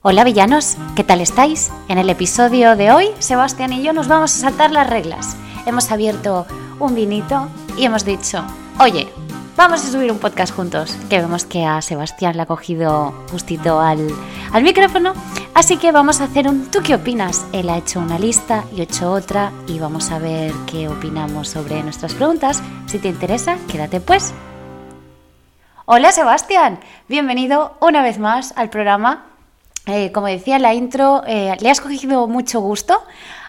Hola 0.00 0.22
villanos, 0.22 0.76
¿qué 0.94 1.02
tal 1.02 1.20
estáis? 1.20 1.72
En 1.88 1.98
el 1.98 2.08
episodio 2.08 2.76
de 2.76 2.92
hoy, 2.92 3.08
Sebastián 3.18 3.72
y 3.72 3.82
yo 3.82 3.92
nos 3.92 4.06
vamos 4.06 4.32
a 4.32 4.38
saltar 4.42 4.70
las 4.70 4.88
reglas. 4.88 5.36
Hemos 5.66 5.90
abierto 5.90 6.46
un 6.78 6.94
vinito 6.94 7.48
y 7.76 7.84
hemos 7.84 8.04
dicho, 8.04 8.44
oye, 8.78 9.08
vamos 9.56 9.84
a 9.84 9.90
subir 9.90 10.12
un 10.12 10.20
podcast 10.20 10.54
juntos, 10.54 10.96
que 11.10 11.18
vemos 11.18 11.44
que 11.44 11.64
a 11.64 11.82
Sebastián 11.82 12.36
le 12.36 12.42
ha 12.42 12.46
cogido 12.46 13.12
gustito 13.32 13.80
al, 13.80 14.08
al 14.52 14.62
micrófono, 14.62 15.14
así 15.52 15.78
que 15.78 15.90
vamos 15.90 16.20
a 16.20 16.24
hacer 16.24 16.46
un 16.46 16.70
¿tú 16.70 16.78
qué 16.80 16.94
opinas? 16.94 17.44
Él 17.50 17.68
ha 17.68 17.78
hecho 17.78 17.98
una 17.98 18.20
lista, 18.20 18.66
yo 18.70 18.82
he 18.82 18.82
hecho 18.82 19.10
otra 19.10 19.50
y 19.66 19.80
vamos 19.80 20.12
a 20.12 20.20
ver 20.20 20.52
qué 20.70 20.88
opinamos 20.88 21.48
sobre 21.48 21.82
nuestras 21.82 22.14
preguntas. 22.14 22.62
Si 22.86 23.00
te 23.00 23.08
interesa, 23.08 23.58
quédate 23.66 24.00
pues. 24.00 24.32
Hola 25.86 26.12
Sebastián, 26.12 26.78
bienvenido 27.08 27.76
una 27.80 28.00
vez 28.00 28.20
más 28.20 28.52
al 28.56 28.70
programa 28.70 29.27
eh, 29.88 30.12
como 30.12 30.26
decía 30.26 30.58
la 30.58 30.74
intro, 30.74 31.22
eh, 31.26 31.56
le 31.60 31.70
has 31.70 31.80
cogido 31.80 32.26
mucho 32.28 32.60
gusto 32.60 33.02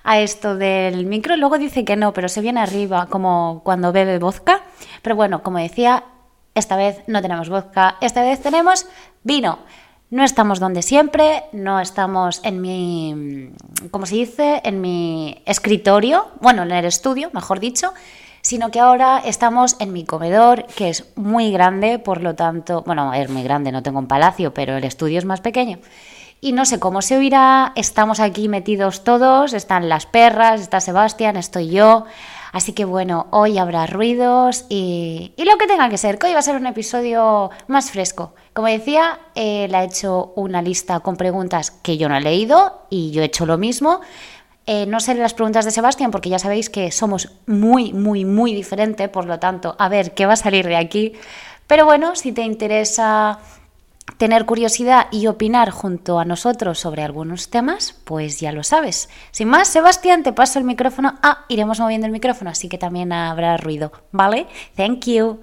a 0.04 0.20
esto 0.20 0.56
del 0.56 1.06
micro. 1.06 1.36
Luego 1.36 1.58
dice 1.58 1.84
que 1.84 1.98
no, 1.98 2.14
pero 2.14 2.30
se 2.30 2.40
viene 2.40 2.62
arriba 2.62 3.08
como 3.10 3.62
cuando 3.66 3.92
bebe 3.92 4.20
vodka. 4.20 4.62
Pero 5.02 5.18
bueno, 5.18 5.44
como 5.44 5.60
decía, 5.60 6.06
esta 6.56 6.78
vez 6.78 7.04
no 7.08 7.22
tenemos 7.22 7.50
vodka, 7.50 7.98
esta 8.00 8.22
vez 8.22 8.42
tenemos 8.42 8.88
vino. 9.24 9.60
No 10.12 10.24
estamos 10.24 10.60
donde 10.60 10.82
siempre, 10.82 11.44
no 11.52 11.80
estamos 11.82 12.40
en 12.44 12.62
mi, 12.62 13.52
¿cómo 13.92 14.06
se 14.06 14.16
dice? 14.16 14.62
En 14.64 14.80
mi 14.82 15.44
escritorio, 15.46 16.30
bueno, 16.40 16.64
en 16.64 16.72
el 16.72 16.86
estudio, 16.86 17.30
mejor 17.34 17.60
dicho, 17.60 17.94
sino 18.42 18.72
que 18.72 18.80
ahora 18.80 19.22
estamos 19.24 19.76
en 19.80 19.94
mi 19.94 20.06
comedor, 20.06 20.66
que 20.66 20.90
es 20.90 21.12
muy 21.16 21.52
grande, 21.52 22.00
por 22.00 22.24
lo 22.24 22.34
tanto, 22.34 22.82
bueno, 22.88 23.14
es 23.14 23.30
muy 23.30 23.44
grande, 23.44 23.72
no 23.72 23.84
tengo 23.84 24.00
un 24.00 24.08
palacio, 24.08 24.54
pero 24.54 24.78
el 24.78 24.84
estudio 24.86 25.20
es 25.20 25.26
más 25.26 25.42
pequeño. 25.42 25.78
Y 26.42 26.54
no 26.54 26.66
sé 26.66 26.80
cómo 26.80 27.02
se 27.02 27.18
oirá, 27.18 27.74
estamos 27.76 28.22
aquí 28.22 28.48
metidos 28.48 29.04
todos, 29.04 29.54
están 29.54 29.90
las 29.90 30.06
perras, 30.06 30.62
está 30.62 30.80
Sebastián, 30.80 31.36
estoy 31.36 31.70
yo. 31.70 32.06
Así 32.54 32.74
que 32.74 32.86
bueno, 32.86 33.28
hoy 33.32 33.58
habrá 33.58 33.86
ruidos 33.86 34.66
y, 34.70 35.34
lo 35.38 35.58
que 35.58 35.68
tenga 35.68 35.90
que 35.90 35.98
ser, 35.98 36.18
que 36.18 36.28
hoy 36.28 36.34
va 36.34 36.40
a 36.40 36.44
ser 36.44 36.56
un 36.56 36.66
episodio 36.66 37.52
más 37.68 37.92
fresco. 37.92 38.34
Como 38.54 38.68
decía, 38.68 39.20
le 39.36 39.66
he 39.66 39.84
hecho 39.84 40.34
una 40.36 40.62
lista 40.62 41.02
con 41.02 41.18
preguntas 41.18 41.72
que 41.72 41.98
yo 41.98 42.10
no 42.10 42.16
he 42.16 42.22
leído 42.22 42.86
y 42.90 43.12
yo 43.12 43.22
he 43.22 43.26
hecho 43.26 43.46
lo 43.46 43.58
mismo. 43.58 44.00
Eh, 44.66 44.86
no 44.86 45.00
sé 45.00 45.16
las 45.16 45.34
preguntas 45.34 45.66
de 45.66 45.72
Sebastián 45.72 46.12
porque 46.12 46.30
ya 46.30 46.40
sabéis 46.40 46.70
que 46.70 46.92
somos 46.92 47.32
muy, 47.48 47.92
muy, 47.92 48.24
muy 48.24 48.54
diferentes, 48.54 49.10
por 49.10 49.26
lo 49.26 49.40
tanto, 49.40 49.76
a 49.78 49.90
ver 49.90 50.14
qué 50.14 50.26
va 50.26 50.34
a 50.34 50.38
salir 50.38 50.68
de 50.68 50.78
aquí. 50.78 51.14
Pero 51.68 51.86
bueno, 51.86 52.16
si 52.16 52.32
te 52.32 52.44
interesa 52.44 53.40
tener 54.18 54.46
curiosidad 54.46 55.08
y 55.12 55.28
opinar 55.28 55.70
junto 55.70 56.20
a 56.20 56.26
nosotros 56.26 56.80
sobre 56.80 57.04
algunos 57.04 57.50
temas, 57.50 58.00
pues 58.04 58.40
ya 58.40 58.52
lo 58.52 58.64
sabes. 58.64 59.10
Sin 59.32 59.48
más, 59.48 59.68
Sebastián, 59.68 60.24
te 60.24 60.34
paso 60.34 60.60
el 60.60 60.66
micrófono. 60.66 61.16
Ah, 61.22 61.46
iremos 61.50 61.80
moviendo 61.80 62.08
el 62.08 62.14
micrófono, 62.14 62.50
así 62.50 62.70
que 62.70 62.78
también 62.78 63.12
habrá 63.12 63.58
ruido, 63.58 63.92
¿vale? 64.12 64.48
Thank 64.76 65.06
you. 65.06 65.40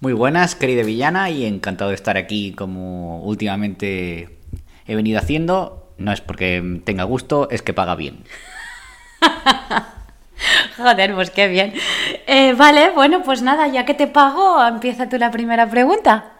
Muy 0.00 0.12
buenas, 0.12 0.54
querida 0.54 0.82
villana, 0.82 1.30
y 1.30 1.46
encantado 1.46 1.90
de 1.90 1.96
estar 1.96 2.16
aquí 2.16 2.52
como 2.52 3.22
últimamente 3.22 4.38
he 4.86 4.94
venido 4.94 5.18
haciendo. 5.18 5.90
No 5.98 6.12
es 6.12 6.20
porque 6.20 6.80
tenga 6.84 7.04
gusto, 7.04 7.48
es 7.50 7.62
que 7.62 7.72
paga 7.72 7.96
bien. 7.96 8.24
Joder, 10.76 11.14
pues 11.14 11.30
qué 11.30 11.48
bien. 11.48 11.72
Eh, 12.26 12.52
vale, 12.52 12.90
bueno, 12.90 13.22
pues 13.22 13.40
nada, 13.40 13.66
ya 13.68 13.86
que 13.86 13.94
te 13.94 14.06
pago, 14.06 14.62
empieza 14.64 15.08
tú 15.08 15.16
la 15.16 15.30
primera 15.30 15.68
pregunta. 15.68 16.35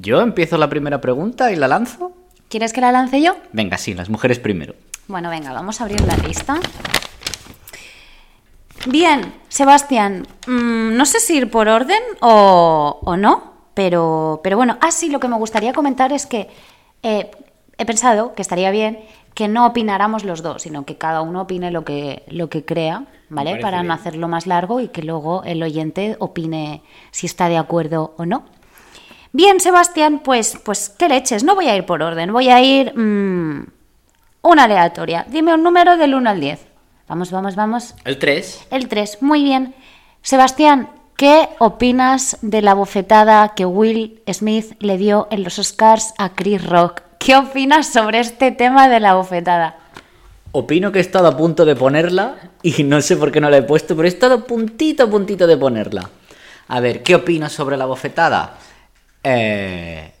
Yo 0.00 0.20
empiezo 0.20 0.58
la 0.58 0.68
primera 0.68 1.00
pregunta 1.00 1.52
y 1.52 1.56
la 1.56 1.68
lanzo. 1.68 2.12
¿Quieres 2.48 2.72
que 2.72 2.80
la 2.80 2.92
lance 2.92 3.22
yo? 3.22 3.36
Venga, 3.52 3.78
sí, 3.78 3.94
las 3.94 4.10
mujeres 4.10 4.38
primero. 4.38 4.74
Bueno, 5.06 5.30
venga, 5.30 5.52
vamos 5.52 5.80
a 5.80 5.84
abrir 5.84 6.00
la 6.02 6.16
lista. 6.16 6.58
Bien, 8.86 9.32
Sebastián, 9.48 10.26
mm, 10.46 10.96
no 10.96 11.06
sé 11.06 11.20
si 11.20 11.36
ir 11.36 11.50
por 11.50 11.68
orden 11.68 12.00
o, 12.20 13.16
no, 13.16 13.52
pero, 13.72 14.40
pero 14.42 14.56
bueno, 14.56 14.76
ah, 14.80 14.90
sí, 14.90 15.08
lo 15.08 15.20
que 15.20 15.28
me 15.28 15.36
gustaría 15.36 15.72
comentar 15.72 16.12
es 16.12 16.26
que 16.26 16.48
eh, 17.02 17.30
he 17.78 17.86
pensado 17.86 18.34
que 18.34 18.42
estaría 18.42 18.70
bien 18.70 18.98
que 19.34 19.48
no 19.48 19.66
opináramos 19.66 20.24
los 20.24 20.42
dos, 20.42 20.62
sino 20.62 20.84
que 20.84 20.96
cada 20.96 21.20
uno 21.20 21.42
opine 21.42 21.70
lo 21.70 21.84
que, 21.84 22.24
lo 22.28 22.48
que 22.48 22.64
crea, 22.64 23.04
¿vale? 23.28 23.56
Para 23.56 23.82
no 23.82 23.92
hacerlo 23.92 24.28
más 24.28 24.46
largo 24.46 24.80
y 24.80 24.88
que 24.88 25.02
luego 25.02 25.42
el 25.44 25.62
oyente 25.62 26.16
opine 26.20 26.82
si 27.10 27.26
está 27.26 27.48
de 27.48 27.56
acuerdo 27.56 28.14
o 28.16 28.26
no. 28.26 28.44
Bien, 29.34 29.58
Sebastián, 29.58 30.20
pues, 30.22 30.56
pues, 30.62 30.92
¿qué 30.96 31.08
leches? 31.08 31.42
No 31.42 31.56
voy 31.56 31.66
a 31.66 31.74
ir 31.74 31.84
por 31.84 32.00
orden, 32.04 32.32
voy 32.32 32.50
a 32.50 32.62
ir 32.62 32.96
mm, 32.96 33.66
una 34.42 34.62
aleatoria. 34.62 35.26
Dime 35.28 35.52
un 35.52 35.64
número 35.64 35.96
del 35.96 36.14
1 36.14 36.30
al 36.30 36.38
10. 36.38 36.60
Vamos, 37.08 37.32
vamos, 37.32 37.56
vamos. 37.56 37.96
El 38.04 38.20
3. 38.20 38.66
El 38.70 38.86
3, 38.86 39.22
muy 39.22 39.42
bien. 39.42 39.74
Sebastián, 40.22 40.88
¿qué 41.16 41.48
opinas 41.58 42.38
de 42.42 42.62
la 42.62 42.74
bofetada 42.74 43.54
que 43.56 43.66
Will 43.66 44.22
Smith 44.32 44.76
le 44.78 44.98
dio 44.98 45.26
en 45.32 45.42
los 45.42 45.58
Oscars 45.58 46.14
a 46.16 46.28
Chris 46.36 46.64
Rock? 46.64 47.00
¿Qué 47.18 47.34
opinas 47.34 47.92
sobre 47.92 48.20
este 48.20 48.52
tema 48.52 48.88
de 48.88 49.00
la 49.00 49.14
bofetada? 49.14 49.78
Opino 50.52 50.92
que 50.92 51.00
he 51.00 51.02
estado 51.02 51.26
a 51.26 51.36
punto 51.36 51.64
de 51.64 51.74
ponerla 51.74 52.36
y 52.62 52.84
no 52.84 53.00
sé 53.00 53.16
por 53.16 53.32
qué 53.32 53.40
no 53.40 53.50
la 53.50 53.56
he 53.56 53.62
puesto, 53.62 53.96
pero 53.96 54.06
he 54.06 54.12
estado 54.12 54.46
puntito, 54.46 55.02
a 55.02 55.10
puntito 55.10 55.48
de 55.48 55.56
ponerla. 55.56 56.08
A 56.68 56.78
ver, 56.78 57.02
¿qué 57.02 57.16
opinas 57.16 57.50
sobre 57.50 57.76
la 57.76 57.86
bofetada? 57.86 58.58
Eh, 59.24 60.12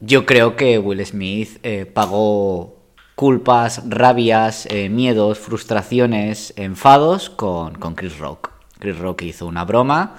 yo 0.00 0.24
creo 0.24 0.56
que 0.56 0.78
Will 0.78 1.04
Smith 1.04 1.58
eh, 1.62 1.84
pagó 1.84 2.78
culpas, 3.14 3.82
rabias, 3.86 4.66
eh, 4.70 4.88
miedos, 4.88 5.38
frustraciones, 5.38 6.54
enfados 6.56 7.28
con, 7.28 7.74
Chris 7.94 8.18
Rock. 8.18 8.50
Chris 8.78 8.98
Rock 8.98 9.22
hizo 9.22 9.46
una 9.46 9.66
broma 9.66 10.16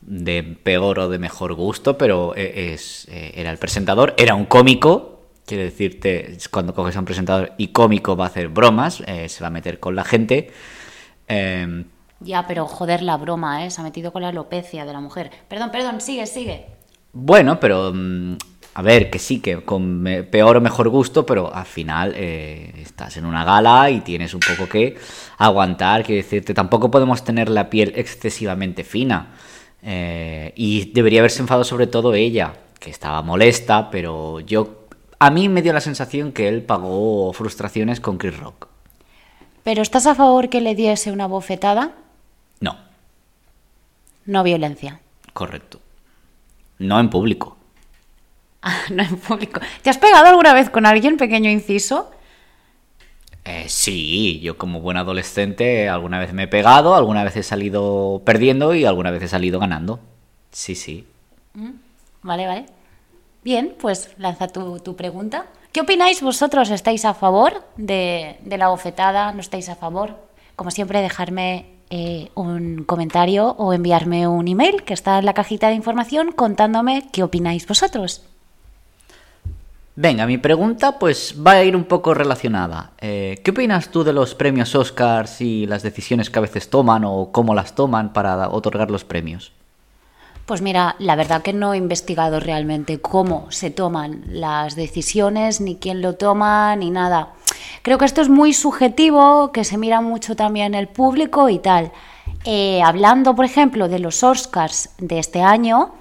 de 0.00 0.42
peor 0.42 0.98
o 0.98 1.08
de 1.08 1.20
mejor 1.20 1.54
gusto, 1.54 1.96
pero 1.96 2.34
es, 2.34 3.06
era 3.08 3.52
el 3.52 3.58
presentador, 3.58 4.14
era 4.18 4.34
un 4.34 4.46
cómico. 4.46 5.20
Quiere 5.46 5.64
decirte, 5.64 6.36
cuando 6.50 6.74
coges 6.74 6.96
a 6.96 6.98
un 6.98 7.04
presentador 7.04 7.52
y 7.58 7.68
cómico 7.68 8.16
va 8.16 8.24
a 8.24 8.28
hacer 8.28 8.48
bromas, 8.48 8.96
se 8.96 9.40
va 9.40 9.46
a 9.46 9.50
meter 9.50 9.78
con 9.78 9.94
la 9.94 10.02
gente. 10.02 10.50
Em, 11.28 11.84
ya, 12.18 12.46
pero 12.48 12.66
joder 12.66 13.02
la 13.02 13.16
broma. 13.16 13.70
Se 13.70 13.80
ha 13.80 13.84
metido 13.84 14.12
con 14.12 14.22
la 14.22 14.28
alopecia 14.28 14.84
de 14.84 14.92
la 14.92 15.00
mujer. 15.00 15.30
Perdón, 15.48 15.70
perdón, 15.70 16.00
sigue, 16.00 16.26
sigue. 16.26 16.66
Bueno, 17.12 17.60
pero 17.60 17.92
mm, 17.94 18.36
a 18.74 18.82
ver, 18.82 19.10
que 19.10 19.18
sí, 19.18 19.40
que 19.40 19.62
con 19.64 20.02
peor 20.30 20.56
o 20.56 20.60
mejor 20.60 20.88
gusto, 20.88 21.26
pero 21.26 21.54
al 21.54 21.66
final 21.66 22.14
eh, 22.16 22.72
estás 22.78 23.18
en 23.18 23.26
una 23.26 23.44
gala 23.44 23.90
y 23.90 24.00
tienes 24.00 24.32
un 24.32 24.40
poco 24.40 24.66
que 24.66 24.96
aguantar, 25.36 26.02
que 26.04 26.14
decirte, 26.14 26.54
tampoco 26.54 26.90
podemos 26.90 27.22
tener 27.22 27.50
la 27.50 27.68
piel 27.68 27.92
excesivamente 27.96 28.82
fina. 28.82 29.34
Eh, 29.82 30.52
y 30.56 30.92
debería 30.92 31.20
haberse 31.20 31.42
enfadado 31.42 31.64
sobre 31.64 31.86
todo 31.86 32.14
ella, 32.14 32.54
que 32.78 32.88
estaba 32.88 33.20
molesta, 33.20 33.90
pero 33.90 34.40
yo, 34.40 34.86
a 35.18 35.30
mí 35.30 35.50
me 35.50 35.60
dio 35.60 35.74
la 35.74 35.80
sensación 35.80 36.32
que 36.32 36.48
él 36.48 36.62
pagó 36.62 37.30
frustraciones 37.34 38.00
con 38.00 38.16
Chris 38.16 38.38
Rock. 38.38 38.68
¿Pero 39.64 39.82
estás 39.82 40.06
a 40.06 40.14
favor 40.14 40.48
que 40.48 40.62
le 40.62 40.74
diese 40.74 41.12
una 41.12 41.26
bofetada? 41.26 41.92
No. 42.60 42.76
No 44.24 44.42
violencia. 44.42 45.00
Correcto. 45.34 45.81
No 46.82 46.98
en 46.98 47.10
público. 47.10 47.56
Ah, 48.60 48.76
no 48.90 49.02
en 49.02 49.16
público. 49.16 49.60
¿Te 49.82 49.90
has 49.90 49.98
pegado 49.98 50.26
alguna 50.26 50.52
vez 50.52 50.68
con 50.68 50.84
alguien, 50.84 51.16
pequeño 51.16 51.48
inciso? 51.48 52.10
Eh, 53.44 53.64
sí, 53.68 54.40
yo 54.40 54.56
como 54.58 54.80
buen 54.80 54.96
adolescente 54.96 55.88
alguna 55.88 56.18
vez 56.18 56.32
me 56.32 56.44
he 56.44 56.48
pegado, 56.48 56.94
alguna 56.94 57.24
vez 57.24 57.36
he 57.36 57.42
salido 57.42 58.22
perdiendo 58.24 58.74
y 58.74 58.84
alguna 58.84 59.10
vez 59.10 59.22
he 59.22 59.28
salido 59.28 59.58
ganando. 59.58 60.00
Sí, 60.50 60.74
sí. 60.74 61.06
Mm, 61.54 61.70
vale, 62.22 62.46
vale. 62.46 62.66
Bien, 63.42 63.74
pues 63.80 64.10
lanza 64.18 64.48
tu, 64.48 64.78
tu 64.80 64.94
pregunta. 64.94 65.46
¿Qué 65.72 65.80
opináis 65.80 66.20
vosotros? 66.20 66.70
¿Estáis 66.70 67.04
a 67.04 67.14
favor 67.14 67.64
de, 67.76 68.38
de 68.42 68.58
la 68.58 68.68
bofetada? 68.68 69.32
¿No 69.32 69.40
estáis 69.40 69.68
a 69.68 69.76
favor? 69.76 70.18
Como 70.54 70.70
siempre, 70.70 71.00
dejarme 71.00 71.66
eh, 71.94 72.30
un 72.34 72.84
comentario 72.84 73.54
o 73.58 73.74
enviarme 73.74 74.26
un 74.26 74.48
email 74.48 74.82
que 74.82 74.94
está 74.94 75.18
en 75.18 75.26
la 75.26 75.34
cajita 75.34 75.68
de 75.68 75.74
información 75.74 76.32
contándome 76.32 77.10
qué 77.12 77.22
opináis 77.22 77.66
vosotros. 77.66 78.22
Venga, 79.94 80.24
mi 80.24 80.38
pregunta 80.38 80.98
pues 80.98 81.34
va 81.46 81.50
a 81.50 81.64
ir 81.64 81.76
un 81.76 81.84
poco 81.84 82.14
relacionada. 82.14 82.92
Eh, 82.98 83.42
¿Qué 83.44 83.50
opinas 83.50 83.90
tú 83.90 84.04
de 84.04 84.14
los 84.14 84.34
premios 84.34 84.74
Oscars 84.74 85.42
y 85.42 85.66
las 85.66 85.82
decisiones 85.82 86.30
que 86.30 86.38
a 86.38 86.42
veces 86.48 86.70
toman 86.70 87.04
o 87.04 87.28
cómo 87.30 87.54
las 87.54 87.74
toman 87.74 88.14
para 88.14 88.48
otorgar 88.48 88.90
los 88.90 89.04
premios? 89.04 89.52
Pues 90.46 90.62
mira, 90.62 90.96
la 90.98 91.14
verdad 91.14 91.42
que 91.42 91.52
no 91.52 91.74
he 91.74 91.76
investigado 91.76 92.40
realmente 92.40 93.02
cómo 93.02 93.50
se 93.50 93.70
toman 93.70 94.24
las 94.28 94.76
decisiones, 94.76 95.60
ni 95.60 95.76
quién 95.76 96.00
lo 96.00 96.14
toma, 96.14 96.74
ni 96.74 96.90
nada. 96.90 97.34
Creo 97.82 97.98
que 97.98 98.04
esto 98.04 98.20
es 98.20 98.28
muy 98.28 98.52
subjetivo, 98.52 99.52
que 99.52 99.64
se 99.64 99.78
mira 99.78 100.00
mucho 100.00 100.36
también 100.36 100.74
el 100.74 100.88
público 100.88 101.48
y 101.48 101.58
tal. 101.58 101.92
Eh, 102.44 102.82
hablando, 102.82 103.34
por 103.34 103.44
ejemplo, 103.44 103.88
de 103.88 103.98
los 103.98 104.22
Oscars 104.22 104.90
de 104.98 105.18
este 105.18 105.42
año, 105.42 105.94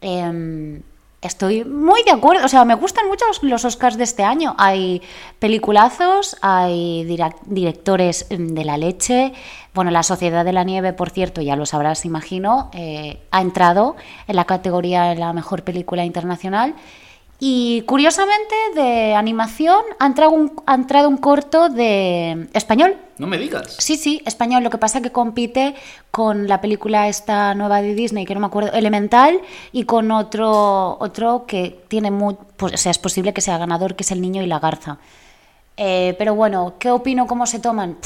em, 0.00 0.82
Estoy 1.24 1.64
muy 1.64 2.02
de 2.02 2.10
acuerdo, 2.10 2.44
o 2.44 2.48
sea, 2.48 2.66
me 2.66 2.74
gustan 2.74 3.08
mucho 3.08 3.24
los, 3.40 3.64
Oscars 3.64 3.96
de 3.96 4.04
este 4.04 4.22
año. 4.22 4.54
Hay 4.58 5.00
peliculazos, 5.38 6.36
hay 6.42 7.04
directores 7.46 8.26
mm, 8.30 8.48
de 8.48 8.64
la 8.66 8.76
leche. 8.76 9.32
Bueno, 9.72 9.90
La 9.90 10.02
Sociedad 10.02 10.44
de 10.44 10.52
la 10.52 10.64
Nieve, 10.64 10.92
por 10.92 11.08
cierto, 11.08 11.40
ya 11.40 11.56
lo 11.56 11.64
sabrás, 11.64 12.04
imagino, 12.04 12.70
eh, 12.74 13.22
ha 13.30 13.40
entrado 13.40 13.96
en 14.28 14.36
la 14.36 14.44
categoría 14.44 15.04
de 15.04 15.16
la 15.16 15.32
mejor 15.32 15.64
película 15.64 16.04
internacional. 16.04 16.74
Y 17.46 17.82
curiosamente, 17.82 18.54
de 18.74 19.14
animación, 19.14 19.82
ha 19.98 20.06
entrado 20.06 20.30
un, 20.30 20.62
ha 20.64 20.74
entrado 20.74 21.10
un 21.10 21.18
corto 21.18 21.68
de 21.68 22.48
español, 22.54 22.96
No 23.18 23.26
me 23.26 23.36
digas. 23.36 23.76
Sí, 23.78 23.98
sí, 23.98 24.22
español. 24.24 24.64
Lo 24.64 24.70
que 24.70 24.78
pasa 24.78 25.02
que 25.02 25.12
compite 25.12 25.74
con 26.10 26.48
la 26.48 26.62
película 26.62 27.06
esta 27.06 27.54
nueva 27.54 27.82
de 27.82 27.94
Disney, 27.94 28.24
que 28.24 28.32
no 28.32 28.40
me 28.40 28.46
acuerdo, 28.46 28.72
Elemental, 28.72 29.42
y 29.72 29.84
con 29.84 30.10
otro, 30.10 30.96
otro 30.98 31.44
que 31.46 31.84
tiene 31.88 32.10
muy, 32.10 32.34
pues, 32.56 32.72
o 32.72 32.76
sea, 32.78 32.90
es 32.90 32.98
posible 32.98 33.34
que 33.34 33.42
sea 33.42 33.58
ganador, 33.58 33.94
que 33.94 34.04
es 34.04 34.10
El 34.10 34.22
Niño 34.22 34.42
y 34.42 34.46
la 34.46 34.58
Garza. 34.58 34.96
Eh, 35.76 36.14
pero 36.16 36.34
bueno, 36.34 36.76
¿qué 36.78 36.90
opino 36.90 37.26
cómo 37.26 37.44
se 37.44 37.58
toman? 37.58 37.98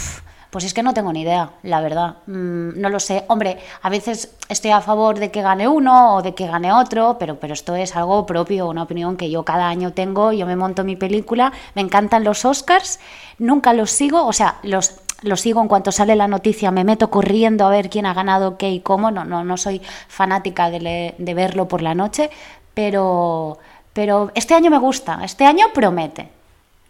Pues 0.50 0.65
es 0.65 0.73
que 0.75 0.83
no 0.83 0.95
tengo 0.95 1.12
ni 1.12 1.23
idea, 1.23 1.50
la 1.62 1.81
verdad. 1.81 2.17
Mm, 2.27 2.81
no 2.81 2.89
lo 2.89 3.00
sé. 3.00 3.25
Hombre, 3.29 3.59
a 3.83 3.91
veces 3.91 4.35
estoy 4.49 4.71
a 4.71 4.81
favor 4.81 5.19
de 5.19 5.31
que 5.31 5.43
gane 5.43 5.69
uno 5.69 6.15
o 6.17 6.23
de 6.23 6.35
que 6.35 6.47
gane 6.47 6.73
otro, 6.73 7.17
pero, 7.19 7.37
pero 7.39 7.53
esto 7.55 7.75
es 7.77 7.95
algo 7.97 8.25
propio, 8.25 8.69
una 8.69 8.85
opinión 8.85 9.17
que 9.17 9.31
yo 9.31 9.45
cada 9.45 9.69
año 9.69 9.93
tengo. 9.93 10.33
Yo 10.33 10.47
me 10.47 10.56
monto 10.56 10.85
mi 10.85 10.97
película, 10.97 11.53
me 11.75 11.83
encantan 11.83 12.25
los 12.25 12.45
Oscars, 12.47 12.99
nunca 13.39 13.73
los 13.75 13.91
sigo, 13.91 14.25
o 14.27 14.33
sea, 14.33 14.56
los, 14.62 15.00
los 15.23 15.41
sigo 15.43 15.61
en 15.61 15.69
cuanto 15.69 15.93
sale 15.93 16.17
la 16.17 16.29
noticia, 16.29 16.71
me 16.71 16.85
meto 16.85 17.11
corriendo 17.11 17.67
a 17.67 17.71
ver 17.71 17.91
quién 17.91 18.06
ha 18.06 18.15
ganado 18.15 18.56
qué 18.56 18.71
y 18.71 18.81
cómo. 18.81 19.11
No, 19.11 19.25
no, 19.27 19.44
no 19.44 19.56
soy 19.59 19.83
fanática 20.09 20.71
de, 20.71 20.81
le- 20.81 21.15
de 21.19 21.35
verlo 21.35 21.69
por 21.69 21.83
la 21.83 21.94
noche, 21.94 22.31
pero, 22.73 23.59
pero 23.93 24.31
este 24.35 24.55
año 24.55 24.71
me 24.71 24.79
gusta, 24.79 25.21
este 25.25 25.44
año 25.44 25.67
promete. 25.75 26.29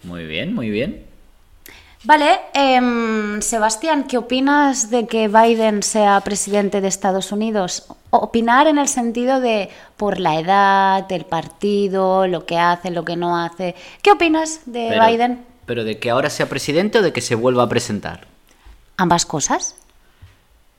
Muy 0.05 0.27
bien, 0.27 0.55
muy 0.55 0.71
bien. 0.71 1.08
Vale, 2.09 2.41
em, 2.55 3.43
Sebastián, 3.43 4.05
¿qué 4.09 4.17
opinas 4.17 4.89
de 4.89 5.07
que 5.07 5.29
Biden 5.29 5.83
sea 5.83 6.23
presidente 6.23 6.81
de 6.81 6.89
Estados 6.89 7.33
Unidos? 7.33 7.85
Opinar 8.09 8.67
en 8.67 8.79
el 8.79 8.89
sentido 8.89 9.41
de 9.41 9.69
por 9.99 10.19
la 10.19 10.41
edad, 10.41 11.13
el 11.13 11.27
partido, 11.27 12.27
lo 12.27 12.47
que 12.47 12.57
hace, 12.57 12.91
lo 12.91 13.05
que 13.05 13.17
no 13.17 13.37
hace. 13.37 13.75
¿Qué 14.01 14.11
opinas 14.11 14.63
de 14.65 14.87
Pero- 14.89 15.07
Biden? 15.07 15.45
¿Pero 15.67 15.85
de 15.85 15.99
que 15.99 16.09
ahora 16.09 16.31
sea 16.31 16.49
presidente 16.49 17.01
o 17.01 17.03
de 17.03 17.13
que 17.13 17.21
se 17.21 17.35
vuelva 17.35 17.65
a 17.65 17.69
presentar? 17.69 18.27
Ambas 18.97 19.27
cosas. 19.27 19.77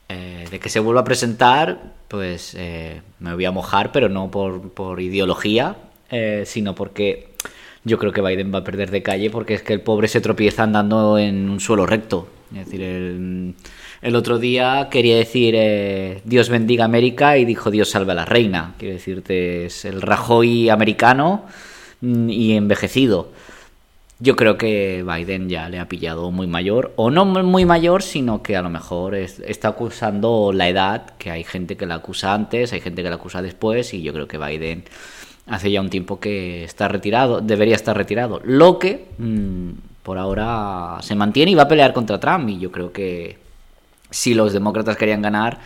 Eh, 0.07 0.47
de 0.49 0.59
que 0.59 0.69
se 0.69 0.79
vuelva 0.79 1.01
a 1.01 1.03
presentar, 1.03 1.93
pues 2.07 2.55
eh, 2.57 3.03
me 3.19 3.35
voy 3.35 3.45
a 3.45 3.51
mojar, 3.51 3.91
pero 3.91 4.09
no 4.09 4.31
por, 4.31 4.71
por 4.71 4.99
ideología, 4.99 5.75
eh, 6.09 6.41
sino 6.47 6.73
porque 6.73 7.28
yo 7.83 7.97
creo 7.97 8.11
que 8.11 8.21
Biden 8.21 8.53
va 8.53 8.59
a 8.59 8.63
perder 8.63 8.91
de 8.91 9.01
calle 9.01 9.29
porque 9.29 9.53
es 9.55 9.61
que 9.61 9.73
el 9.73 9.81
pobre 9.81 10.07
se 10.07 10.21
tropieza 10.21 10.63
andando 10.63 11.17
en 11.17 11.49
un 11.49 11.59
suelo 11.59 11.85
recto. 11.85 12.27
Es 12.51 12.65
decir, 12.65 12.81
el, 12.81 13.53
el 14.01 14.15
otro 14.15 14.39
día 14.39 14.87
quería 14.89 15.15
decir 15.17 15.53
eh, 15.57 16.21
Dios 16.25 16.49
bendiga 16.49 16.85
América 16.85 17.37
y 17.37 17.45
dijo 17.45 17.69
Dios 17.71 17.89
salve 17.91 18.11
a 18.11 18.15
la 18.15 18.25
reina. 18.25 18.73
Quiero 18.79 18.95
decirte, 18.95 19.65
es 19.67 19.85
el 19.85 20.01
Rajoy 20.01 20.69
americano 20.69 21.45
mm, 22.01 22.29
y 22.29 22.53
envejecido. 22.53 23.29
Yo 24.21 24.35
creo 24.35 24.57
que 24.57 25.05
Biden 25.07 25.47
ya 25.47 25.69
le 25.69 25.79
ha 25.79 25.87
pillado 25.87 26.29
muy 26.29 26.45
mayor, 26.45 26.91
o 26.97 27.09
no 27.09 27.23
muy 27.23 27.63
mayor, 27.63 28.03
sino 28.03 28.43
que 28.43 28.57
a 28.57 28.61
lo 28.61 28.69
mejor 28.69 29.15
es- 29.15 29.39
está 29.47 29.69
acusando 29.69 30.51
la 30.53 30.67
edad, 30.67 31.11
que 31.17 31.31
hay 31.31 31.45
gente 31.45 31.77
que 31.77 31.85
la 31.85 31.95
acusa 31.95 32.33
antes, 32.33 32.73
hay 32.73 32.81
gente 32.81 33.01
que 33.01 33.07
la 33.09 33.15
acusa 33.15 33.41
después, 33.41 33.93
y 33.93 34.01
yo 34.01 34.11
creo 34.11 34.27
que 34.27 34.37
Biden 34.37 34.83
hace 35.49 35.71
ya 35.71 35.81
un 35.81 35.89
tiempo 35.89 36.19
que 36.19 36.63
está 36.63 36.87
retirado, 36.87 37.41
debería 37.41 37.75
estar 37.75 37.95
retirado. 37.97 38.39
Lo 38.43 38.79
que 38.79 39.07
mm, 39.17 39.69
por 40.03 40.17
ahora 40.17 40.97
se 41.01 41.15
mantiene 41.15 41.51
y 41.51 41.55
va 41.55 41.63
a 41.63 41.67
pelear 41.67 41.93
contra 41.93 42.19
Trump, 42.19 42.49
y 42.49 42.59
yo 42.59 42.71
creo 42.71 42.91
que 42.91 43.37
si 44.09 44.33
los 44.33 44.53
demócratas 44.53 44.97
querían 44.97 45.21
ganar, 45.21 45.59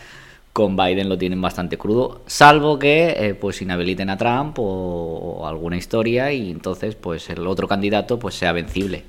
con 0.53 0.77
Biden 0.77 1.09
lo 1.09 1.17
tienen 1.17 1.41
bastante 1.41 1.77
crudo, 1.77 2.21
salvo 2.27 2.77
que 2.77 3.15
eh, 3.17 3.33
pues 3.33 3.61
inhabiliten 3.61 4.09
a 4.09 4.17
Trump 4.17 4.59
o, 4.59 4.63
o 4.63 5.47
alguna 5.47 5.77
historia 5.77 6.31
y 6.31 6.51
entonces 6.51 6.93
pues 6.95 7.29
el 7.29 7.47
otro 7.47 7.67
candidato 7.67 8.19
pues 8.19 8.35
sea 8.35 8.51
vencible. 8.51 9.03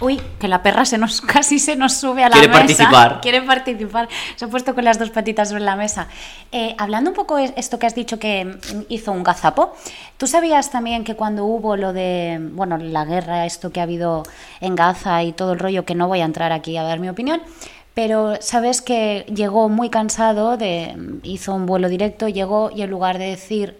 Uy, 0.00 0.20
que 0.40 0.48
la 0.48 0.62
perra 0.62 0.84
se 0.84 0.98
nos 0.98 1.20
casi 1.20 1.58
se 1.58 1.76
nos 1.76 1.94
sube 1.94 2.24
a 2.24 2.28
la 2.28 2.34
Quiere 2.34 2.48
mesa. 2.48 2.58
participar. 2.60 3.20
Quiere 3.20 3.42
participar. 3.42 4.08
Se 4.34 4.44
ha 4.44 4.48
puesto 4.48 4.74
con 4.74 4.84
las 4.84 4.98
dos 4.98 5.10
patitas 5.10 5.48
sobre 5.48 5.62
la 5.62 5.76
mesa. 5.76 6.08
Eh, 6.50 6.74
hablando 6.78 7.10
un 7.10 7.16
poco 7.16 7.36
de 7.36 7.54
esto 7.56 7.78
que 7.78 7.86
has 7.86 7.94
dicho 7.94 8.18
que 8.18 8.44
mm, 8.44 8.58
hizo 8.88 9.12
un 9.12 9.22
gazapo, 9.22 9.74
¿tú 10.16 10.26
sabías 10.26 10.70
también 10.70 11.04
que 11.04 11.14
cuando 11.14 11.44
hubo 11.44 11.76
lo 11.76 11.92
de, 11.92 12.38
bueno, 12.52 12.76
la 12.76 13.04
guerra, 13.04 13.46
esto 13.46 13.70
que 13.70 13.80
ha 13.80 13.84
habido 13.84 14.24
en 14.60 14.74
Gaza 14.74 15.22
y 15.22 15.32
todo 15.32 15.52
el 15.52 15.58
rollo, 15.58 15.84
que 15.84 15.94
no 15.94 16.08
voy 16.08 16.20
a 16.20 16.24
entrar 16.24 16.50
aquí 16.50 16.76
a 16.76 16.82
dar 16.82 16.98
mi 16.98 17.08
opinión, 17.08 17.40
pero 17.94 18.34
sabes 18.40 18.82
que 18.82 19.24
llegó 19.32 19.68
muy 19.68 19.88
cansado, 19.90 20.56
de, 20.56 20.96
hizo 21.22 21.54
un 21.54 21.66
vuelo 21.66 21.88
directo, 21.88 22.28
llegó 22.28 22.72
y 22.74 22.82
en 22.82 22.90
lugar 22.90 23.18
de 23.18 23.26
decir 23.26 23.78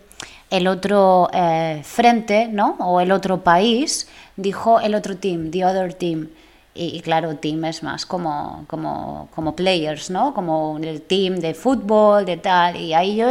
el 0.50 0.69
otro 0.69 1.28
eh, 1.32 1.81
frente, 1.84 2.46
¿no? 2.46 2.76
O 2.78 3.00
el 3.00 3.10
otro 3.10 3.43
país, 3.43 4.08
dijo 4.36 4.81
el 4.81 4.94
otro 4.94 5.16
team, 5.16 5.50
the 5.50 5.64
other 5.64 5.94
team. 5.94 6.28
Y, 6.76 6.96
y 6.96 7.00
claro, 7.02 7.36
team 7.36 7.64
es 7.66 7.84
más 7.84 8.04
como, 8.04 8.64
como, 8.66 9.28
como 9.32 9.54
players, 9.54 10.10
¿no? 10.10 10.34
Como 10.34 10.76
el 10.82 11.02
team 11.02 11.36
de 11.36 11.54
fútbol, 11.54 12.25
de 12.25 12.36
tal. 12.36 12.75
Y 12.75 12.92
ahí 12.92 13.14
yo, 13.14 13.28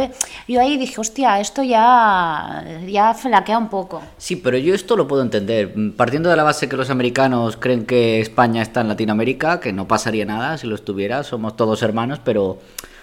yo 0.48 0.62
ahí 0.62 0.78
dije, 0.78 0.98
hostia, 0.98 1.38
esto 1.38 1.62
ya, 1.62 2.64
ya 2.88 3.12
flaquea 3.12 3.58
un 3.58 3.68
poco. 3.68 4.00
Sí, 4.16 4.36
pero 4.36 4.56
yo 4.56 4.74
esto 4.74 4.96
lo 4.96 5.06
puedo 5.06 5.20
entender. 5.20 5.74
Partiendo 5.94 6.30
de 6.30 6.36
la 6.36 6.42
base 6.42 6.70
que 6.70 6.76
los 6.76 6.88
americanos 6.88 7.58
creen 7.58 7.84
que 7.84 8.22
España 8.22 8.62
está 8.62 8.80
en 8.80 8.88
Latinoamérica, 8.88 9.60
que 9.60 9.74
no 9.74 9.86
pasaría 9.86 10.24
nada 10.24 10.56
si 10.56 10.66
lo 10.66 10.74
estuviera, 10.74 11.22
somos 11.22 11.54
todos 11.54 11.82
hermanos, 11.82 12.20
pero 12.24 12.60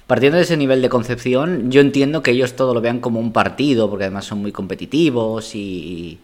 partiendo 0.08 0.38
de 0.38 0.44
ese 0.44 0.58
nivel 0.58 0.82
de 0.82 0.90
concepción, 0.90 1.70
yo 1.70 1.82
entiendo 1.82 2.24
que 2.24 2.32
ellos 2.32 2.56
todo 2.56 2.74
lo 2.74 2.82
vean 2.82 3.00
como 3.00 3.20
un 3.20 3.32
partido, 3.32 3.92
porque 3.92 4.06
además 4.06 4.26
son 4.26 4.42
muy 4.42 4.52
competitivos 4.52 5.54
y... 5.54 6.20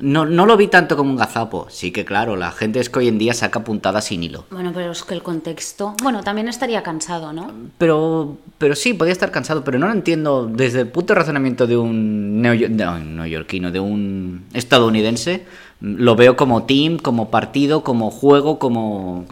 No, 0.00 0.26
no 0.26 0.46
lo 0.46 0.56
vi 0.56 0.68
tanto 0.68 0.96
como 0.96 1.10
un 1.10 1.16
gazapo. 1.16 1.66
Sí 1.70 1.90
que 1.90 2.04
claro, 2.04 2.36
la 2.36 2.52
gente 2.52 2.80
es 2.80 2.88
que 2.90 3.00
hoy 3.00 3.08
en 3.08 3.18
día 3.18 3.34
saca 3.34 3.64
puntadas 3.64 4.04
sin 4.06 4.22
hilo. 4.22 4.44
Bueno, 4.50 4.72
pero 4.74 4.92
es 4.92 5.02
que 5.02 5.14
el 5.14 5.22
contexto... 5.22 5.94
Bueno, 6.02 6.22
también 6.22 6.48
estaría 6.48 6.82
cansado, 6.82 7.32
¿no? 7.32 7.50
Pero, 7.78 8.36
pero 8.58 8.74
sí, 8.74 8.94
podía 8.94 9.12
estar 9.12 9.30
cansado, 9.30 9.64
pero 9.64 9.78
no 9.78 9.86
lo 9.86 9.92
entiendo 9.92 10.46
desde 10.46 10.80
el 10.80 10.88
punto 10.88 11.14
de 11.14 11.18
razonamiento 11.20 11.66
de 11.66 11.76
un 11.76 12.42
neo- 12.42 12.68
no, 12.68 12.98
neoyorquino, 12.98 13.70
de 13.70 13.80
un 13.80 14.44
estadounidense. 14.52 15.44
Lo 15.80 16.16
veo 16.16 16.36
como 16.36 16.64
team, 16.64 16.98
como 16.98 17.30
partido, 17.30 17.82
como 17.82 18.10
juego, 18.10 18.58
como... 18.58 19.24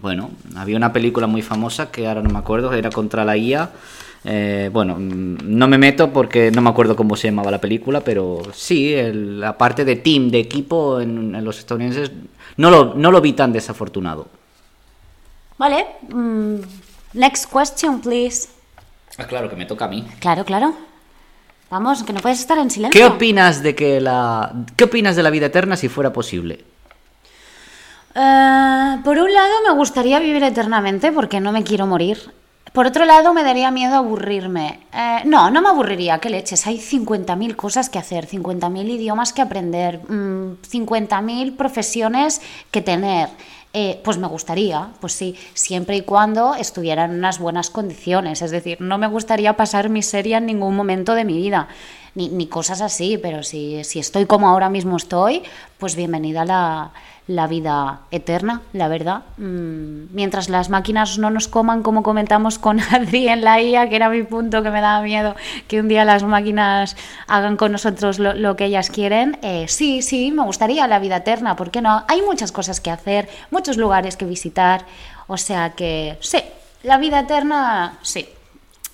Bueno, 0.00 0.30
había 0.56 0.76
una 0.76 0.92
película 0.92 1.28
muy 1.28 1.42
famosa 1.42 1.92
que 1.92 2.08
ahora 2.08 2.22
no 2.22 2.30
me 2.30 2.38
acuerdo, 2.38 2.72
era 2.72 2.90
contra 2.90 3.24
la 3.24 3.36
IA. 3.36 3.70
Eh, 4.24 4.70
bueno, 4.72 4.94
mm, 4.98 5.38
no 5.42 5.66
me 5.68 5.78
meto 5.78 6.12
porque 6.12 6.50
no 6.52 6.60
me 6.62 6.70
acuerdo 6.70 6.94
cómo 6.94 7.16
se 7.16 7.28
llamaba 7.28 7.50
la 7.50 7.60
película, 7.60 8.00
pero 8.02 8.42
sí, 8.54 8.94
el- 8.94 9.40
la 9.40 9.58
parte 9.58 9.84
de 9.84 9.96
team, 9.96 10.30
de 10.30 10.38
equipo 10.38 11.00
en, 11.00 11.34
en 11.34 11.44
los 11.44 11.58
estadounidenses, 11.58 12.12
no 12.56 12.70
lo, 12.70 12.94
no 12.94 13.10
lo 13.10 13.20
vi 13.20 13.32
tan 13.32 13.52
desafortunado. 13.52 14.28
Vale. 15.58 15.86
mm, 16.08 16.54
next 17.14 17.52
question, 17.52 18.00
please. 18.00 18.48
Ah, 19.18 19.26
claro, 19.26 19.48
que 19.50 19.56
me 19.56 19.66
toca 19.66 19.84
a 19.86 19.88
mí. 19.88 20.06
Claro, 20.20 20.44
claro. 20.44 20.74
Vamos, 21.70 22.02
que 22.02 22.12
no 22.12 22.20
puedes 22.20 22.38
estar 22.40 22.58
en 22.58 22.70
silencio. 22.70 22.98
¿Qué 23.00 23.06
opinas 23.06 23.62
de 23.62 23.74
que 23.74 24.00
la 24.00 24.52
qué 24.76 24.84
opinas 24.84 25.16
de 25.16 25.22
la 25.22 25.30
vida 25.30 25.46
eterna 25.46 25.76
si 25.76 25.88
fuera 25.88 26.12
posible? 26.12 26.64
Eh, 28.14 28.96
por 29.04 29.18
un 29.18 29.32
lado 29.32 29.52
me 29.66 29.74
gustaría 29.74 30.18
vivir 30.20 30.42
eternamente 30.44 31.12
porque 31.12 31.40
no 31.40 31.50
me 31.52 31.62
quiero 31.64 31.86
morir. 31.86 32.18
Por 32.72 32.86
otro 32.86 33.04
lado 33.04 33.34
me 33.34 33.44
daría 33.44 33.70
miedo 33.70 33.96
aburrirme. 33.96 34.80
Eh, 34.94 35.18
no, 35.26 35.50
no 35.50 35.60
me 35.60 35.68
aburriría, 35.68 36.18
qué 36.18 36.30
leches. 36.30 36.66
Hay 36.66 36.78
50.000 36.78 37.54
cosas 37.54 37.90
que 37.90 37.98
hacer, 37.98 38.26
50.000 38.26 38.88
idiomas 38.88 39.34
que 39.34 39.42
aprender, 39.42 40.00
mm, 40.08 40.56
50.000 40.62 41.54
profesiones 41.54 42.40
que 42.70 42.80
tener. 42.80 43.28
Eh, 43.74 44.00
pues 44.04 44.18
me 44.18 44.26
gustaría, 44.26 44.88
pues 45.00 45.12
sí, 45.14 45.34
siempre 45.54 45.96
y 45.96 46.02
cuando 46.02 46.54
estuviera 46.54 47.04
en 47.04 47.12
unas 47.12 47.38
buenas 47.38 47.68
condiciones. 47.68 48.40
Es 48.40 48.50
decir, 48.50 48.80
no 48.80 48.96
me 48.96 49.06
gustaría 49.06 49.54
pasar 49.54 49.90
miseria 49.90 50.38
en 50.38 50.46
ningún 50.46 50.74
momento 50.74 51.14
de 51.14 51.24
mi 51.24 51.36
vida, 51.36 51.68
ni, 52.14 52.28
ni 52.28 52.46
cosas 52.46 52.80
así, 52.80 53.18
pero 53.18 53.42
si, 53.42 53.84
si 53.84 53.98
estoy 53.98 54.26
como 54.26 54.48
ahora 54.48 54.68
mismo 54.70 54.96
estoy, 54.96 55.42
pues 55.78 55.96
bienvenida 55.96 56.44
la, 56.44 56.92
la 57.34 57.46
vida 57.46 58.00
eterna, 58.10 58.62
la 58.72 58.88
verdad. 58.88 59.22
Mm, 59.38 60.06
mientras 60.14 60.48
las 60.48 60.68
máquinas 60.70 61.18
no 61.18 61.30
nos 61.30 61.48
coman, 61.48 61.82
como 61.82 62.02
comentamos 62.02 62.58
con 62.58 62.78
Adri 62.92 63.28
en 63.28 63.42
la 63.42 63.60
IA, 63.60 63.88
que 63.88 63.96
era 63.96 64.08
mi 64.08 64.22
punto 64.22 64.62
que 64.62 64.70
me 64.70 64.80
daba 64.80 65.02
miedo 65.02 65.34
que 65.68 65.80
un 65.80 65.88
día 65.88 66.04
las 66.04 66.22
máquinas 66.22 66.96
hagan 67.26 67.56
con 67.56 67.72
nosotros 67.72 68.18
lo, 68.18 68.34
lo 68.34 68.56
que 68.56 68.66
ellas 68.66 68.90
quieren, 68.90 69.38
eh, 69.42 69.66
sí, 69.68 70.02
sí, 70.02 70.30
me 70.32 70.42
gustaría 70.44 70.86
la 70.86 70.98
vida 70.98 71.16
eterna, 71.16 71.56
¿por 71.56 71.70
qué 71.70 71.80
no? 71.82 72.04
Hay 72.08 72.22
muchas 72.22 72.52
cosas 72.52 72.80
que 72.80 72.90
hacer, 72.90 73.28
muchos 73.50 73.76
lugares 73.76 74.16
que 74.16 74.24
visitar, 74.24 74.84
o 75.26 75.36
sea 75.36 75.70
que 75.70 76.18
sí, 76.20 76.38
la 76.82 76.98
vida 76.98 77.20
eterna, 77.20 77.98
sí. 78.02 78.28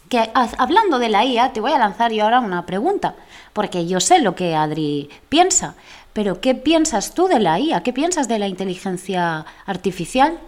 que 0.09 0.19
ha- 0.21 0.49
hablando 0.59 0.99
de 0.99 1.09
la 1.09 1.25
IA, 1.25 1.53
te 1.53 1.61
voy 1.61 1.73
a 1.73 1.79
lanzar 1.79 2.13
yo 2.13 2.25
ahora 2.25 2.41
una 2.41 2.65
pregunta, 2.65 3.15
porque 3.53 3.87
yo 3.87 3.99
sé 4.01 4.21
lo 4.21 4.35
que 4.35 4.55
Adri 4.55 5.11
piensa, 5.29 5.75
pero 6.19 6.41
¿qué 6.41 6.57
piensas 6.57 7.15
tú 7.15 7.29
de 7.29 7.39
la 7.39 7.61
IA? 7.61 7.85
¿Qué 7.85 7.93
piensas 7.93 8.27
de 8.27 8.41
la 8.41 8.49
inteligencia 8.49 9.47
artificial? 9.67 10.41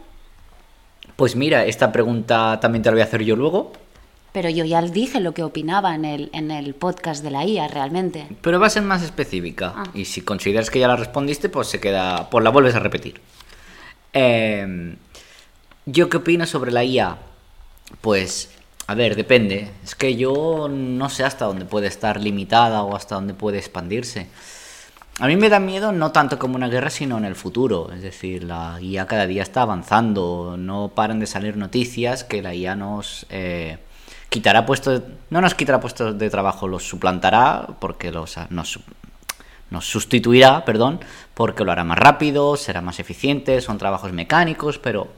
Pues 1.14 1.36
mira, 1.36 1.64
esta 1.64 1.92
pregunta 1.92 2.58
también 2.58 2.82
te 2.82 2.88
la 2.88 2.94
voy 2.94 3.02
a 3.02 3.04
hacer 3.04 3.22
yo 3.22 3.36
luego, 3.36 3.70
Pero 4.32 4.48
yo 4.50 4.64
ya 4.64 4.82
dije 4.82 5.20
lo 5.20 5.32
que 5.32 5.44
opinaba 5.44 5.94
en 5.94 6.04
el, 6.04 6.28
en 6.32 6.50
el 6.50 6.74
podcast 6.74 7.22
de 7.22 7.30
la 7.30 7.44
IA 7.44 7.68
realmente. 7.68 8.26
pero 8.42 8.58
va 8.58 8.66
a 8.66 8.70
ser 8.70 8.82
más 8.82 9.04
específica. 9.04 9.72
Ah. 9.76 9.84
Y 9.94 10.06
si 10.06 10.22
consideras 10.22 10.70
que 10.70 10.80
ya 10.80 10.88
la 10.88 10.96
respondiste, 10.96 11.48
pues 11.48 11.68
se 11.68 11.78
queda, 11.78 12.28
pues 12.30 12.42
la 12.42 12.50
vuelves 12.50 12.74
a 12.74 12.80
repetir. 12.80 13.20
Eh, 14.12 14.96
¿Yo 15.86 16.08
qué 16.08 16.16
opino 16.16 16.46
sobre 16.46 16.72
la 16.72 16.82
IA? 16.82 17.16
Pues, 18.00 18.50
a 18.88 18.96
ver, 18.96 19.14
depende. 19.14 19.70
Es 19.84 19.94
que 19.94 20.16
yo 20.16 20.66
no 20.68 21.08
sé 21.10 21.22
hasta 21.22 21.44
dónde 21.44 21.64
puede 21.64 21.86
estar 21.86 22.20
limitada 22.20 22.82
o 22.82 22.96
hasta 22.96 23.14
dónde 23.14 23.34
puede 23.34 23.58
expandirse. 23.58 24.26
A 25.20 25.26
mí 25.26 25.36
me 25.36 25.50
da 25.50 25.60
miedo 25.60 25.92
no 25.92 26.12
tanto 26.12 26.38
como 26.38 26.56
una 26.56 26.68
guerra, 26.68 26.88
sino 26.88 27.18
en 27.18 27.26
el 27.26 27.34
futuro. 27.34 27.92
Es 27.92 28.00
decir, 28.00 28.42
la 28.42 28.80
IA 28.80 29.06
cada 29.06 29.26
día 29.26 29.42
está 29.42 29.60
avanzando. 29.60 30.56
No 30.58 30.92
paran 30.94 31.20
de 31.20 31.26
salir 31.26 31.58
noticias 31.58 32.24
que 32.24 32.40
la 32.40 32.54
IA 32.54 32.74
nos 32.74 33.26
eh, 33.28 33.76
quitará 34.30 34.64
puestos... 34.64 35.02
No 35.28 35.42
nos 35.42 35.54
quitará 35.54 35.78
puestos 35.78 36.18
de 36.18 36.30
trabajo, 36.30 36.68
los 36.68 36.88
suplantará 36.88 37.66
porque 37.80 38.10
los, 38.10 38.36
nos, 38.48 38.80
nos 39.68 39.84
sustituirá, 39.84 40.64
perdón, 40.64 41.00
porque 41.34 41.64
lo 41.64 41.72
hará 41.72 41.84
más 41.84 41.98
rápido, 41.98 42.56
será 42.56 42.80
más 42.80 42.98
eficiente, 42.98 43.60
son 43.60 43.76
trabajos 43.76 44.14
mecánicos, 44.14 44.78
pero 44.78 45.08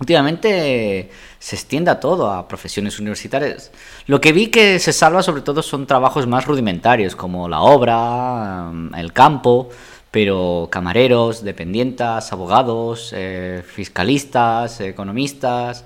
últimamente 0.00 1.10
se 1.38 1.56
extiende 1.56 1.90
a 1.90 2.00
todo, 2.00 2.30
a 2.30 2.48
profesiones 2.48 2.98
universitarias. 2.98 3.70
Lo 4.06 4.20
que 4.20 4.32
vi 4.32 4.48
que 4.48 4.78
se 4.78 4.92
salva 4.92 5.22
sobre 5.22 5.42
todo 5.42 5.62
son 5.62 5.86
trabajos 5.86 6.26
más 6.26 6.46
rudimentarios, 6.46 7.16
como 7.16 7.48
la 7.48 7.60
obra, 7.60 8.70
mm, 8.72 8.94
el 8.94 9.12
campo, 9.12 9.68
pero 10.10 10.68
camareros, 10.70 11.42
dependientas, 11.42 12.32
abogados, 12.32 13.12
eh, 13.16 13.62
fiscalistas, 13.66 14.80
economistas, 14.80 15.84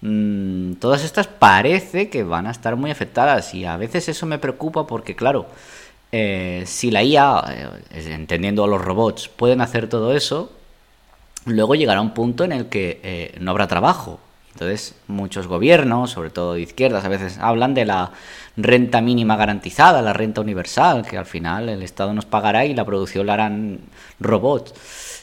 mm, 0.00 0.74
todas 0.74 1.04
estas 1.04 1.26
parece 1.28 2.10
que 2.10 2.24
van 2.24 2.46
a 2.46 2.50
estar 2.50 2.76
muy 2.76 2.90
afectadas 2.90 3.54
y 3.54 3.64
a 3.64 3.76
veces 3.76 4.08
eso 4.08 4.26
me 4.26 4.38
preocupa 4.38 4.86
porque 4.86 5.14
claro, 5.14 5.46
eh, 6.12 6.64
si 6.66 6.90
la 6.90 7.02
IA, 7.04 7.44
eh, 7.92 8.12
entendiendo 8.12 8.64
a 8.64 8.66
los 8.66 8.82
robots, 8.82 9.28
pueden 9.28 9.60
hacer 9.60 9.88
todo 9.88 10.14
eso, 10.14 10.50
luego 11.46 11.74
llegará 11.74 12.00
un 12.00 12.14
punto 12.14 12.44
en 12.44 12.52
el 12.52 12.66
que 12.66 13.00
eh, 13.02 13.36
no 13.40 13.50
habrá 13.50 13.66
trabajo. 13.66 14.20
Entonces, 14.52 14.94
muchos 15.06 15.46
gobiernos, 15.46 16.10
sobre 16.10 16.30
todo 16.30 16.54
de 16.54 16.62
izquierdas, 16.62 17.04
a 17.04 17.08
veces 17.08 17.38
hablan 17.38 17.72
de 17.72 17.84
la 17.84 18.10
renta 18.56 19.00
mínima 19.00 19.36
garantizada, 19.36 20.02
la 20.02 20.12
renta 20.12 20.40
universal, 20.40 21.06
que 21.06 21.16
al 21.16 21.26
final 21.26 21.68
el 21.68 21.82
Estado 21.82 22.12
nos 22.12 22.26
pagará 22.26 22.64
y 22.64 22.74
la 22.74 22.84
producción 22.84 23.26
la 23.26 23.34
harán 23.34 23.78
robots. 24.18 24.74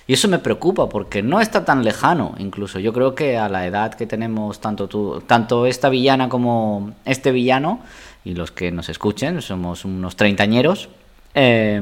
Y 0.08 0.14
eso 0.14 0.30
me 0.30 0.40
preocupa 0.40 0.88
porque 0.88 1.22
no 1.22 1.42
está 1.42 1.66
tan 1.66 1.84
lejano, 1.84 2.36
incluso. 2.38 2.80
Yo 2.80 2.94
creo 2.94 3.14
que 3.14 3.38
a 3.38 3.50
la 3.50 3.68
edad 3.68 3.94
que 3.94 4.08
tenemos 4.08 4.62
tanto 4.62 4.88
tanto 5.28 5.66
esta 5.66 5.90
villana 5.90 6.30
como 6.30 6.94
este 7.04 7.34
villano, 7.34 7.82
y 8.24 8.34
los 8.34 8.52
que 8.52 8.72
nos 8.72 8.88
escuchen, 8.88 9.42
somos 9.42 9.84
unos 9.84 10.16
treintañeros, 10.16 10.90
eh, 11.36 11.82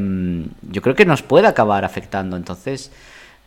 yo 0.71 0.81
creo 0.81 0.95
que 0.95 1.05
nos 1.05 1.21
puede 1.21 1.47
acabar 1.47 1.85
afectando. 1.85 2.35
Entonces, 2.35 2.91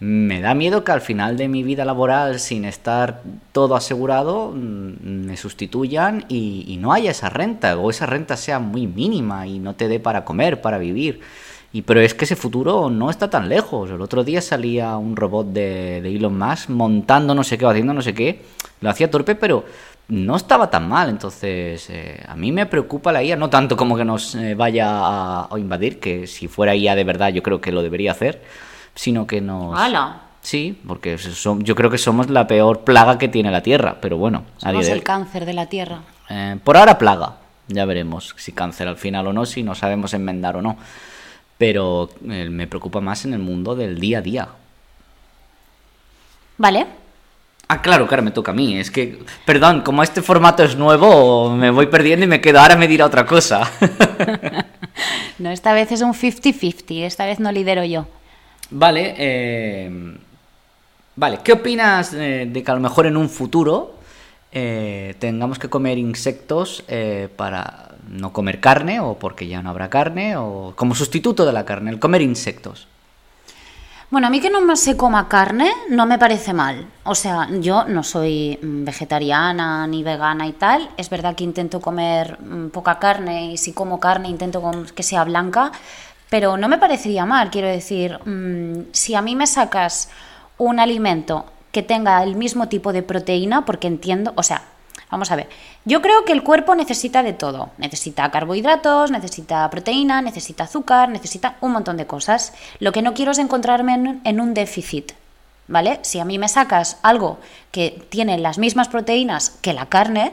me 0.00 0.40
da 0.40 0.54
miedo 0.54 0.84
que 0.84 0.92
al 0.92 1.00
final 1.00 1.36
de 1.36 1.48
mi 1.48 1.62
vida 1.62 1.84
laboral, 1.84 2.38
sin 2.38 2.64
estar 2.64 3.22
todo 3.52 3.74
asegurado, 3.74 4.52
mm, 4.54 5.26
me 5.26 5.36
sustituyan 5.36 6.24
y, 6.28 6.76
no 6.80 6.92
haya 6.92 7.10
esa 7.10 7.28
renta, 7.30 7.76
o 7.76 7.90
esa 7.90 8.06
renta 8.06 8.36
sea 8.36 8.60
muy 8.60 8.86
mínima 8.86 9.46
y 9.46 9.58
no 9.58 9.74
te 9.74 9.88
dé 9.88 9.98
para 9.98 10.24
comer, 10.24 10.60
para 10.60 10.78
vivir. 10.78 11.20
Y, 11.72 11.82
pero 11.82 12.00
es 12.00 12.14
que 12.14 12.24
ese 12.24 12.36
futuro 12.36 12.88
no 12.90 13.10
está 13.10 13.28
tan 13.28 13.48
lejos. 13.48 13.90
El 13.90 14.00
otro 14.00 14.24
día 14.24 14.40
salía 14.40 14.96
un 14.96 15.16
robot 15.16 15.48
de, 15.48 16.00
de 16.00 16.16
Elon 16.16 16.38
Musk 16.38 16.70
montando 16.70 17.34
no 17.34 17.44
sé 17.44 17.58
qué 17.58 17.66
o 17.66 17.68
haciendo 17.68 17.92
no 17.92 18.02
sé 18.02 18.14
qué. 18.14 18.42
Lo 18.80 18.90
hacía 18.90 19.10
torpe, 19.10 19.34
pero 19.34 19.64
no 20.08 20.36
estaba 20.36 20.70
tan 20.70 20.88
mal. 20.88 21.10
Entonces, 21.10 21.90
eh, 21.90 22.22
a 22.26 22.36
mí 22.36 22.52
me 22.52 22.66
preocupa 22.66 23.12
la 23.12 23.22
IA, 23.22 23.36
no 23.36 23.50
tanto 23.50 23.76
como 23.76 23.96
que 23.96 24.04
nos 24.04 24.34
eh, 24.34 24.54
vaya 24.54 24.86
a, 24.90 25.48
a 25.50 25.58
invadir, 25.58 26.00
que 26.00 26.26
si 26.26 26.48
fuera 26.48 26.74
IA 26.74 26.94
de 26.94 27.04
verdad 27.04 27.28
yo 27.30 27.42
creo 27.42 27.60
que 27.60 27.72
lo 27.72 27.82
debería 27.82 28.12
hacer, 28.12 28.42
sino 28.98 29.28
que 29.28 29.40
nos... 29.40 29.78
¡Hala! 29.78 30.22
Sí, 30.40 30.76
porque 30.84 31.16
yo 31.60 31.74
creo 31.76 31.88
que 31.88 31.98
somos 31.98 32.30
la 32.30 32.48
peor 32.48 32.80
plaga 32.80 33.16
que 33.16 33.28
tiene 33.28 33.52
la 33.52 33.62
Tierra, 33.62 33.98
pero 34.00 34.16
bueno, 34.16 34.42
Somos 34.56 34.88
el 34.88 35.04
cáncer 35.04 35.46
de 35.46 35.52
la 35.52 35.66
Tierra. 35.66 36.00
Eh, 36.28 36.58
por 36.64 36.76
ahora 36.76 36.98
plaga, 36.98 37.36
ya 37.68 37.84
veremos 37.84 38.34
si 38.36 38.50
cáncer 38.50 38.88
al 38.88 38.96
final 38.96 39.28
o 39.28 39.32
no, 39.32 39.46
si 39.46 39.62
no 39.62 39.76
sabemos 39.76 40.14
enmendar 40.14 40.56
o 40.56 40.62
no. 40.62 40.76
Pero 41.58 42.10
eh, 42.28 42.48
me 42.50 42.66
preocupa 42.66 43.00
más 43.00 43.24
en 43.24 43.34
el 43.34 43.38
mundo 43.38 43.76
del 43.76 44.00
día 44.00 44.18
a 44.18 44.22
día. 44.22 44.48
¿Vale? 46.56 46.86
Ah, 47.68 47.80
claro, 47.80 48.08
claro, 48.08 48.24
me 48.24 48.32
toca 48.32 48.50
a 48.50 48.54
mí. 48.54 48.78
Es 48.78 48.90
que, 48.90 49.22
perdón, 49.44 49.82
como 49.82 50.02
este 50.02 50.22
formato 50.22 50.64
es 50.64 50.74
nuevo, 50.74 51.50
me 51.50 51.70
voy 51.70 51.86
perdiendo 51.86 52.24
y 52.24 52.28
me 52.28 52.40
quedo. 52.40 52.58
Ahora 52.58 52.74
me 52.74 52.88
dirá 52.88 53.06
otra 53.06 53.24
cosa. 53.24 53.70
No, 55.38 55.50
esta 55.50 55.72
vez 55.72 55.92
es 55.92 56.02
un 56.02 56.14
50-50, 56.14 57.04
esta 57.04 57.24
vez 57.24 57.38
no 57.38 57.52
lidero 57.52 57.84
yo. 57.84 58.08
Vale, 58.70 59.14
eh, 59.16 60.16
vale. 61.16 61.40
¿Qué 61.42 61.52
opinas 61.52 62.12
eh, 62.14 62.48
de 62.50 62.62
que 62.62 62.70
a 62.70 62.74
lo 62.74 62.80
mejor 62.80 63.06
en 63.06 63.16
un 63.16 63.28
futuro 63.28 63.94
eh, 64.52 65.14
tengamos 65.18 65.58
que 65.58 65.68
comer 65.68 65.98
insectos 65.98 66.84
eh, 66.88 67.28
para 67.36 67.90
no 68.08 68.32
comer 68.32 68.60
carne 68.60 69.00
o 69.00 69.18
porque 69.18 69.46
ya 69.46 69.62
no 69.62 69.70
habrá 69.70 69.90
carne 69.90 70.36
o 70.36 70.72
como 70.76 70.94
sustituto 70.94 71.44
de 71.44 71.52
la 71.52 71.64
carne, 71.64 71.90
el 71.90 71.98
comer 71.98 72.22
insectos? 72.22 72.88
Bueno, 74.10 74.28
a 74.28 74.30
mí 74.30 74.40
que 74.40 74.48
no 74.48 74.74
se 74.74 74.96
coma 74.96 75.28
carne 75.28 75.70
no 75.90 76.06
me 76.06 76.18
parece 76.18 76.54
mal. 76.54 76.86
O 77.04 77.14
sea, 77.14 77.46
yo 77.60 77.84
no 77.84 78.02
soy 78.02 78.58
mm, 78.62 78.84
vegetariana 78.84 79.86
ni 79.86 80.02
vegana 80.02 80.46
y 80.46 80.52
tal. 80.52 80.88
Es 80.96 81.10
verdad 81.10 81.34
que 81.36 81.44
intento 81.44 81.78
comer 81.82 82.40
mm, 82.40 82.68
poca 82.68 82.98
carne 82.98 83.52
y 83.52 83.58
si 83.58 83.74
como 83.74 84.00
carne 84.00 84.30
intento 84.30 84.62
que 84.94 85.02
sea 85.02 85.24
blanca, 85.24 85.72
pero 86.30 86.56
no 86.56 86.68
me 86.68 86.78
parecería 86.78 87.26
mal. 87.26 87.50
Quiero 87.50 87.68
decir, 87.68 88.18
mm, 88.24 88.88
si 88.92 89.14
a 89.14 89.22
mí 89.22 89.34
me 89.34 89.46
sacas 89.46 90.10
un 90.56 90.80
alimento 90.80 91.46
que 91.72 91.82
tenga 91.82 92.22
el 92.22 92.36
mismo 92.36 92.68
tipo 92.68 92.92
de 92.92 93.02
proteína, 93.02 93.64
porque 93.64 93.86
entiendo, 93.86 94.32
o 94.36 94.42
sea, 94.42 94.62
Vamos 95.10 95.30
a 95.30 95.36
ver, 95.36 95.48
yo 95.86 96.02
creo 96.02 96.24
que 96.26 96.32
el 96.32 96.42
cuerpo 96.42 96.74
necesita 96.74 97.22
de 97.22 97.32
todo. 97.32 97.70
Necesita 97.78 98.30
carbohidratos, 98.30 99.10
necesita 99.10 99.68
proteína, 99.70 100.20
necesita 100.20 100.64
azúcar, 100.64 101.08
necesita 101.08 101.56
un 101.62 101.72
montón 101.72 101.96
de 101.96 102.06
cosas. 102.06 102.52
Lo 102.78 102.92
que 102.92 103.00
no 103.00 103.14
quiero 103.14 103.32
es 103.32 103.38
encontrarme 103.38 103.94
en, 103.94 104.20
en 104.24 104.40
un 104.40 104.52
déficit. 104.52 105.12
¿Vale? 105.66 105.98
Si 106.02 106.18
a 106.18 106.24
mí 106.24 106.38
me 106.38 106.48
sacas 106.48 106.98
algo 107.02 107.38
que 107.70 108.02
tiene 108.08 108.38
las 108.38 108.58
mismas 108.58 108.88
proteínas 108.88 109.50
que 109.50 109.74
la 109.74 109.86
carne, 109.86 110.32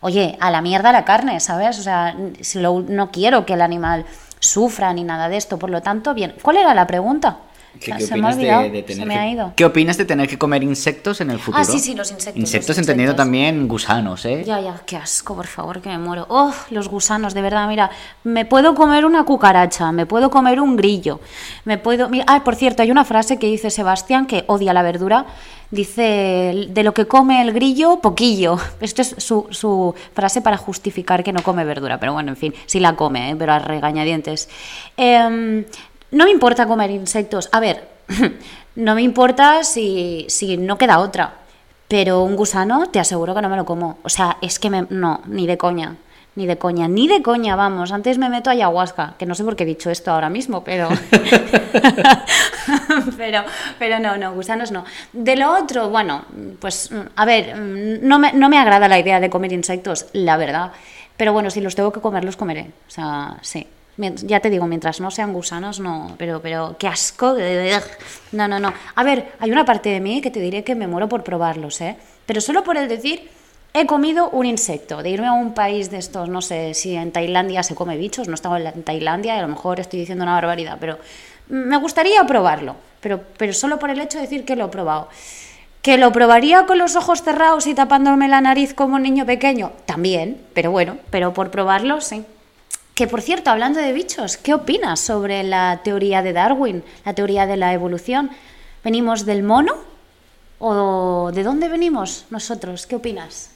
oye, 0.00 0.36
a 0.40 0.50
la 0.50 0.60
mierda 0.60 0.90
la 0.90 1.04
carne, 1.04 1.38
¿sabes? 1.38 1.78
O 1.78 1.82
sea, 1.82 2.14
no 2.14 3.10
quiero 3.12 3.46
que 3.46 3.54
el 3.54 3.62
animal 3.62 4.04
sufra 4.42 4.92
ni 4.92 5.04
nada 5.04 5.28
de 5.28 5.36
esto, 5.36 5.58
por 5.58 5.70
lo 5.70 5.80
tanto, 5.80 6.14
bien. 6.14 6.34
¿Cuál 6.42 6.56
era 6.58 6.74
la 6.74 6.86
pregunta? 6.86 7.38
¿Qué- 7.80 7.92
O 7.92 7.96
sea, 7.96 7.96
qué 7.98 8.06
se 8.06 8.16
me 8.16 8.26
ha 8.28 8.30
opinas 8.30 8.36
de- 8.36 8.70
se 8.78 8.82
tener 8.82 9.06
me 9.06 9.14
que- 9.14 9.20
ha 9.20 9.28
ido. 9.30 9.52
¿Qué 9.56 9.64
opinas 9.64 9.96
de 9.96 10.04
tener 10.04 10.28
que 10.28 10.38
comer 10.38 10.62
insectos 10.62 11.20
en 11.20 11.30
el 11.30 11.38
futuro? 11.38 11.62
Ah, 11.62 11.64
sí, 11.64 11.78
sí, 11.78 11.94
los 11.94 12.10
insectos, 12.10 12.40
Insectos 12.40 12.68
los 12.70 12.78
entendiendo 12.78 13.12
insectos. 13.12 13.24
también 13.24 13.66
gusanos, 13.68 14.24
¿eh? 14.24 14.44
Ya, 14.46 14.60
ya, 14.60 14.80
qué 14.86 14.96
asco, 14.96 15.34
por 15.34 15.46
favor, 15.46 15.80
que 15.80 15.88
me 15.88 15.98
muero. 15.98 16.26
Oh, 16.28 16.52
los 16.70 16.88
gusanos, 16.88 17.34
de 17.34 17.42
verdad, 17.42 17.66
mira, 17.68 17.90
me 18.24 18.44
puedo 18.44 18.74
comer 18.74 19.04
una 19.04 19.24
cucaracha, 19.24 19.90
me 19.92 20.06
puedo 20.06 20.30
comer 20.30 20.60
un 20.60 20.76
grillo, 20.76 21.20
me 21.64 21.78
puedo... 21.78 22.08
Mira, 22.08 22.24
ah, 22.28 22.44
por 22.44 22.54
cierto, 22.56 22.82
hay 22.82 22.90
una 22.90 23.04
frase 23.04 23.38
que 23.38 23.46
dice 23.46 23.70
Sebastián, 23.70 24.26
que 24.26 24.44
odia 24.46 24.72
la 24.72 24.82
verdura, 24.82 25.26
dice, 25.70 26.66
de 26.68 26.82
lo 26.82 26.92
que 26.94 27.06
come 27.06 27.40
el 27.40 27.52
grillo, 27.52 28.00
poquillo. 28.00 28.58
Esto 28.80 29.02
es 29.02 29.14
su, 29.18 29.46
su 29.50 29.94
frase 30.14 30.42
para 30.42 30.56
justificar 30.56 31.24
que 31.24 31.32
no 31.32 31.42
come 31.42 31.64
verdura, 31.64 31.98
pero 31.98 32.12
bueno, 32.12 32.30
en 32.30 32.36
fin, 32.36 32.54
sí 32.66 32.78
la 32.80 32.94
come, 32.96 33.30
¿eh? 33.30 33.36
pero 33.38 33.52
a 33.54 33.58
regañadientes. 33.58 34.48
Em, 34.96 35.64
no 36.12 36.24
me 36.24 36.30
importa 36.30 36.66
comer 36.66 36.90
insectos. 36.90 37.48
A 37.52 37.60
ver, 37.60 37.88
no 38.76 38.94
me 38.94 39.02
importa 39.02 39.64
si, 39.64 40.26
si 40.28 40.56
no 40.56 40.78
queda 40.78 41.00
otra. 41.00 41.34
Pero 41.88 42.22
un 42.22 42.36
gusano, 42.36 42.86
te 42.86 43.00
aseguro 43.00 43.34
que 43.34 43.42
no 43.42 43.48
me 43.48 43.56
lo 43.56 43.64
como. 43.64 43.98
O 44.02 44.08
sea, 44.08 44.38
es 44.40 44.58
que 44.58 44.70
me, 44.70 44.86
no, 44.88 45.20
ni 45.26 45.46
de 45.46 45.58
coña. 45.58 45.96
Ni 46.34 46.46
de 46.46 46.56
coña, 46.56 46.88
ni 46.88 47.08
de 47.08 47.20
coña, 47.20 47.56
vamos. 47.56 47.92
Antes 47.92 48.16
me 48.16 48.30
meto 48.30 48.48
ayahuasca, 48.48 49.16
que 49.18 49.26
no 49.26 49.34
sé 49.34 49.44
por 49.44 49.54
qué 49.56 49.64
he 49.64 49.66
dicho 49.66 49.90
esto 49.90 50.10
ahora 50.10 50.30
mismo, 50.30 50.64
pero. 50.64 50.88
pero, 53.18 53.42
pero 53.78 53.98
no, 53.98 54.16
no, 54.16 54.32
gusanos 54.32 54.70
no. 54.70 54.86
De 55.12 55.36
lo 55.36 55.52
otro, 55.52 55.90
bueno, 55.90 56.24
pues, 56.58 56.90
a 57.16 57.24
ver, 57.26 57.58
no 57.58 58.18
me, 58.18 58.32
no 58.32 58.48
me 58.48 58.56
agrada 58.56 58.88
la 58.88 58.98
idea 58.98 59.20
de 59.20 59.28
comer 59.28 59.52
insectos, 59.52 60.06
la 60.14 60.38
verdad. 60.38 60.72
Pero 61.18 61.34
bueno, 61.34 61.50
si 61.50 61.60
los 61.60 61.74
tengo 61.74 61.92
que 61.92 62.00
comer, 62.00 62.24
los 62.24 62.38
comeré. 62.38 62.70
O 62.88 62.90
sea, 62.90 63.36
sí. 63.42 63.66
Ya 63.96 64.40
te 64.40 64.48
digo, 64.48 64.66
mientras 64.66 65.00
no 65.00 65.10
sean 65.10 65.32
gusanos, 65.32 65.78
no. 65.78 66.14
Pero, 66.18 66.40
pero, 66.40 66.76
qué 66.78 66.88
asco. 66.88 67.36
No, 68.32 68.48
no, 68.48 68.58
no. 68.58 68.72
A 68.94 69.04
ver, 69.04 69.32
hay 69.38 69.50
una 69.50 69.64
parte 69.64 69.90
de 69.90 70.00
mí 70.00 70.22
que 70.22 70.30
te 70.30 70.40
diré 70.40 70.64
que 70.64 70.74
me 70.74 70.86
muero 70.86 71.08
por 71.08 71.22
probarlos, 71.22 71.80
¿eh? 71.80 71.96
Pero 72.24 72.40
solo 72.40 72.64
por 72.64 72.76
el 72.76 72.88
decir 72.88 73.28
he 73.74 73.86
comido 73.86 74.28
un 74.30 74.46
insecto, 74.46 75.02
de 75.02 75.10
irme 75.10 75.26
a 75.26 75.32
un 75.32 75.54
país 75.54 75.90
de 75.90 75.98
estos, 75.98 76.28
no 76.28 76.42
sé 76.42 76.74
si 76.74 76.94
en 76.94 77.10
Tailandia 77.10 77.62
se 77.62 77.74
come 77.74 77.96
bichos, 77.96 78.28
no 78.28 78.34
estaba 78.34 78.60
en 78.60 78.82
Tailandia 78.82 79.36
y 79.36 79.38
a 79.38 79.42
lo 79.42 79.48
mejor 79.48 79.80
estoy 79.80 80.00
diciendo 80.00 80.24
una 80.24 80.34
barbaridad, 80.34 80.76
pero 80.78 80.98
me 81.48 81.76
gustaría 81.78 82.22
probarlo, 82.24 82.76
pero, 83.00 83.22
pero 83.38 83.52
solo 83.52 83.78
por 83.78 83.90
el 83.90 84.00
hecho 84.00 84.18
de 84.18 84.24
decir 84.24 84.44
que 84.44 84.56
lo 84.56 84.66
he 84.66 84.68
probado. 84.68 85.08
¿Que 85.80 85.98
lo 85.98 86.12
probaría 86.12 86.64
con 86.66 86.78
los 86.78 86.94
ojos 86.94 87.22
cerrados 87.22 87.66
y 87.66 87.74
tapándome 87.74 88.28
la 88.28 88.40
nariz 88.40 88.72
como 88.72 89.00
niño 89.00 89.26
pequeño? 89.26 89.72
También, 89.84 90.40
pero 90.54 90.70
bueno, 90.70 90.98
pero 91.10 91.34
por 91.34 91.50
probarlo 91.50 92.00
sí. 92.00 92.24
Que 92.94 93.06
por 93.06 93.22
cierto, 93.22 93.50
hablando 93.50 93.80
de 93.80 93.92
bichos, 93.92 94.36
¿qué 94.36 94.52
opinas 94.52 95.00
sobre 95.00 95.42
la 95.44 95.80
teoría 95.82 96.22
de 96.22 96.32
Darwin, 96.34 96.84
la 97.06 97.14
teoría 97.14 97.46
de 97.46 97.56
la 97.56 97.72
evolución? 97.72 98.30
¿Venimos 98.84 99.24
del 99.24 99.42
mono? 99.42 99.76
¿O 100.58 101.32
de 101.32 101.42
dónde 101.42 101.68
venimos 101.68 102.26
nosotros? 102.30 102.86
¿Qué 102.86 102.96
opinas? 102.96 103.50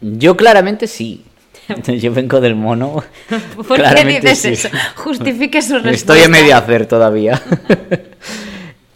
Yo 0.00 0.36
claramente 0.36 0.86
sí. 0.86 1.24
Yo 1.86 2.12
vengo 2.12 2.40
del 2.40 2.56
mono. 2.56 3.04
¿Por 3.68 3.82
qué 3.94 4.04
dices 4.04 4.38
sí. 4.38 4.48
eso? 4.48 4.68
Justifique 4.96 5.62
su 5.62 5.74
respuesta. 5.74 6.14
Estoy 6.14 6.20
en 6.20 6.30
medio 6.30 6.56
hacer 6.56 6.86
todavía. 6.86 7.40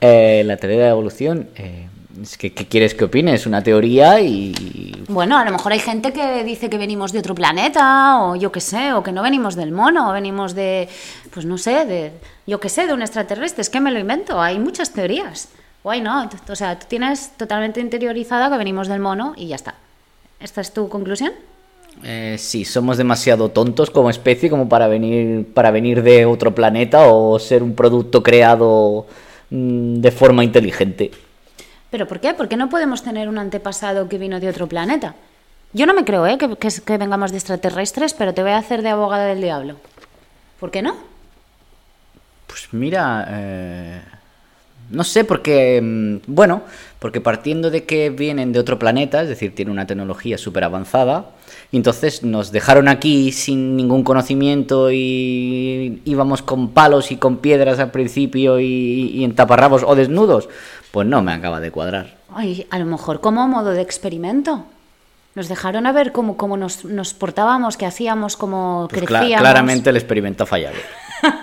Eh, 0.06 0.42
la 0.44 0.58
teoría 0.58 0.80
de 0.80 0.84
la 0.84 0.90
evolución. 0.90 1.49
eh, 1.56 1.83
es 2.23 2.38
que, 2.38 2.52
¿Qué 2.52 2.66
quieres 2.66 2.94
que 2.94 3.04
opine? 3.04 3.35
Es 3.35 3.47
una 3.47 3.62
teoría 3.62 4.21
y. 4.21 5.04
Bueno, 5.09 5.38
a 5.38 5.44
lo 5.44 5.50
mejor 5.50 5.73
hay 5.73 5.78
gente 5.78 6.12
que 6.12 6.44
dice 6.44 6.71
que 6.71 6.78
venimos 6.78 7.12
de 7.12 7.18
otro 7.18 7.35
planeta, 7.35 8.23
o 8.23 8.37
yo 8.37 8.52
qué 8.52 8.61
sé, 8.61 8.92
o 8.92 9.02
que 9.02 9.12
no 9.12 9.23
venimos 9.23 9.56
del 9.56 9.73
mono, 9.73 10.11
o 10.11 10.12
venimos 10.12 10.54
de, 10.54 10.88
pues 11.33 11.47
no 11.47 11.59
sé, 11.59 11.85
de, 11.85 12.12
yo 12.47 12.61
qué 12.61 12.68
sé, 12.68 12.87
de 12.87 12.94
un 12.94 13.02
extraterrestre. 13.02 13.62
Es 13.62 13.71
que 13.71 13.80
me 13.80 13.90
lo 13.90 13.99
invento, 13.99 14.40
hay 14.40 14.59
muchas 14.59 14.92
teorías. 14.92 15.49
Why 15.83 16.00
not? 16.00 16.49
O 16.49 16.56
sea, 16.56 16.78
tú 16.78 16.87
tienes 16.88 17.33
totalmente 17.37 17.80
interiorizada 17.80 18.50
que 18.50 18.56
venimos 18.56 18.88
del 18.88 19.00
mono 19.00 19.35
y 19.37 19.49
ya 19.49 19.56
está. 19.56 19.75
¿Esta 20.40 20.61
es 20.61 20.73
tu 20.73 20.88
conclusión? 20.88 21.33
Eh, 22.02 22.37
sí, 22.38 22.64
somos 22.64 22.97
demasiado 22.97 23.50
tontos 23.50 23.90
como 23.90 24.11
especie 24.11 24.50
como 24.50 24.68
para 24.68 24.88
venir, 24.88 25.47
para 25.52 25.71
venir 25.71 26.02
de 26.02 26.26
otro 26.26 26.54
planeta 26.54 27.06
o 27.06 27.38
ser 27.38 27.62
un 27.62 27.75
producto 27.75 28.23
creado 28.23 29.06
mm, 29.50 30.00
de 30.00 30.11
forma 30.11 30.42
inteligente. 30.42 31.11
¿Pero 31.94 32.08
por 32.08 32.18
qué? 32.18 32.34
¿Por 32.34 32.48
qué 32.48 32.56
no 32.56 32.68
podemos 32.68 33.04
tener 33.04 33.28
un 33.28 33.38
antepasado 33.38 34.08
que 34.08 34.18
vino 34.18 34.40
de 34.40 34.48
otro 34.48 34.66
planeta? 34.66 35.14
Yo 35.72 35.86
no 35.86 35.94
me 35.94 36.04
creo, 36.04 36.26
¿eh? 36.26 36.36
Que, 36.36 36.98
vengamos 36.98 37.30
de 37.30 37.36
extraterrestres, 37.36 38.14
pero 38.14 38.34
te 38.34 38.42
voy 38.42 38.50
a 38.50 38.58
hacer 38.58 38.82
de 38.82 38.88
abogada 38.88 39.26
del 39.26 39.40
diablo. 39.40 39.76
¿Por 40.58 40.72
qué 40.72 40.82
no? 40.82 40.96
Pues 42.48 42.66
mira, 42.72 43.28
eh, 43.30 44.00
no 44.90 45.04
sé, 45.04 45.22
porque, 45.22 45.80
mm, 45.80 46.16
bueno, 46.26 46.62
porque 46.98 47.20
partiendo 47.20 47.70
de 47.70 47.84
que 47.84 48.10
vienen 48.10 48.50
de 48.50 48.58
otro 48.58 48.76
planeta, 48.76 49.22
es 49.22 49.28
decir, 49.28 49.54
tienen 49.54 49.70
una 49.70 49.86
tecnología 49.86 50.36
súper 50.36 50.64
avanzada, 50.64 51.30
y 51.70 51.76
entonces 51.76 52.24
nos 52.24 52.50
dejaron 52.50 52.88
aquí 52.88 53.30
sin 53.30 53.76
ningún 53.76 54.02
conocimiento 54.02 54.90
y 54.90 56.02
íbamos 56.04 56.42
con 56.42 56.70
palos 56.70 57.12
y 57.12 57.18
con 57.18 57.36
piedras 57.36 57.78
al 57.78 57.92
principio 57.92 58.58
y, 58.58 59.12
y 59.14 59.22
en 59.22 59.36
taparrabos 59.36 59.84
o 59.86 59.94
desnudos, 59.94 60.48
pues 60.94 61.08
no 61.08 61.22
me 61.22 61.32
acaba 61.32 61.58
de 61.60 61.72
cuadrar. 61.72 62.14
Ay, 62.32 62.66
a 62.70 62.78
lo 62.78 62.86
mejor 62.86 63.20
como 63.20 63.46
modo 63.48 63.72
de 63.72 63.82
experimento. 63.82 64.64
Nos 65.34 65.48
dejaron 65.48 65.86
a 65.88 65.92
ver 65.92 66.12
cómo, 66.12 66.36
cómo 66.36 66.56
nos, 66.56 66.84
nos 66.84 67.12
portábamos, 67.14 67.76
qué 67.76 67.84
hacíamos, 67.86 68.36
cómo 68.36 68.86
Pues 68.88 69.02
crecíamos. 69.02 69.40
claramente 69.40 69.90
el 69.90 69.96
experimento 69.96 70.44
ha 70.44 70.46
fallado. 70.46 70.76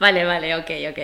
Vale, 0.00 0.24
vale, 0.24 0.56
ok, 0.56 0.70
ok. 0.90 0.98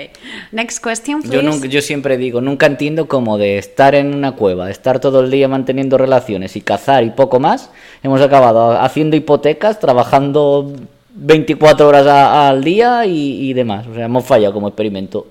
Next 0.51 0.83
question, 0.85 1.21
please. 1.23 1.37
Yo, 1.37 1.43
nunca- 1.43 1.69
yo 1.69 1.81
siempre 1.81 2.17
digo, 2.17 2.41
nunca 2.41 2.67
entiendo 2.67 3.07
cómo 3.07 3.39
de 3.39 3.59
estar 3.59 3.95
en 3.95 4.13
una 4.13 4.33
cueva, 4.33 4.67
de 4.67 4.73
estar 4.73 4.99
todo 4.99 5.21
el 5.21 5.31
día 5.31 5.47
manteniendo 5.47 5.97
relaciones 5.97 6.57
y 6.57 6.61
cazar 6.61 7.05
y 7.05 7.11
poco 7.11 7.39
más, 7.39 7.71
hemos 8.03 8.21
acabado 8.21 8.73
haciendo 8.81 9.15
hipotecas, 9.17 9.79
trabajando 9.79 10.73
24 11.15 11.87
horas 11.87 12.07
a- 12.09 12.49
al 12.49 12.65
día 12.65 13.07
y, 13.07 13.49
y 13.49 13.53
demás. 13.53 13.87
O 13.87 13.95
sea, 13.95 14.07
hemos 14.07 14.25
fallado 14.25 14.53
como 14.53 14.67
experimento. 14.69 15.29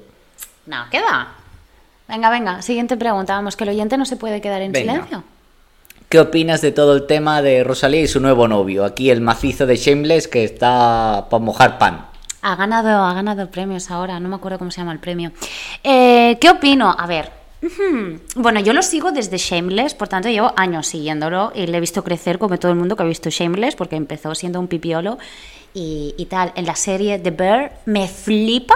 No, 0.67 0.77
¿qué 0.89 1.01
va? 1.01 1.33
Venga, 2.07 2.29
venga, 2.29 2.61
siguiente 2.61 2.95
pregunta. 2.97 3.33
Vamos, 3.33 3.55
que 3.55 3.63
el 3.63 3.71
oyente 3.71 3.97
no 3.97 4.05
se 4.05 4.15
puede 4.15 4.41
quedar 4.41 4.61
en 4.61 4.71
Venga. 4.71 4.93
silencio. 4.93 5.24
¿Qué 6.09 6.20
opinas 6.22 6.61
de 6.61 6.72
todo 6.72 6.96
el 6.96 7.05
tema 7.05 7.41
de 7.41 7.65
Rosalía 7.65 8.01
y 8.01 8.07
su 8.07 8.22
nuevo 8.22 8.48
novio? 8.48 8.85
Aquí 8.85 9.09
el 9.09 9.20
macizo 9.20 9.65
de 9.65 9.75
Shameless 9.75 10.27
que 10.29 10.46
está 10.46 11.27
para 11.29 11.43
mojar 11.43 11.77
pan. 11.77 12.05
Ha 12.41 12.55
ganado, 12.55 13.03
ha 13.03 13.13
ganado 13.13 13.50
premios 13.50 13.91
ahora, 13.91 14.17
no 14.22 14.29
me 14.29 14.35
acuerdo 14.35 14.57
cómo 14.57 14.72
se 14.72 14.79
llama 14.79 14.93
el 14.93 15.00
premio. 15.00 15.31
Eh, 15.83 16.37
¿Qué 16.39 16.50
opino? 16.50 16.96
A 16.98 17.05
ver. 17.07 17.31
Bueno, 18.35 18.59
yo 18.61 18.72
lo 18.72 18.83
sigo 18.83 19.11
desde 19.11 19.37
Shameless, 19.37 19.96
por 19.96 20.07
tanto 20.07 20.29
llevo 20.29 20.53
años 20.55 20.87
siguiéndolo 20.87 21.51
y 21.55 21.65
le 21.67 21.77
he 21.77 21.81
visto 21.81 22.03
crecer 22.03 22.37
como 22.37 22.57
todo 22.59 22.72
el 22.72 22.77
mundo 22.77 22.96
que 22.96 23.03
ha 23.03 23.05
visto 23.07 23.29
Shameless, 23.29 23.75
porque 23.75 23.96
empezó 23.98 24.33
siendo 24.35 24.59
un 24.59 24.67
pipiolo 24.67 25.17
y, 25.74 26.13
y 26.17 26.25
tal. 26.27 26.53
En 26.55 26.65
la 26.67 26.75
serie 26.75 27.20
The 27.20 27.31
Bear 27.31 27.79
me 27.85 28.07
flipa, 28.07 28.75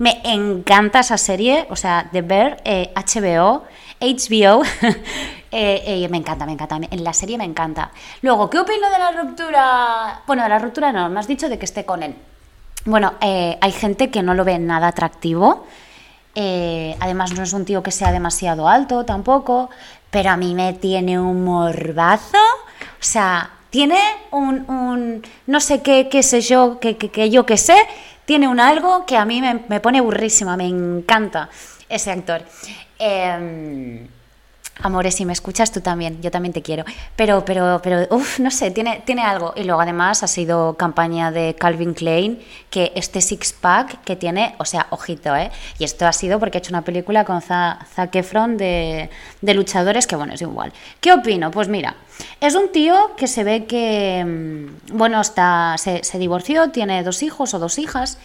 me 0.00 0.18
encanta 0.24 1.00
esa 1.00 1.18
serie, 1.18 1.66
o 1.68 1.76
sea, 1.76 2.08
The 2.10 2.22
Bear, 2.22 2.62
eh, 2.64 2.90
HBO, 2.96 3.64
HBO, 4.00 4.62
eh, 5.52 5.82
eh, 5.84 6.08
me 6.08 6.16
encanta, 6.16 6.46
me 6.46 6.52
encanta, 6.52 6.80
en 6.90 7.04
la 7.04 7.12
serie 7.12 7.36
me 7.36 7.44
encanta. 7.44 7.90
Luego, 8.22 8.48
¿qué 8.48 8.58
opino 8.58 8.88
de 8.90 8.98
la 8.98 9.10
ruptura? 9.12 10.22
Bueno, 10.26 10.42
de 10.42 10.48
la 10.48 10.58
ruptura 10.58 10.90
no, 10.90 11.10
me 11.10 11.20
has 11.20 11.26
dicho 11.28 11.50
de 11.50 11.58
que 11.58 11.66
esté 11.66 11.84
con 11.84 12.02
él. 12.02 12.14
Bueno, 12.86 13.12
hay 13.20 13.72
gente 13.72 14.10
que 14.10 14.22
no 14.22 14.32
lo 14.32 14.42
ve 14.42 14.58
nada 14.58 14.88
atractivo. 14.88 15.66
además, 16.34 17.34
no 17.34 17.42
es 17.42 17.52
un 17.52 17.66
tío 17.66 17.82
que 17.82 17.90
sea 17.90 18.10
demasiado 18.10 18.68
alto 18.68 19.04
tampoco. 19.04 19.68
Pero 20.10 20.30
a 20.30 20.36
mí 20.38 20.54
me 20.54 20.72
tiene 20.72 21.20
un 21.20 21.44
morbazo. 21.44 22.38
O 22.38 23.02
sea, 23.04 23.50
tiene 23.68 23.98
un. 24.30 24.64
un- 24.68 25.22
no 25.46 25.60
sé 25.60 25.82
qué, 25.82 26.08
qué 26.08 26.22
sé 26.22 26.40
yo, 26.40 26.80
que, 26.80 26.96
que, 26.96 27.10
que 27.10 27.28
yo 27.30 27.44
qué 27.44 27.56
sé. 27.58 27.76
Tiene 28.30 28.46
un 28.46 28.60
algo 28.60 29.06
que 29.06 29.16
a 29.16 29.24
mí 29.24 29.42
me, 29.42 29.80
pone 29.80 30.00
burrísima. 30.00 30.56
Me 30.56 30.68
encanta 30.68 31.50
ese 31.88 32.12
actor. 32.12 32.44
Em, 32.96 34.06
Amores, 34.82 35.14
si 35.14 35.26
me 35.26 35.34
escuchas 35.34 35.70
tú 35.72 35.82
también, 35.82 36.22
yo 36.22 36.30
también 36.30 36.54
te 36.54 36.62
quiero. 36.62 36.84
Pero, 37.14 37.44
pero, 37.44 37.80
pero, 37.82 38.06
uff, 38.16 38.38
no 38.40 38.50
sé, 38.50 38.70
tiene, 38.70 39.02
tiene 39.04 39.22
algo. 39.22 39.52
Y 39.54 39.64
luego 39.64 39.80
además 39.82 40.22
ha 40.22 40.26
sido 40.26 40.74
campaña 40.78 41.30
de 41.30 41.54
Calvin 41.54 41.92
Klein, 41.92 42.40
que 42.70 42.90
este 42.94 43.20
six 43.20 43.52
pack 43.52 44.02
que 44.04 44.16
tiene, 44.16 44.54
o 44.58 44.64
sea, 44.64 44.86
ojito, 44.90 45.36
¿eh? 45.36 45.50
Y 45.78 45.84
esto 45.84 46.06
ha 46.06 46.12
sido 46.14 46.38
porque 46.38 46.56
ha 46.56 46.60
hecho 46.60 46.70
una 46.72 46.82
película 46.82 47.24
con 47.26 47.42
Za- 47.42 47.78
Zac 47.94 48.14
Efron 48.16 48.56
de, 48.56 49.10
luchadores, 49.42 50.06
que 50.06 50.16
bueno, 50.16 50.32
es 50.32 50.40
igual. 50.40 50.72
¿Qué 51.00 51.12
opino? 51.12 51.50
Pues 51.50 51.68
mira, 51.68 51.96
es 52.40 52.54
un 52.54 52.72
tío 52.72 53.14
que 53.18 53.26
se 53.26 53.44
ve 53.44 53.66
que, 53.66 54.24
mm, 54.24 54.96
bueno, 54.96 55.20
está, 55.20 55.74
se, 55.76 56.02
se 56.04 56.18
divorció, 56.18 56.70
tiene 56.70 57.02
dos 57.02 57.22
hijos 57.22 57.52
o 57.52 57.58
dos 57.58 57.78
hijas. 57.78 58.18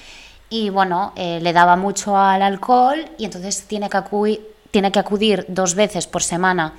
Y 0.49 0.69
bueno, 0.69 1.11
eh, 1.17 1.39
le 1.41 1.51
daba 1.53 1.75
mucho 1.75 2.15
al 2.15 2.41
alcohol 2.43 3.03
y 3.17 3.25
entonces 3.25 3.63
tiene 3.67 3.89
que 3.89 3.97
tiene 4.75 4.91
que 4.91 4.99
acudir 4.99 5.45
dos 5.47 5.73
veces 5.73 6.05
por 6.05 6.21
semana 6.21 6.73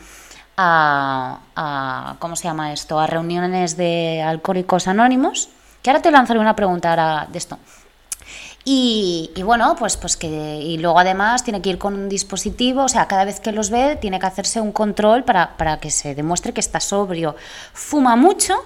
a, 0.55 1.39
a- 1.57 2.17
¿cómo 2.19 2.37
se 2.37 2.45
llama 2.45 2.75
esto? 2.75 3.01
A 3.01 3.07
reuniones 3.07 3.79
de 3.79 4.21
alcohólicos 4.21 4.87
anónimos. 4.87 5.49
Que 5.81 5.89
ahora 5.89 6.03
te 6.03 6.11
lanzaré 6.11 6.39
una 6.39 6.55
pregunta 6.55 7.27
de 7.33 7.39
esto. 7.39 7.59
Y, 8.67 9.31
y 9.35 9.43
bueno, 9.43 9.77
pues, 9.79 9.97
pues 9.97 10.19
que. 10.19 10.27
Y 10.29 10.77
luego 10.77 10.99
además 10.99 11.43
tiene 11.43 11.63
que 11.63 11.71
ir 11.71 11.79
con 11.79 11.95
un 11.95 12.11
dispositivo, 12.11 12.83
o 12.83 12.89
sea, 12.91 13.09
cada 13.09 13.25
vez 13.25 13.41
que 13.41 13.51
los 13.51 13.71
ve, 13.71 13.97
tiene 13.97 14.19
que 14.19 14.27
hacerse 14.27 14.61
un 14.61 14.73
control 14.73 15.25
para, 15.25 15.57
para 15.57 15.81
que 15.81 15.91
se 15.91 16.15
demuestre 16.15 16.53
que 16.53 16.61
está 16.61 16.81
sobrio. 16.81 17.35
Fuma 17.73 18.15
mucho. 18.15 18.57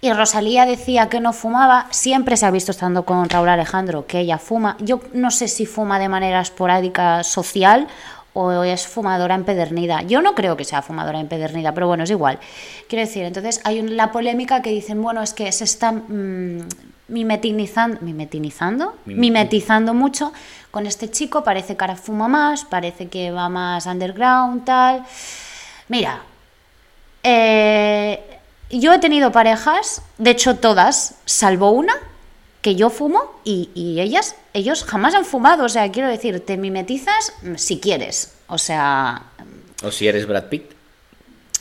Y 0.00 0.12
Rosalía 0.12 0.66
decía 0.66 1.08
que 1.08 1.18
no 1.18 1.32
fumaba. 1.32 1.86
Siempre 1.90 2.36
se 2.36 2.44
ha 2.44 2.50
visto 2.50 2.70
estando 2.72 3.06
con 3.06 3.26
Raúl 3.30 3.48
Alejandro 3.48 4.06
que 4.06 4.20
ella 4.20 4.36
fuma. 4.36 4.76
Yo 4.80 5.00
no 5.14 5.30
sé 5.30 5.48
si 5.48 5.64
fuma 5.64 5.98
de 5.98 6.10
manera 6.10 6.42
esporádica 6.42 7.24
social 7.24 7.88
o 8.34 8.62
es 8.64 8.86
fumadora 8.86 9.34
empedernida. 9.34 10.02
Yo 10.02 10.20
no 10.20 10.34
creo 10.34 10.56
que 10.56 10.64
sea 10.64 10.82
fumadora 10.82 11.20
empedernida, 11.20 11.72
pero 11.72 11.86
bueno, 11.86 12.04
es 12.04 12.10
igual. 12.10 12.38
Quiero 12.88 13.06
decir, 13.06 13.24
entonces 13.24 13.60
hay 13.64 13.80
la 13.82 14.12
polémica 14.12 14.60
que 14.60 14.70
dicen, 14.70 15.00
bueno, 15.02 15.22
es 15.22 15.32
que 15.32 15.50
se 15.52 15.64
está 15.64 15.92
mm, 15.92 16.66
mimetinizando, 17.08 17.98
mimetinizando, 18.02 18.96
Mim- 19.06 19.18
mimetizando 19.20 19.94
mucho 19.94 20.32
con 20.70 20.86
este 20.86 21.10
chico. 21.10 21.44
Parece 21.44 21.76
que 21.76 21.84
ahora 21.84 21.96
fuma 21.96 22.26
más, 22.28 22.64
parece 22.64 23.08
que 23.08 23.30
va 23.30 23.48
más 23.48 23.86
underground, 23.86 24.64
tal. 24.64 25.04
Mira, 25.88 26.20
eh, 27.22 28.38
yo 28.70 28.92
he 28.92 28.98
tenido 28.98 29.30
parejas, 29.32 30.02
de 30.18 30.30
hecho 30.30 30.56
todas, 30.56 31.14
salvo 31.24 31.70
una, 31.70 31.94
que 32.64 32.76
yo 32.76 32.88
fumo 32.88 33.20
y, 33.44 33.68
y 33.74 34.00
ellas, 34.00 34.36
ellos 34.54 34.84
jamás 34.84 35.14
han 35.14 35.26
fumado. 35.26 35.64
O 35.66 35.68
sea, 35.68 35.92
quiero 35.92 36.08
decir, 36.08 36.40
te 36.40 36.56
mimetizas 36.56 37.34
si 37.56 37.78
quieres. 37.78 38.32
O 38.46 38.56
sea, 38.56 39.24
O 39.82 39.90
si 39.90 40.08
eres 40.08 40.26
Brad 40.26 40.44
Pitt. 40.44 40.72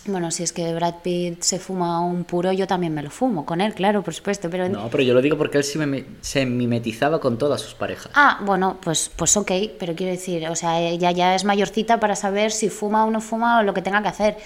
bueno, 0.05 0.31
si 0.31 0.43
es 0.43 0.53
que 0.53 0.73
Brad 0.73 0.95
Pitt 1.03 1.41
se 1.41 1.59
fuma 1.59 1.99
un 1.99 2.23
puro, 2.23 2.53
yo 2.53 2.67
también 2.67 2.93
me 2.93 3.03
lo 3.03 3.09
fumo 3.09 3.45
con 3.45 3.59
él, 3.59 3.73
claro, 3.73 4.01
por 4.01 4.13
supuesto. 4.13 4.49
Pero 4.49 4.69
No, 4.69 4.87
pero 4.89 5.03
yo 5.03 5.13
lo 5.13 5.21
digo 5.21 5.37
porque 5.37 5.57
él 5.57 5.65
se, 5.65 6.05
se 6.21 6.45
mimetizaba 6.45 7.19
con 7.19 7.37
todas 7.37 7.59
sus 7.59 7.73
parejas. 7.73 8.09
Ah, 8.15 8.39
bueno, 8.45 8.77
pues, 8.81 9.11
pues 9.13 9.35
ok, 9.35 9.51
pero 9.77 9.95
quiero 9.95 10.13
decir, 10.13 10.47
o 10.47 10.55
sea, 10.55 10.79
ella 10.79 11.11
ya 11.11 11.35
es 11.35 11.43
mayorcita 11.43 11.99
para 11.99 12.15
saber 12.15 12.53
si 12.53 12.69
fuma 12.69 13.03
o 13.05 13.11
no 13.11 13.19
fuma 13.19 13.59
o 13.59 13.63
lo 13.63 13.73
que 13.73 13.81
tenga 13.81 14.01
que 14.01 14.07
hacer. 14.07 14.37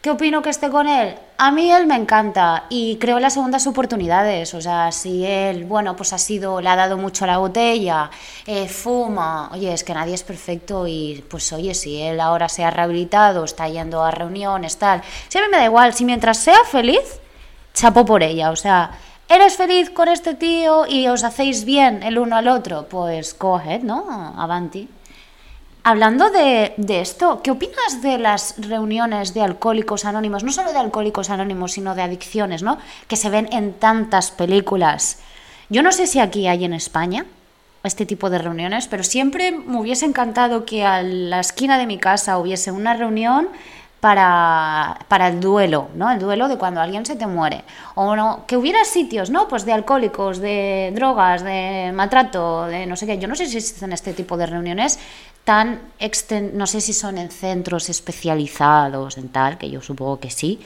¿Qué 0.00 0.08
opino 0.10 0.40
que 0.40 0.48
esté 0.48 0.70
con 0.70 0.88
él? 0.88 1.14
A 1.36 1.50
mí 1.50 1.70
él 1.70 1.86
me 1.86 1.94
encanta 1.94 2.64
y 2.70 2.96
creo 2.96 3.20
las 3.20 3.34
segundas 3.34 3.66
oportunidades. 3.66 4.54
O 4.54 4.60
sea, 4.62 4.90
si 4.92 5.26
él, 5.26 5.64
bueno, 5.64 5.94
pues 5.94 6.14
ha 6.14 6.18
sido, 6.18 6.62
le 6.62 6.70
ha 6.70 6.76
dado 6.76 6.96
mucho 6.96 7.24
a 7.24 7.26
la 7.26 7.36
botella, 7.36 8.10
eh, 8.46 8.66
fuma, 8.66 9.50
oye, 9.52 9.74
es 9.74 9.84
que 9.84 9.92
nadie 9.92 10.14
es 10.14 10.22
perfecto 10.22 10.86
y 10.86 11.22
pues 11.28 11.52
oye, 11.52 11.74
si 11.74 12.00
él 12.00 12.18
ahora 12.18 12.48
se 12.48 12.64
ha 12.64 12.70
rehabilitado, 12.70 13.44
está 13.44 13.68
yendo 13.68 14.02
a 14.02 14.10
reuniones, 14.10 14.78
tal. 14.78 15.02
Si 15.28 15.36
a 15.36 15.42
mí 15.42 15.48
me 15.50 15.58
da 15.58 15.66
igual, 15.66 15.92
si 15.92 16.06
mientras 16.06 16.38
sea 16.38 16.64
feliz, 16.64 17.20
chapo 17.74 18.06
por 18.06 18.22
ella. 18.22 18.52
O 18.52 18.56
sea, 18.56 18.92
¿eres 19.28 19.58
feliz 19.58 19.90
con 19.90 20.08
este 20.08 20.32
tío 20.32 20.86
y 20.86 21.08
os 21.08 21.24
hacéis 21.24 21.66
bien 21.66 22.02
el 22.02 22.18
uno 22.18 22.36
al 22.36 22.48
otro? 22.48 22.86
Pues 22.88 23.36
ahead, 23.38 23.82
¿no? 23.82 24.34
Avanti. 24.38 24.88
Hablando 25.90 26.30
de, 26.30 26.72
de, 26.76 27.00
esto, 27.00 27.40
¿qué 27.42 27.50
opinas 27.50 28.00
de 28.00 28.16
las 28.16 28.54
reuniones 28.58 29.34
de 29.34 29.42
alcohólicos 29.42 30.04
anónimos? 30.04 30.44
No 30.44 30.52
solo 30.52 30.72
de 30.72 30.78
alcohólicos 30.78 31.30
anónimos, 31.30 31.72
sino 31.72 31.96
de 31.96 32.02
adicciones, 32.02 32.62
¿no? 32.62 32.78
Que 33.08 33.16
se 33.16 33.28
ven 33.28 33.48
en 33.50 33.72
tantas 33.72 34.30
películas. 34.30 35.18
Yo 35.68 35.82
no 35.82 35.90
sé 35.90 36.06
si 36.06 36.20
aquí 36.20 36.46
hay 36.46 36.64
en 36.64 36.74
España 36.74 37.26
este 37.82 38.06
tipo 38.06 38.30
de 38.30 38.38
reuniones, 38.38 38.86
pero 38.86 39.02
siempre 39.02 39.50
me 39.50 39.80
hubiese 39.80 40.06
encantado 40.06 40.64
que 40.64 40.84
a 40.84 41.02
la 41.02 41.40
esquina 41.40 41.76
de 41.76 41.88
mi 41.88 41.98
casa 41.98 42.38
hubiese 42.38 42.70
una 42.70 42.94
reunión 42.94 43.48
para, 43.98 44.96
para, 45.08 45.26
el 45.26 45.40
duelo, 45.40 45.88
¿no? 45.94 46.10
El 46.10 46.20
duelo 46.20 46.46
de 46.46 46.56
cuando 46.56 46.80
alguien 46.80 47.04
se 47.04 47.16
te 47.16 47.26
muere. 47.26 47.64
O 47.96 48.16
no, 48.16 48.44
que 48.46 48.56
hubiera 48.56 48.84
sitios, 48.84 49.28
¿no? 49.28 49.48
Pues 49.48 49.64
de 49.66 49.72
alcohólicos, 49.72 50.38
de 50.38 50.92
drogas, 50.94 51.42
de 51.42 51.90
maltrato, 51.92 52.66
de 52.66 52.86
no 52.86 52.96
sé 52.96 53.06
qué. 53.06 53.18
Yo 53.18 53.28
no 53.28 53.34
sé 53.34 53.46
si 53.46 53.58
existen 53.58 53.92
este 53.92 54.14
tipo 54.14 54.38
de 54.38 54.46
reuniones 54.46 54.98
tan 55.44 55.80
exten 55.98 56.56
no 56.56 56.66
sé 56.66 56.80
si 56.80 56.92
son 56.92 57.18
en 57.18 57.30
centros 57.30 57.88
especializados 57.88 59.18
en 59.18 59.28
tal, 59.28 59.58
que 59.58 59.70
yo 59.70 59.80
supongo 59.82 60.20
que 60.20 60.30
sí, 60.30 60.60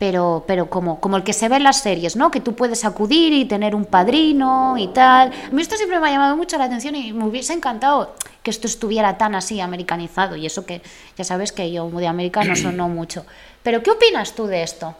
pero, 0.00 0.44
pero 0.46 0.70
como, 0.70 0.98
como 0.98 1.18
el 1.18 1.24
que 1.24 1.34
se 1.34 1.48
ve 1.50 1.56
en 1.56 1.64
las 1.64 1.82
series, 1.82 2.16
¿no? 2.16 2.30
Que 2.30 2.40
tú 2.40 2.54
puedes 2.54 2.86
acudir 2.86 3.34
y 3.34 3.44
tener 3.44 3.74
un 3.74 3.84
padrino 3.84 4.76
y 4.78 4.88
tal. 4.88 5.30
A 5.30 5.50
mí 5.50 5.60
esto 5.60 5.76
siempre 5.76 6.00
me 6.00 6.08
ha 6.08 6.10
llamado 6.10 6.38
mucho 6.38 6.56
la 6.56 6.64
atención 6.64 6.94
y 6.96 7.12
me 7.12 7.24
hubiese 7.24 7.52
encantado 7.52 8.14
que 8.42 8.50
esto 8.50 8.66
estuviera 8.66 9.18
tan 9.18 9.34
así 9.34 9.60
americanizado 9.60 10.36
y 10.36 10.46
eso 10.46 10.64
que 10.64 10.80
ya 11.18 11.24
sabes 11.24 11.52
que 11.52 11.70
yo 11.70 11.90
de 11.90 12.06
América 12.06 12.42
no 12.44 12.56
sonó 12.56 12.88
mucho. 12.88 13.26
Pero 13.62 13.82
¿qué 13.82 13.90
opinas 13.90 14.34
tú 14.34 14.46
de 14.46 14.62
esto? 14.62 14.96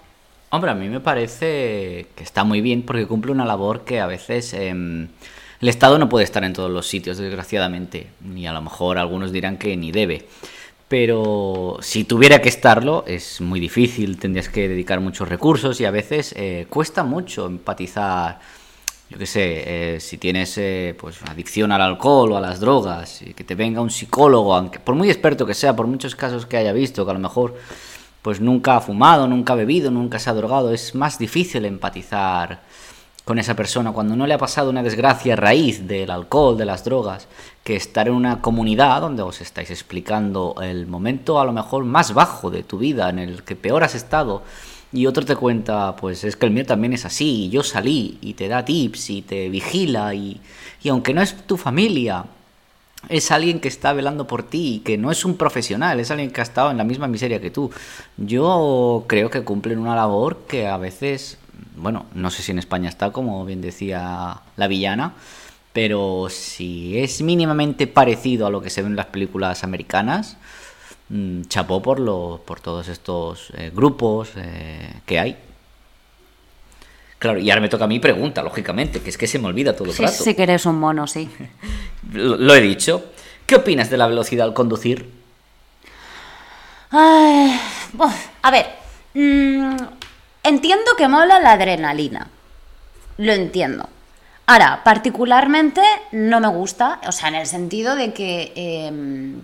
Hombre, 0.50 0.72
a 0.72 0.74
mí 0.74 0.90
me 0.90 1.00
parece 1.00 2.08
que 2.14 2.22
está 2.22 2.44
muy 2.44 2.60
bien 2.60 2.82
porque 2.82 3.06
cumple 3.06 3.32
una 3.32 3.46
labor 3.46 3.84
que 3.84 4.00
a 4.00 4.06
veces... 4.06 4.52
Eh, 4.52 5.08
el 5.60 5.68
Estado 5.68 5.98
no 5.98 6.08
puede 6.08 6.24
estar 6.24 6.42
en 6.44 6.54
todos 6.54 6.70
los 6.70 6.86
sitios, 6.86 7.18
desgraciadamente, 7.18 8.08
y 8.34 8.46
a 8.46 8.52
lo 8.52 8.62
mejor 8.62 8.96
algunos 8.96 9.30
dirán 9.30 9.58
que 9.58 9.76
ni 9.76 9.92
debe. 9.92 10.26
Pero 10.88 11.76
si 11.82 12.04
tuviera 12.04 12.40
que 12.40 12.48
estarlo, 12.48 13.04
es 13.06 13.40
muy 13.40 13.60
difícil, 13.60 14.18
tendrías 14.18 14.48
que 14.48 14.68
dedicar 14.68 15.00
muchos 15.00 15.28
recursos 15.28 15.80
y 15.80 15.84
a 15.84 15.90
veces 15.90 16.34
eh, 16.36 16.66
cuesta 16.68 17.04
mucho 17.04 17.46
empatizar. 17.46 18.40
Yo 19.10 19.18
qué 19.18 19.26
sé, 19.26 19.94
eh, 19.96 20.00
si 20.00 20.18
tienes 20.18 20.56
eh, 20.56 20.96
pues 20.98 21.22
adicción 21.28 21.72
al 21.72 21.82
alcohol 21.82 22.32
o 22.32 22.36
a 22.38 22.40
las 22.40 22.58
drogas, 22.58 23.22
y 23.22 23.34
que 23.34 23.44
te 23.44 23.54
venga 23.54 23.82
un 23.82 23.90
psicólogo, 23.90 24.54
aunque 24.54 24.80
por 24.80 24.94
muy 24.94 25.10
experto 25.10 25.44
que 25.44 25.54
sea, 25.54 25.76
por 25.76 25.86
muchos 25.86 26.16
casos 26.16 26.46
que 26.46 26.56
haya 26.56 26.72
visto, 26.72 27.04
que 27.04 27.10
a 27.10 27.14
lo 27.14 27.20
mejor 27.20 27.54
pues 28.22 28.40
nunca 28.40 28.76
ha 28.76 28.80
fumado, 28.80 29.28
nunca 29.28 29.52
ha 29.52 29.56
bebido, 29.56 29.90
nunca 29.90 30.18
se 30.18 30.30
ha 30.30 30.34
drogado, 30.34 30.72
es 30.72 30.94
más 30.94 31.18
difícil 31.18 31.66
empatizar 31.66 32.62
con 33.30 33.38
esa 33.38 33.54
persona 33.54 33.92
cuando 33.92 34.16
no 34.16 34.26
le 34.26 34.34
ha 34.34 34.38
pasado 34.38 34.70
una 34.70 34.82
desgracia 34.82 35.36
raíz 35.36 35.86
del 35.86 36.10
alcohol, 36.10 36.58
de 36.58 36.64
las 36.64 36.82
drogas, 36.82 37.28
que 37.62 37.76
estar 37.76 38.08
en 38.08 38.14
una 38.14 38.40
comunidad 38.40 39.00
donde 39.00 39.22
os 39.22 39.40
estáis 39.40 39.70
explicando 39.70 40.56
el 40.60 40.88
momento 40.88 41.38
a 41.38 41.44
lo 41.44 41.52
mejor 41.52 41.84
más 41.84 42.12
bajo 42.12 42.50
de 42.50 42.64
tu 42.64 42.78
vida, 42.78 43.08
en 43.08 43.20
el 43.20 43.44
que 43.44 43.54
peor 43.54 43.84
has 43.84 43.94
estado, 43.94 44.42
y 44.92 45.06
otro 45.06 45.24
te 45.24 45.36
cuenta, 45.36 45.94
pues 45.94 46.24
es 46.24 46.34
que 46.34 46.46
el 46.46 46.50
mío 46.50 46.66
también 46.66 46.92
es 46.92 47.04
así, 47.04 47.44
y 47.44 47.50
yo 47.50 47.62
salí, 47.62 48.18
y 48.20 48.34
te 48.34 48.48
da 48.48 48.64
tips, 48.64 49.10
y 49.10 49.22
te 49.22 49.48
vigila, 49.48 50.12
y, 50.12 50.40
y 50.82 50.88
aunque 50.88 51.14
no 51.14 51.22
es 51.22 51.46
tu 51.46 51.56
familia, 51.56 52.24
es 53.08 53.30
alguien 53.30 53.60
que 53.60 53.68
está 53.68 53.92
velando 53.92 54.26
por 54.26 54.42
ti, 54.42 54.82
que 54.84 54.98
no 54.98 55.12
es 55.12 55.24
un 55.24 55.36
profesional, 55.36 56.00
es 56.00 56.10
alguien 56.10 56.32
que 56.32 56.40
ha 56.40 56.42
estado 56.42 56.70
en 56.72 56.78
la 56.78 56.84
misma 56.84 57.06
miseria 57.06 57.40
que 57.40 57.50
tú. 57.50 57.70
Yo 58.16 59.04
creo 59.06 59.30
que 59.30 59.42
cumplen 59.42 59.78
una 59.78 59.94
labor 59.94 60.38
que 60.48 60.66
a 60.66 60.76
veces 60.76 61.38
bueno, 61.76 62.06
no 62.14 62.30
sé 62.30 62.42
si 62.42 62.52
en 62.52 62.58
España 62.58 62.88
está, 62.88 63.10
como 63.10 63.44
bien 63.44 63.60
decía 63.60 64.40
la 64.56 64.66
villana, 64.68 65.14
pero 65.72 66.28
si 66.28 66.98
es 66.98 67.22
mínimamente 67.22 67.86
parecido 67.86 68.46
a 68.46 68.50
lo 68.50 68.60
que 68.60 68.70
se 68.70 68.82
ve 68.82 68.88
en 68.88 68.96
las 68.96 69.06
películas 69.06 69.62
americanas, 69.64 70.36
mm, 71.08 71.42
chapó 71.42 71.80
por, 71.80 72.00
lo, 72.00 72.42
por 72.44 72.60
todos 72.60 72.88
estos 72.88 73.52
eh, 73.56 73.70
grupos 73.74 74.30
eh, 74.36 74.94
que 75.06 75.18
hay. 75.18 75.36
Claro, 77.18 77.38
y 77.38 77.50
ahora 77.50 77.60
me 77.60 77.68
toca 77.68 77.84
a 77.84 77.88
mí 77.88 78.00
pregunta, 78.00 78.42
lógicamente, 78.42 79.00
que 79.00 79.10
es 79.10 79.18
que 79.18 79.26
se 79.26 79.38
me 79.38 79.46
olvida 79.46 79.76
todo 79.76 79.88
el 79.88 79.94
sí, 79.94 80.02
rato. 80.02 80.24
Sí, 80.24 80.34
que 80.34 80.42
eres 80.42 80.64
un 80.64 80.78
mono, 80.78 81.06
sí. 81.06 81.28
lo, 82.12 82.54
he 82.54 82.60
dicho. 82.60 83.04
¿Qué 83.46 83.56
opinas 83.56 83.90
de 83.90 83.98
la 83.98 84.06
velocidad 84.06 84.46
al 84.46 84.54
conducir? 84.54 85.20
a 86.92 88.50
ver, 88.50 88.66
mmm, 89.14 89.76
Entiendo 90.42 90.92
que 90.96 91.08
mola 91.08 91.38
la 91.40 91.52
adrenalina. 91.52 92.28
Lo 93.18 93.32
entiendo. 93.32 93.88
Ahora, 94.46 94.82
particularmente 94.82 95.82
no 96.12 96.40
me 96.40 96.48
gusta, 96.48 97.00
o 97.06 97.12
sea, 97.12 97.28
en 97.28 97.36
el 97.36 97.46
sentido 97.46 97.94
de 97.94 98.12
que... 98.12 98.52
Em, 98.56 99.42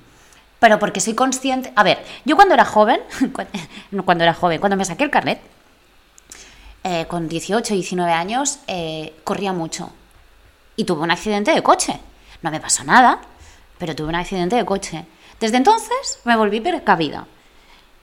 pero 0.58 0.78
porque 0.78 1.00
soy 1.00 1.14
consciente... 1.14 1.72
A 1.76 1.82
ver, 1.82 2.02
yo 2.24 2.34
cuando 2.34 2.54
era 2.54 2.64
joven, 2.64 3.00
cuando 4.04 4.24
era 4.24 4.34
joven, 4.34 4.58
cuando 4.58 4.76
me 4.76 4.84
saqué 4.84 5.04
el 5.04 5.10
carnet, 5.10 5.40
eh, 6.82 7.06
con 7.06 7.28
18, 7.28 7.74
19 7.74 8.12
años, 8.12 8.60
eh, 8.66 9.14
corría 9.22 9.52
mucho. 9.52 9.92
Y 10.76 10.84
tuve 10.84 11.02
un 11.02 11.10
accidente 11.10 11.52
de 11.52 11.62
coche. 11.62 12.00
No 12.42 12.50
me 12.50 12.60
pasó 12.60 12.84
nada, 12.84 13.20
pero 13.78 13.94
tuve 13.94 14.08
un 14.08 14.14
accidente 14.14 14.56
de 14.56 14.64
coche. 14.64 15.04
Desde 15.38 15.56
entonces 15.56 16.20
me 16.24 16.36
volví 16.36 16.60
precavida. 16.60 17.26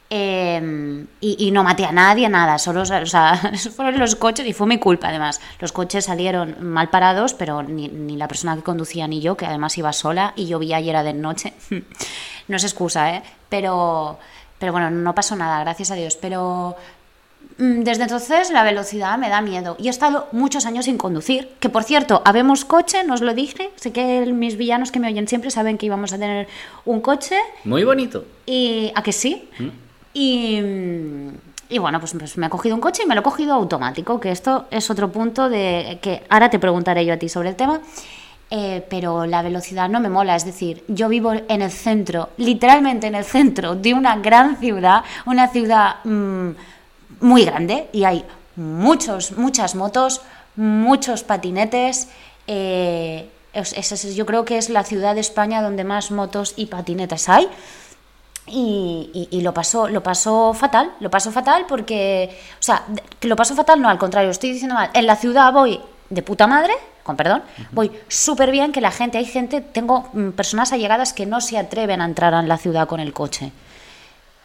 Em, 0.10 1.08
y, 1.22 1.50
no 1.52 1.63
maté 1.63 1.86
a 1.86 1.92
nadie, 1.92 2.30
nada, 2.30 2.60
solo, 2.60 2.82
o 2.82 2.86
sea, 2.86 3.36
fueron 3.76 3.98
los 4.00 4.16
coches 4.16 4.46
y 4.46 4.54
fue 4.54 4.68
mi 4.68 4.78
culpa 4.78 5.10
además. 5.10 5.42
Los 5.60 5.72
coches 5.72 6.06
salieron 6.06 6.56
mal 6.60 6.89
parados, 6.89 7.34
pero 7.34 7.63
ni, 7.63 7.88
la 8.16 8.28
persona 8.28 8.56
que 8.56 8.62
conducía 8.62 9.08
ni 9.08 9.22
yo, 9.22 9.36
que 9.36 9.46
además 9.46 9.78
iba 9.78 9.92
sola 9.92 10.34
y 10.36 10.46
llovía 10.46 10.80
y 10.80 10.89
era 10.89 11.02
de 11.02 11.13
noche. 11.13 11.54
no 12.48 12.56
es 12.56 12.63
excusa, 12.63 13.16
¿eh? 13.16 13.24
Pero, 13.50 14.20
pero 14.60 14.72
bueno, 14.72 14.92
no 14.92 15.16
pasó 15.16 15.36
nada, 15.36 15.60
gracias 15.62 15.89
a 15.89 15.96
Dios. 15.96 16.16
Pero 16.22 16.76
mm, 17.58 17.82
desde 17.82 18.04
entonces 18.04 18.52
la 18.52 18.63
velocidad 18.63 19.18
me 19.18 19.30
da 19.30 19.42
miedo 19.42 19.76
y 19.80 19.88
he 19.88 19.89
estado 19.89 20.28
muchos 20.32 20.68
años 20.68 20.86
sin 20.86 21.00
conducir. 21.00 21.50
Que 21.60 21.70
por 21.70 21.86
cierto, 21.86 22.22
habemos 22.24 22.66
coche, 22.66 23.04
no 23.04 23.16
os 23.16 23.22
lo 23.22 23.34
dije. 23.34 23.72
Sé 23.78 23.92
que 23.92 24.28
mis 24.28 24.58
villanos 24.58 24.92
que 24.92 25.00
me 25.00 25.08
oyen 25.08 25.28
siempre 25.28 25.50
saben 25.50 25.80
que 25.80 25.88
íbamos 25.88 26.13
a 26.13 26.20
tener 26.20 26.48
un 26.86 27.02
coche. 27.02 27.38
Muy 27.63 27.84
bonito. 27.84 28.26
¿Y 28.46 28.92
a 28.94 29.02
que 29.02 29.12
sí? 29.12 29.50
¿Mm? 29.58 29.70
Y, 30.13 30.62
bueno, 31.80 31.99
pues, 31.99 32.13
pues, 32.17 32.38
me 32.38 32.47
he 32.47 32.49
cogido 32.49 32.76
un 32.76 32.82
coche 32.82 33.04
y 33.04 33.08
me 33.08 33.15
lo 33.15 33.21
he 33.21 33.23
cogido 33.23 33.54
automático, 33.54 34.19
que 34.19 34.32
esto 34.32 34.65
es 34.69 34.89
otro 34.89 35.12
punto 35.12 35.49
de 35.49 35.99
que 36.02 36.23
ahora 36.30 36.49
te 36.49 36.60
preguntaré 36.60 37.06
yo 37.06 37.13
a 37.13 37.17
ti 37.17 37.30
sobre 37.30 37.49
el 37.49 37.56
tema. 37.56 37.82
Eh, 38.56 38.86
pero 38.88 39.26
la 39.26 39.41
velocidad 39.41 39.89
no 39.89 39.99
me 39.99 40.10
mola, 40.10 40.36
es 40.36 40.45
decir, 40.45 40.84
yo 40.88 41.10
vivo 41.10 41.34
en 41.34 41.63
el 41.63 41.71
centro, 41.71 42.30
literalmente 42.38 43.08
en 43.08 43.15
el 43.15 43.23
centro 43.23 43.73
de 43.73 43.95
una 43.95 44.17
gran 44.17 44.58
ciudad, 44.58 45.04
una 45.26 45.47
ciudad 45.47 45.95
mm, 46.04 46.49
muy 47.21 47.45
grande 47.45 47.88
y 47.93 48.04
hay 48.04 48.23
muchos, 48.56 49.38
muchas 49.38 49.73
motos, 49.73 50.21
muchos 50.56 51.23
patinetes. 51.23 52.10
Eh, 52.45 53.28
yo 54.15 54.26
creo 54.26 54.45
que 54.45 54.58
es 54.58 54.69
la 54.69 54.84
ciudad 54.84 55.15
de 55.15 55.21
España 55.21 55.62
donde 55.62 55.84
más 55.84 56.12
motos 56.12 56.54
y 56.56 56.67
patinetes 56.67 57.30
hay. 57.30 57.47
Y, 58.45 59.39
lo 59.41 59.53
pasó 59.53 59.88
lo 59.88 60.03
pasó 60.03 60.53
fatal 60.53 60.91
lo 60.99 61.10
pasó 61.10 61.32
fatal 61.32 61.65
porque 61.67 62.38
o 62.60 62.63
sea 62.63 62.84
que 63.19 63.29
lo 63.29 63.38
pasó 63.38 63.56
fatal 63.56 63.82
no 63.82 63.88
al 63.88 63.97
contrario 63.97 64.29
estoy 64.32 64.51
diciendo 64.51 64.75
mal. 64.75 64.89
En 64.93 65.08
la 65.08 65.15
ciudad 65.15 65.53
voy 65.53 65.79
de 66.10 66.21
puta 66.21 66.45
madre 66.45 66.73
con 67.03 67.15
perdón 67.15 67.41
voy 67.71 67.91
súper 68.10 68.51
bien 68.51 68.71
que 68.71 68.82
la 68.82 68.91
gente 68.91 69.17
hay 69.17 69.25
gente 69.25 69.62
tengo 69.62 70.10
mm, 70.13 70.32
personas 70.32 70.73
allegadas 70.73 71.13
que 71.13 71.25
no 71.25 71.39
se 71.39 71.58
atreven 71.58 72.01
a 72.01 72.06
entrar 72.06 72.34
en 72.34 72.49
la 72.49 72.58
ciudad 72.58 72.88
con 72.88 72.99
el 72.99 73.13
coche. 73.13 73.51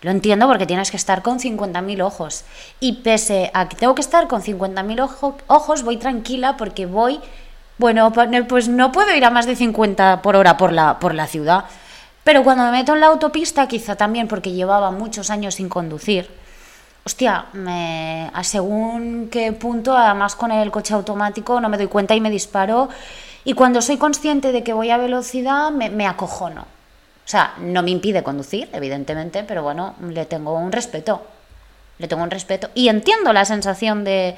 Lo 0.02 0.12
entiendo 0.12 0.46
porque 0.46 0.66
tienes 0.66 0.92
que 0.92 0.96
estar 0.96 1.22
con 1.22 1.40
50.000 1.40 2.02
ojos. 2.04 2.44
Y 2.78 3.02
pese 3.02 3.50
a 3.52 3.68
que 3.68 3.74
tengo 3.74 3.96
que 3.96 4.00
estar 4.00 4.28
con 4.28 4.42
50.000 4.42 5.36
ojos 5.48 5.82
voy 5.82 5.96
tranquila 5.96 6.56
porque 6.56 6.86
voy 6.86 7.20
bueno 7.78 8.12
pues 8.48 8.68
no 8.68 8.92
puedo 8.92 9.14
ir 9.14 9.24
a 9.24 9.30
más 9.30 9.46
de 9.46 9.56
50 9.56 10.22
por 10.22 10.36
hora 10.36 10.56
por 10.56 10.72
la 10.72 10.98
por 10.98 11.14
la 11.14 11.26
ciudad 11.26 11.64
pero 12.28 12.44
cuando 12.44 12.64
me 12.64 12.72
meto 12.72 12.92
en 12.92 13.00
la 13.00 13.06
autopista, 13.06 13.66
quizá 13.66 13.96
también 13.96 14.28
porque 14.28 14.52
llevaba 14.52 14.90
muchos 14.90 15.30
años 15.30 15.54
sin 15.54 15.70
conducir, 15.70 16.28
hostia, 17.02 17.46
me, 17.54 18.30
a 18.34 18.44
según 18.44 19.30
qué 19.32 19.50
punto, 19.52 19.96
además 19.96 20.34
con 20.34 20.52
el 20.52 20.70
coche 20.70 20.92
automático, 20.92 21.58
no 21.58 21.70
me 21.70 21.78
doy 21.78 21.86
cuenta 21.86 22.14
y 22.14 22.20
me 22.20 22.28
disparo. 22.28 22.90
Y 23.44 23.54
cuando 23.54 23.80
soy 23.80 23.96
consciente 23.96 24.52
de 24.52 24.62
que 24.62 24.74
voy 24.74 24.90
a 24.90 24.98
velocidad, 24.98 25.70
me, 25.70 25.88
me 25.88 26.06
acojono. 26.06 26.60
O 26.60 26.66
sea, 27.24 27.54
no 27.60 27.82
me 27.82 27.92
impide 27.92 28.22
conducir, 28.22 28.68
evidentemente, 28.74 29.42
pero 29.44 29.62
bueno, 29.62 29.94
le 30.06 30.26
tengo 30.26 30.52
un 30.52 30.70
respeto. 30.70 31.22
le 31.96 32.08
tengo 32.08 32.22
un 32.22 32.30
respeto 32.30 32.68
y 32.74 32.90
entiendo 32.90 33.32
la 33.32 33.46
sensación 33.46 34.04
de, 34.04 34.36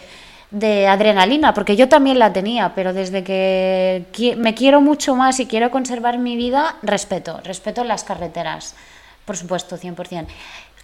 de 0.51 0.89
adrenalina, 0.89 1.55
porque 1.55 1.77
yo 1.77 1.89
también 1.89 2.19
la 2.19 2.33
tenía, 2.33 2.75
pero 2.75 2.93
desde 2.93 3.23
que 3.23 4.05
me 4.37 4.55
quiero 4.55 4.81
mucho 4.81 5.15
más 5.15 5.39
y 5.41 5.47
quiero 5.47 5.71
conservar 5.71 6.19
mi 6.19 6.37
vida, 6.37 6.77
respeto, 6.83 7.41
respeto 7.45 7.85
las 7.85 8.05
carreteras, 8.05 8.75
por 9.25 9.37
supuesto, 9.37 9.79
100%. 9.79 10.27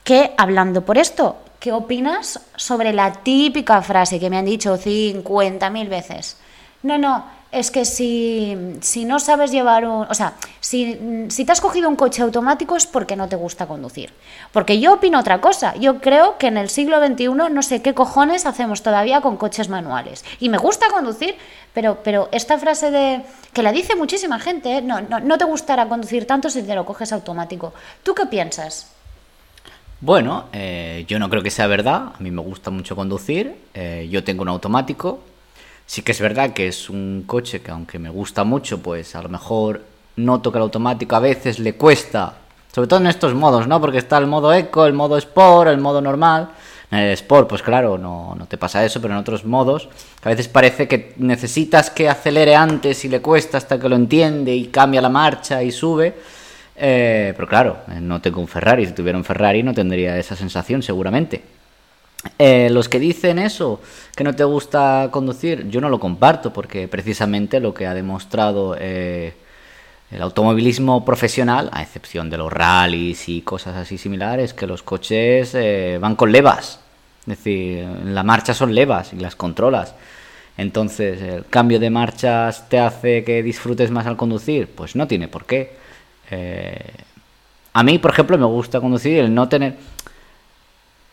Que 0.05 0.35
hablando 0.37 0.85
por 0.85 0.99
esto, 0.99 1.39
¿qué 1.59 1.73
opinas 1.73 2.41
sobre 2.55 2.93
la 2.93 3.13
típica 3.13 3.83
frase 3.83 4.21
que 4.21 4.31
me 4.31 4.39
han 4.39 4.45
dicho 4.45 4.79
50.000 4.79 5.89
veces? 5.89 6.39
No, 6.85 6.97
no, 6.97 7.25
es 7.53 7.71
que 7.71 7.85
si, 7.85 8.57
si 8.81 9.05
no 9.05 9.21
sabes 9.21 9.51
llevar 9.51 9.87
un... 9.87 10.07
O 10.09 10.15
sea, 10.15 10.35
si, 10.61 11.27
si 11.29 11.45
te 11.45 11.53
has 11.53 11.61
cogido 11.61 11.89
un 11.89 11.97
coche 11.97 12.23
automático 12.23 12.77
es 12.77 12.87
porque 12.87 13.17
no 13.17 13.29
te 13.29 13.37
gusta 13.37 13.67
conducir. 13.67 14.13
Porque 14.53 14.81
yo 14.81 14.95
opino 14.95 15.21
otra 15.21 15.41
cosa. 15.41 15.75
Yo 15.77 16.01
creo 16.01 16.39
que 16.39 16.49
en 16.49 16.57
el 16.57 16.69
siglo 16.69 16.99
XXI 17.05 17.29
no 17.29 17.63
sé 17.63 17.83
qué 17.83 17.95
cojones 17.95 18.47
hacemos 18.47 18.83
todavía 18.83 19.21
con 19.21 19.37
coches 19.37 19.69
manuales. 19.69 20.25
Y 20.41 20.49
me 20.49 20.59
gusta 20.59 20.89
conducir, 20.89 21.37
pero, 21.73 21.99
pero 22.03 22.29
esta 22.33 22.59
frase 22.59 22.91
de... 22.91 23.23
que 23.53 23.63
la 23.63 23.73
dice 23.73 23.95
muchísima 23.97 24.39
gente, 24.39 24.79
¿eh? 24.79 24.83
no, 24.83 25.01
no, 25.01 25.21
no 25.21 25.39
te 25.39 25.45
gustará 25.45 25.89
conducir 25.89 26.27
tanto 26.27 26.51
si 26.51 26.63
te 26.63 26.75
lo 26.75 26.85
coges 26.85 27.13
automático. 27.13 27.73
¿Tú 28.03 28.15
qué 28.15 28.27
piensas? 28.27 28.93
Bueno, 30.01 30.47
eh, 30.53 31.05
yo 31.09 31.19
no 31.19 31.31
creo 31.31 31.43
que 31.43 31.51
sea 31.51 31.67
verdad. 31.69 32.13
A 32.15 32.19
mí 32.19 32.31
me 32.31 32.43
gusta 32.43 32.71
mucho 32.71 32.95
conducir. 32.97 33.57
eh, 33.73 34.09
yo 34.11 34.25
tengo 34.25 34.43
un 34.43 34.49
automático. 34.49 35.21
Sí 35.87 36.03
que 36.03 36.13
es 36.13 36.21
verdad 36.21 36.53
que 36.53 36.67
es 36.67 36.91
un 36.91 37.25
coche 37.27 37.63
que 37.63 37.71
aunque 37.71 37.99
me 37.99 38.11
gusta 38.11 38.45
mucho, 38.45 38.83
pues 38.83 39.15
a 39.15 39.23
lo 39.23 39.29
mejor 39.29 39.83
noto 40.17 40.51
que 40.51 40.59
el 40.59 40.63
automático 40.63 41.15
a 41.15 41.21
veces 41.21 41.59
le 41.59 41.75
cuesta. 41.75 42.35
Sobre 42.75 42.89
todo 42.89 43.01
en 43.01 43.07
estos 43.07 43.35
modos, 43.35 43.67
¿no? 43.67 43.81
Porque 43.81 43.99
está 43.99 44.19
el 44.19 44.27
modo 44.27 44.53
eco, 44.53 44.85
el 44.85 44.93
modo 44.93 45.17
sport, 45.17 45.71
el 45.71 45.79
modo 45.79 46.01
normal. 46.01 46.51
En 46.91 46.99
el 46.99 47.13
sport, 47.13 47.49
pues 47.49 47.63
claro, 47.63 47.99
no, 47.99 48.35
no 48.37 48.47
te 48.47 48.59
pasa 48.59 48.85
eso, 48.85 49.01
pero 49.01 49.15
en 49.15 49.21
otros 49.21 49.45
modos, 49.45 49.89
a 50.23 50.29
veces 50.29 50.49
parece 50.49 50.87
que 50.87 51.15
necesitas 51.17 51.91
que 51.91 52.09
acelere 52.09 52.55
antes 52.55 53.05
y 53.05 53.09
le 53.09 53.21
cuesta 53.21 53.59
hasta 53.59 53.79
que 53.79 53.89
lo 53.89 53.97
entiende 53.97 54.55
y 54.55 54.67
cambia 54.67 55.01
la 55.01 55.09
marcha 55.09 55.63
y 55.63 55.73
sube. 55.73 56.15
Eh, 56.77 57.33
pero 57.35 57.49
claro, 57.49 57.79
eh, 57.91 58.01
no 58.01 58.21
tengo 58.21 58.41
un 58.41 58.49
Ferrari. 58.49 58.87
Si 58.87 58.93
tuviera 58.93 59.17
un 59.17 59.25
Ferrari 59.25 59.63
no 59.63 59.73
tendría 59.73 60.19
esa 60.19 60.37
sensación, 60.37 60.83
seguramente. 60.83 61.43
Eh, 62.39 62.69
los 62.71 62.89
que 62.89 62.99
dicen 62.99 63.39
eso, 63.39 63.81
que 64.15 64.25
no 64.25 64.35
te 64.35 64.45
gusta 64.45 65.09
conducir, 65.11 65.69
yo 65.69 65.81
no 65.81 65.89
lo 65.89 66.01
comparto 66.01 66.53
porque 66.53 66.89
precisamente 66.89 67.61
lo 67.61 67.75
que 67.75 67.87
ha 67.87 67.95
demostrado 67.95 68.77
eh, 68.79 69.35
el 70.11 70.23
automovilismo 70.23 71.05
profesional, 71.05 71.69
a 71.73 71.83
excepción 71.83 72.31
de 72.31 72.39
los 72.39 72.53
rallies 72.53 73.29
y 73.29 73.43
cosas 73.43 73.77
así 73.77 73.99
similares, 73.99 74.55
que 74.55 74.67
los 74.67 74.83
coches 74.83 75.55
eh, 75.55 75.99
van 76.01 76.17
con 76.17 76.31
levas. 76.31 76.81
Es 77.21 77.39
decir, 77.39 77.85
la 78.05 78.23
marcha 78.23 78.55
son 78.55 78.75
levas 78.75 79.13
y 79.13 79.17
las 79.17 79.35
controlas. 79.35 79.95
Entonces, 80.57 81.21
¿el 81.21 81.45
cambio 81.47 81.79
de 81.79 81.91
marchas 81.91 82.69
te 82.69 82.79
hace 82.79 83.25
que 83.25 83.43
disfrutes 83.43 83.91
más 83.91 84.07
al 84.07 84.17
conducir? 84.17 84.69
Pues 84.69 84.97
no 84.97 85.07
tiene 85.07 85.29
por 85.29 85.45
qué. 85.45 85.77
Eh, 86.31 86.93
a 87.73 87.83
mí, 87.83 87.99
por 87.99 88.13
ejemplo, 88.13 88.39
me 88.39 88.47
gusta 88.47 88.81
conducir 88.81 89.19
el 89.19 89.35
no 89.35 89.49
tener... 89.49 89.75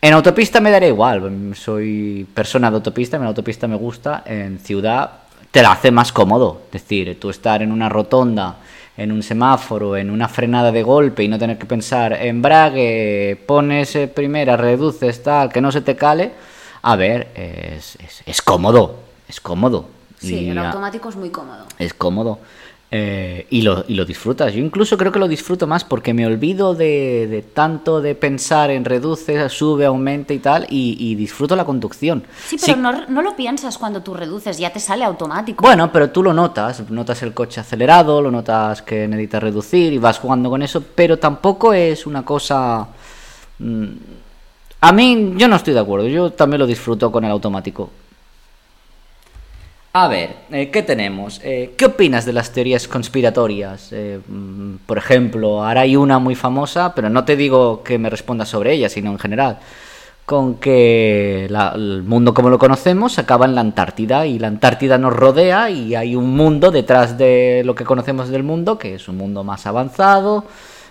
En 0.04 0.13
autopista 0.13 0.60
me 0.60 0.70
daría 0.70 0.89
igual, 0.89 1.56
soy 1.56 2.28
persona 2.34 2.70
de 2.70 2.76
autopista, 2.76 3.16
en 3.16 3.24
autopista 3.24 3.70
me 3.70 3.78
gusta, 3.78 4.22
en 4.26 4.60
ciudad 4.60 5.10
te 5.50 5.62
la 5.62 5.72
hace 5.72 5.92
más 5.92 6.12
cómodo, 6.12 6.63
es 6.66 6.74
decir, 6.74 7.18
tú 7.22 7.30
estar 7.30 7.62
en 7.62 7.72
una 7.72 7.88
rotonda, 7.88 8.58
en 8.98 9.13
un 9.13 9.24
semáforo, 9.24 9.96
en 9.96 10.10
una 10.10 10.28
frenada 10.28 10.74
de 10.74 10.84
golpe 10.84 11.24
y 11.24 11.30
no 11.30 11.39
tener 11.39 11.58
que 11.58 11.66
pensar, 11.66 12.12
embrague, 12.12 13.42
pones 13.48 13.96
eh, 13.96 14.10
primera, 14.10 14.58
reduces, 14.58 15.24
tal, 15.24 15.48
que 15.54 15.62
no 15.62 15.72
se 15.72 15.80
te 15.80 15.96
cale, 15.96 16.34
a 16.82 16.98
ver, 16.98 17.30
es, 17.34 17.96
es, 17.96 18.24
es 18.26 18.42
cómodo, 18.42 19.00
es 19.30 19.39
cómodo. 19.39 19.88
Sí, 20.20 20.36
Y 20.36 20.50
el 20.50 20.58
automático 20.58 21.08
es 21.08 21.16
muy 21.16 21.30
cómodo. 21.30 21.66
es 21.80 21.94
cómodo. 21.94 22.39
Eh, 22.96 23.48
y, 23.50 23.64
lo, 23.64 23.84
y 23.88 23.96
lo 23.96 24.06
disfrutas. 24.06 24.54
Yo 24.54 24.60
incluso 24.60 24.98
creo 25.00 25.12
que 25.12 25.18
lo 25.18 25.28
disfruto 25.28 25.66
más 25.66 25.84
porque 25.84 26.14
me 26.14 26.28
olvido 26.28 26.76
de, 26.76 27.26
de 27.28 27.42
tanto 27.42 28.02
de 28.02 28.14
pensar 28.14 28.70
en 28.70 28.86
reduce, 28.86 29.50
sube, 29.50 29.86
aumenta 29.86 30.32
y 30.32 30.38
tal, 30.40 30.68
y, 30.70 30.96
y 31.00 31.16
disfruto 31.16 31.56
la 31.56 31.66
conducción. 31.66 32.24
Sí, 32.46 32.58
pero 32.62 32.74
Sí, 32.76 32.80
No, 32.80 33.08
no 33.08 33.22
lo 33.24 33.36
piensas 33.36 33.80
cuando 33.80 34.04
tú 34.04 34.14
reduces, 34.14 34.60
ya 34.60 34.72
te 34.72 34.80
sale 34.80 35.04
automático. 35.06 35.64
Bueno, 35.64 35.92
pero 35.92 36.12
tú 36.12 36.22
lo 36.22 36.34
notas, 36.34 36.88
notas 36.92 37.24
el 37.24 37.34
coche 37.34 37.62
acelerado, 37.62 38.22
lo 38.22 38.30
notas 38.30 38.84
que 38.84 39.08
necesitas 39.08 39.42
reducir 39.42 39.92
y 39.92 39.98
vas 39.98 40.20
jugando 40.20 40.52
con 40.52 40.62
eso, 40.62 40.84
pero 40.94 41.18
tampoco 41.18 41.74
es 41.74 42.06
una 42.06 42.24
cosa... 42.24 42.88
mm, 43.58 43.86
A 44.82 44.92
mí 44.92 45.34
yo 45.38 45.48
no 45.48 45.56
estoy 45.56 45.74
de 45.74 45.80
acuerdo, 45.80 46.08
yo 46.08 46.32
también 46.32 46.60
lo 46.60 46.68
disfruto 46.68 47.12
con 47.12 47.24
el 47.24 47.32
automático. 47.32 47.90
A 49.96 50.08
ver, 50.08 50.38
eh, 50.52 50.72
¿qué 50.72 50.82
tenemos? 50.82 51.40
Eh, 51.44 51.76
¿Qué 51.78 51.86
opinas 51.86 52.26
de 52.26 52.34
las 52.34 52.52
teorías 52.52 52.88
conspiratorias? 52.88 53.90
Eh, 53.92 54.20
mm, 54.28 54.78
por 54.88 54.98
ejemplo, 54.98 55.64
ahora 55.64 55.82
hay 55.82 55.96
una 55.96 56.18
muy 56.18 56.34
famosa, 56.34 56.96
pero 56.96 57.10
no 57.12 57.26
te 57.26 57.36
digo 57.36 57.84
que 57.84 58.00
me 58.00 58.10
respondas 58.10 58.50
sobre 58.50 58.74
ella, 58.74 58.90
sino 58.90 59.12
en 59.12 59.20
general, 59.20 59.60
con 60.26 60.56
que 60.56 61.46
la- 61.52 61.74
el 61.76 62.02
mundo 62.04 62.34
como 62.34 62.50
lo 62.50 62.58
conocemos 62.58 63.20
acaba 63.20 63.46
en 63.46 63.54
la 63.54 63.62
Antártida 63.62 64.26
y 64.26 64.40
la 64.40 64.48
Antártida 64.48 64.98
nos 64.98 65.14
rodea 65.14 65.70
y 65.70 65.94
hay 65.94 66.16
un 66.16 66.36
mundo 66.36 66.72
detrás 66.72 67.18
de 67.20 67.62
lo 67.64 67.76
que 67.76 67.84
conocemos 67.86 68.30
del 68.30 68.42
mundo, 68.44 68.80
que 68.80 68.96
es 68.96 69.08
un 69.08 69.18
mundo 69.18 69.44
más 69.44 69.68
avanzado, 69.68 70.46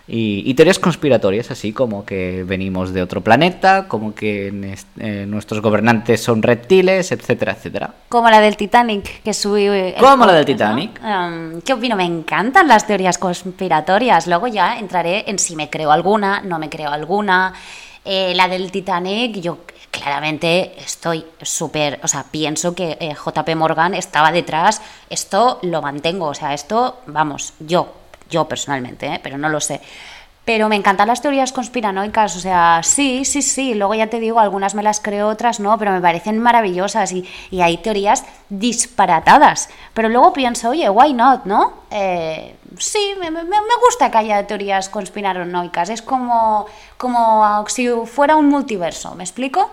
y, 0.09 0.43
y 0.45 0.55
teorías 0.55 0.79
conspiratorias, 0.79 1.51
así 1.51 1.73
como 1.73 2.05
que 2.05 2.45
venimos 2.45 2.93
de 2.93 3.03
otro 3.03 3.21
planeta, 3.21 3.87
como 3.87 4.15
que 4.15 4.77
eh, 4.99 5.27
nuestros 5.27 5.61
gobernantes 5.62 6.23
son 6.23 6.43
reptiles, 6.43 7.12
etcétera, 7.12 7.53
etcétera. 7.53 7.95
Como 8.09 8.29
la 8.29 8.41
del 8.41 8.57
Titanic, 8.57 9.23
que 9.23 9.33
sube... 9.33 9.95
Como 10.01 10.27
la 10.27 10.33
del 10.33 10.45
Titanic. 10.45 11.01
¿Qué 11.65 11.73
opino? 11.73 11.97
Me 11.97 12.05
encantan 12.05 12.67
las 12.67 12.87
teorías 12.87 13.19
conspiratorias. 13.19 14.27
Luego 14.27 14.49
ya 14.49 14.79
entraré 14.79 15.25
en 15.29 15.38
si 15.38 15.55
me 15.55 15.71
creo 15.71 15.93
alguna, 15.93 16.41
no 16.43 16.59
me 16.59 16.69
creo 16.69 16.91
alguna. 16.91 17.55
Eh, 18.05 18.33
la 18.35 18.49
del 18.49 18.73
Titanic, 18.73 19.37
yo 19.37 19.59
claramente 19.93 20.75
estoy 20.79 21.25
súper, 21.41 22.01
o 22.03 22.09
sea, 22.09 22.25
pienso 22.29 22.75
que 22.75 22.97
eh, 22.99 23.15
JP 23.15 23.55
Morgan 23.55 23.95
estaba 23.95 24.33
detrás. 24.33 24.83
Esto 25.09 25.61
lo 25.62 25.81
mantengo, 25.81 26.27
o 26.27 26.35
sea, 26.35 26.55
esto, 26.55 27.03
vamos, 27.07 27.55
yo, 27.61 28.02
yo 28.33 28.49
personalmente, 28.49 29.07
¿eh? 29.07 29.21
pero 29.23 29.38
no 29.38 29.49
lo 29.49 29.61
sé. 29.61 29.81
Pero 30.45 30.68
me 30.68 30.75
encantan 30.75 31.07
las 31.07 31.23
teorías 31.23 31.53
conspiranoicas, 31.53 32.35
o 32.35 32.40
sea, 32.40 32.81
sí, 32.83 33.25
sí, 33.25 33.42
sí, 33.42 33.75
luego 33.75 33.95
ya 33.95 34.09
te 34.09 34.18
digo, 34.18 34.40
algunas 34.40 34.75
me 34.75 34.83
las 34.83 34.99
creo, 34.99 35.29
otras 35.29 35.61
no, 35.61 35.79
pero 35.79 35.92
me 35.92 36.01
parecen 36.01 36.40
maravillosas 36.40 37.12
y, 37.12 37.25
y 37.53 37.61
hay 37.61 37.77
teorías 37.79 38.25
disparatadas. 38.49 39.68
Pero 39.95 40.09
luego 40.09 40.33
pienso, 40.33 40.71
oye, 40.71 40.90
why 40.90 41.12
not, 41.12 41.45
¿no? 41.45 41.73
Eh, 41.92 42.57
sí, 42.77 43.14
me, 43.21 43.31
me- 43.31 43.45
me 43.45 43.77
gusta 43.87 44.11
que 44.11 44.18
haya 44.18 44.45
teorías 44.45 44.88
conspiranoicas, 44.88 45.90
es 45.90 46.03
como, 46.03 46.66
como 46.97 47.64
si 47.68 47.88
fuera 48.07 48.35
un 48.35 48.49
multiverso, 48.49 49.14
¿me 49.14 49.23
explico? 49.23 49.71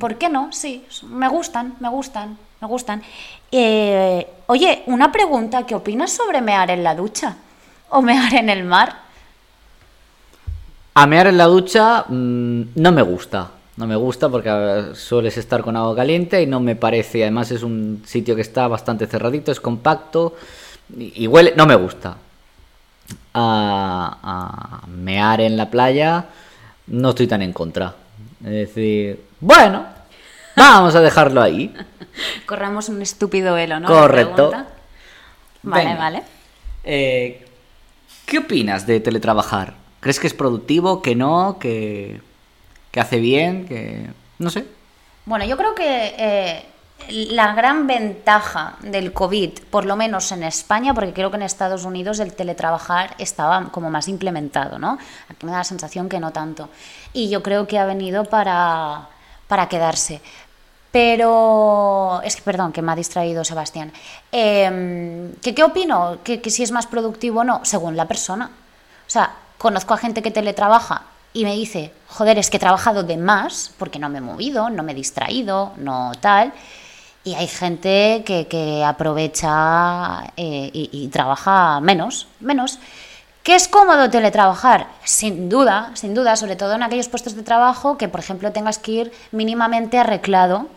¿Por 0.00 0.16
qué 0.18 0.28
no? 0.28 0.50
Sí, 0.52 0.84
me 1.04 1.28
gustan, 1.28 1.76
me 1.78 1.88
gustan, 1.88 2.36
me 2.60 2.66
gustan. 2.66 3.04
Eh, 3.52 4.26
oye, 4.48 4.82
una 4.86 5.12
pregunta, 5.12 5.62
¿qué 5.64 5.76
opinas 5.76 6.10
sobre 6.10 6.40
mear 6.40 6.72
en 6.72 6.82
la 6.82 6.96
ducha? 6.96 7.36
¿O 7.90 8.02
mear 8.02 8.34
en 8.34 8.48
el 8.48 8.64
mar? 8.64 8.96
A 10.94 11.06
mear 11.06 11.26
en 11.28 11.38
la 11.38 11.44
ducha 11.44 12.04
mm, 12.08 12.62
no 12.74 12.92
me 12.92 13.02
gusta. 13.02 13.50
No 13.76 13.86
me 13.86 13.94
gusta 13.96 14.28
porque 14.28 14.90
sueles 14.94 15.36
estar 15.38 15.62
con 15.62 15.76
agua 15.76 15.94
caliente 15.94 16.42
y 16.42 16.46
no 16.46 16.58
me 16.58 16.74
parece. 16.74 17.22
Además 17.22 17.50
es 17.52 17.62
un 17.62 18.02
sitio 18.04 18.34
que 18.34 18.42
está 18.42 18.66
bastante 18.66 19.06
cerradito, 19.06 19.52
es 19.52 19.60
compacto 19.60 20.34
y, 20.96 21.24
y 21.24 21.26
huele. 21.28 21.54
No 21.56 21.66
me 21.66 21.76
gusta. 21.76 22.16
A, 23.34 24.18
a 24.82 24.86
mear 24.88 25.40
en 25.40 25.56
la 25.56 25.70
playa 25.70 26.24
no 26.88 27.10
estoy 27.10 27.26
tan 27.26 27.42
en 27.42 27.52
contra. 27.52 27.94
Es 28.40 28.50
decir, 28.50 29.22
bueno, 29.40 29.84
vamos 30.56 30.94
a 30.94 31.00
dejarlo 31.00 31.40
ahí. 31.40 31.72
Corramos 32.46 32.88
un 32.88 33.00
estúpido 33.02 33.54
velo, 33.54 33.78
¿no? 33.78 33.88
Correcto. 33.88 34.50
Vale, 35.62 35.84
Venga. 35.84 35.98
vale. 35.98 36.22
Eh, 36.84 37.46
¿Qué 38.28 38.36
opinas 38.36 38.86
de 38.86 39.00
teletrabajar? 39.00 39.72
¿Crees 40.00 40.20
que 40.20 40.26
es 40.26 40.34
productivo, 40.34 41.00
que 41.00 41.14
no, 41.14 41.56
que, 41.58 42.20
que 42.90 43.00
hace 43.00 43.20
bien, 43.20 43.64
que... 43.64 44.10
no 44.38 44.50
sé? 44.50 44.66
Bueno, 45.24 45.46
yo 45.46 45.56
creo 45.56 45.74
que 45.74 46.14
eh, 46.18 46.62
la 47.30 47.54
gran 47.54 47.86
ventaja 47.86 48.76
del 48.82 49.14
COVID, 49.14 49.60
por 49.70 49.86
lo 49.86 49.96
menos 49.96 50.30
en 50.30 50.42
España, 50.42 50.92
porque 50.92 51.14
creo 51.14 51.30
que 51.30 51.38
en 51.38 51.42
Estados 51.42 51.86
Unidos 51.86 52.20
el 52.20 52.34
teletrabajar 52.34 53.14
estaba 53.16 53.70
como 53.70 53.88
más 53.88 54.08
implementado, 54.08 54.78
¿no? 54.78 54.98
Aquí 55.30 55.46
me 55.46 55.52
da 55.52 55.58
la 55.58 55.64
sensación 55.64 56.10
que 56.10 56.20
no 56.20 56.30
tanto. 56.30 56.68
Y 57.14 57.30
yo 57.30 57.42
creo 57.42 57.66
que 57.66 57.78
ha 57.78 57.86
venido 57.86 58.26
para, 58.26 59.08
para 59.46 59.70
quedarse. 59.70 60.20
Pero 60.90 62.20
es 62.24 62.36
que, 62.36 62.42
perdón, 62.42 62.72
que 62.72 62.82
me 62.82 62.92
ha 62.92 62.96
distraído 62.96 63.44
Sebastián. 63.44 63.92
¿que, 64.30 65.54
¿Qué 65.54 65.62
opino? 65.62 66.18
¿Que, 66.24 66.40
que 66.40 66.50
si 66.50 66.62
es 66.62 66.70
más 66.70 66.86
productivo 66.86 67.40
o 67.40 67.44
no? 67.44 67.60
Según 67.64 67.96
la 67.96 68.06
persona. 68.06 68.50
O 69.06 69.10
sea, 69.10 69.32
conozco 69.58 69.94
a 69.94 69.98
gente 69.98 70.22
que 70.22 70.30
teletrabaja 70.30 71.02
y 71.32 71.44
me 71.44 71.54
dice, 71.54 71.92
joder, 72.08 72.38
es 72.38 72.50
que 72.50 72.56
he 72.56 72.60
trabajado 72.60 73.02
de 73.02 73.16
más 73.16 73.72
porque 73.78 73.98
no 73.98 74.08
me 74.08 74.18
he 74.18 74.22
movido, 74.22 74.70
no 74.70 74.82
me 74.82 74.92
he 74.92 74.94
distraído, 74.94 75.72
no 75.76 76.12
tal. 76.20 76.52
Y 77.24 77.34
hay 77.34 77.46
gente 77.46 78.22
que, 78.24 78.46
que 78.46 78.84
aprovecha 78.84 80.32
eh, 80.36 80.70
y, 80.72 81.08
trabaja 81.08 81.80
menos, 81.80 82.28
menos. 82.40 82.78
¿Que 83.42 83.54
es 83.54 83.68
cómodo 83.68 84.08
teletrabajar? 84.08 84.88
Sin 85.04 85.48
duda, 85.48 85.90
sin 85.94 86.14
duda, 86.14 86.36
sobre 86.36 86.56
todo 86.56 86.74
en 86.74 86.82
aquellos 86.82 87.08
puestos 87.08 87.34
de 87.34 87.42
trabajo 87.42 87.98
que, 87.98 88.08
por 88.08 88.20
ejemplo, 88.20 88.52
tengas 88.52 88.78
que 88.78 88.92
ir 88.92 89.12
mínimamente 89.30 89.98
arreglado 89.98 90.68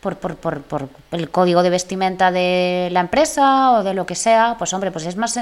por, 0.00 0.16
por, 0.16 0.36
por, 0.36 0.60
por 0.60 0.88
el 1.10 1.30
código 1.30 1.62
de 1.62 1.70
vestimenta 1.70 2.30
de 2.30 2.88
la 2.92 3.00
empresa 3.00 3.72
o 3.72 3.82
de 3.82 3.94
lo 3.94 4.06
que 4.06 4.14
sea, 4.14 4.56
pues 4.58 4.72
hombre, 4.72 4.90
pues 4.90 5.06
es 5.06 5.16
más, 5.16 5.38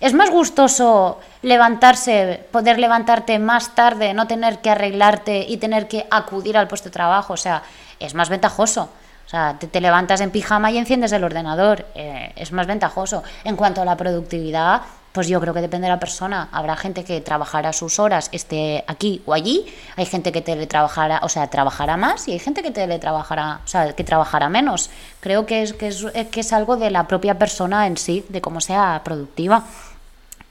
es 0.00 0.12
más 0.12 0.30
gustoso 0.30 1.20
levantarse, 1.42 2.44
poder 2.50 2.78
levantarte 2.78 3.38
más 3.38 3.74
tarde, 3.74 4.12
no 4.12 4.26
tener 4.26 4.58
que 4.58 4.70
arreglarte 4.70 5.46
y 5.48 5.56
tener 5.56 5.88
que 5.88 6.06
acudir 6.10 6.58
al 6.58 6.68
puesto 6.68 6.90
de 6.90 6.92
trabajo, 6.92 7.32
o 7.32 7.38
sea, 7.38 7.62
es 7.98 8.14
más 8.14 8.28
ventajoso. 8.28 8.90
O 9.26 9.28
sea, 9.28 9.58
te, 9.58 9.80
levantas 9.80 10.20
en 10.20 10.30
pijama 10.30 10.70
y 10.70 10.78
enciendes 10.78 11.10
el 11.10 11.24
ordenador, 11.24 11.86
eh, 11.96 12.32
es 12.36 12.52
más 12.52 12.68
ventajoso. 12.68 13.24
En 13.42 13.56
cuanto 13.56 13.82
a 13.82 13.84
la 13.84 13.96
productividad, 13.96 14.82
pues 15.16 15.28
yo 15.28 15.40
creo 15.40 15.54
que 15.54 15.62
depende 15.62 15.86
de 15.86 15.94
la 15.94 15.98
persona. 15.98 16.50
Habrá 16.52 16.76
gente 16.76 17.02
que 17.02 17.22
trabajará 17.22 17.72
sus 17.72 17.98
horas, 17.98 18.28
esté 18.32 18.84
aquí 18.86 19.22
o 19.24 19.32
allí. 19.32 19.64
Hay 19.96 20.04
gente 20.04 20.30
que 20.30 20.42
teletrabajará, 20.42 21.20
o 21.22 21.30
sea, 21.30 21.46
trabajará 21.46 21.96
más 21.96 22.28
y 22.28 22.32
hay 22.32 22.38
gente 22.38 22.62
que 22.62 22.70
teletrabajará, 22.70 23.62
o 23.64 23.66
sea, 23.66 23.94
que 23.94 24.04
trabajará 24.04 24.50
menos. 24.50 24.90
Creo 25.20 25.46
que 25.46 25.62
es, 25.62 25.72
que 25.72 25.86
es, 25.88 26.04
que 26.30 26.40
es 26.40 26.52
algo 26.52 26.76
de 26.76 26.90
la 26.90 27.08
propia 27.08 27.38
persona 27.38 27.86
en 27.86 27.96
sí, 27.96 28.26
de 28.28 28.42
cómo 28.42 28.60
sea 28.60 29.00
productiva. 29.04 29.64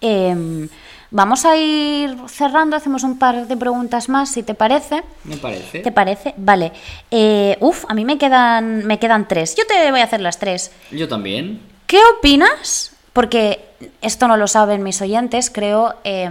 Eh, 0.02 0.68
vamos 1.12 1.46
a 1.46 1.56
ir 1.58 2.18
cerrando, 2.28 2.76
hacemos 2.76 3.04
un 3.04 3.20
par 3.20 3.46
de 3.46 3.58
preguntas 3.58 4.10
más, 4.10 4.32
si 4.32 4.42
te 4.42 4.56
parece. 4.56 5.04
Me 5.26 5.38
parece. 5.38 5.82
¿Te 5.82 5.92
parece? 5.92 6.34
Vale. 6.38 6.72
Eh, 7.12 7.56
uf, 7.60 7.86
a 7.88 7.94
mí 7.94 8.04
me 8.04 8.18
quedan, 8.18 8.84
me 8.88 8.98
quedan 8.98 9.28
tres. 9.28 9.56
Yo 9.56 9.68
te 9.68 9.92
voy 9.92 10.00
a 10.00 10.06
hacer 10.06 10.22
las 10.22 10.40
tres. 10.40 10.72
Yo 10.90 11.08
también. 11.08 11.62
¿Qué 11.86 12.00
opinas? 12.18 12.94
Porque 13.14 13.65
esto 14.02 14.28
no 14.28 14.38
lo 14.38 14.48
saben 14.48 14.84
mis 14.84 15.02
oyentes, 15.02 15.50
creo, 15.50 15.96
eh, 16.04 16.30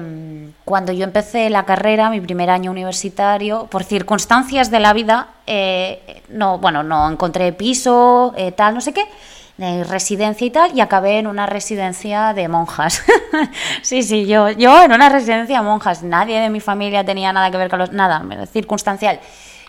cuando 0.64 0.92
yo 0.92 1.04
empecé 1.04 1.50
la 1.50 1.64
carrera, 1.64 2.10
mi 2.10 2.20
primer 2.20 2.50
año 2.50 2.70
universitario, 2.70 3.66
por 3.66 3.84
circunstancias 3.84 4.70
de 4.70 4.80
la 4.80 4.92
vida, 4.92 5.28
eh, 5.46 6.22
no, 6.28 6.58
bueno, 6.58 6.82
no 6.82 7.10
encontré 7.10 7.52
piso, 7.52 8.32
eh, 8.36 8.52
tal, 8.52 8.74
no 8.74 8.80
sé 8.80 8.92
qué, 8.92 9.04
de 9.56 9.84
residencia 9.84 10.46
y 10.46 10.50
tal, 10.50 10.76
y 10.76 10.80
acabé 10.80 11.18
en 11.18 11.26
una 11.26 11.46
residencia 11.46 12.32
de 12.32 12.48
monjas. 12.48 13.02
sí, 13.82 14.02
sí, 14.02 14.26
yo, 14.26 14.50
yo 14.50 14.82
en 14.82 14.92
una 14.92 15.08
residencia 15.08 15.58
de 15.58 15.64
monjas. 15.64 16.02
Nadie 16.02 16.40
de 16.40 16.50
mi 16.50 16.60
familia 16.60 17.04
tenía 17.04 17.32
nada 17.32 17.50
que 17.50 17.56
ver 17.56 17.68
con 17.68 17.78
los, 17.78 17.92
nada, 17.92 18.22
circunstancial. 18.52 19.20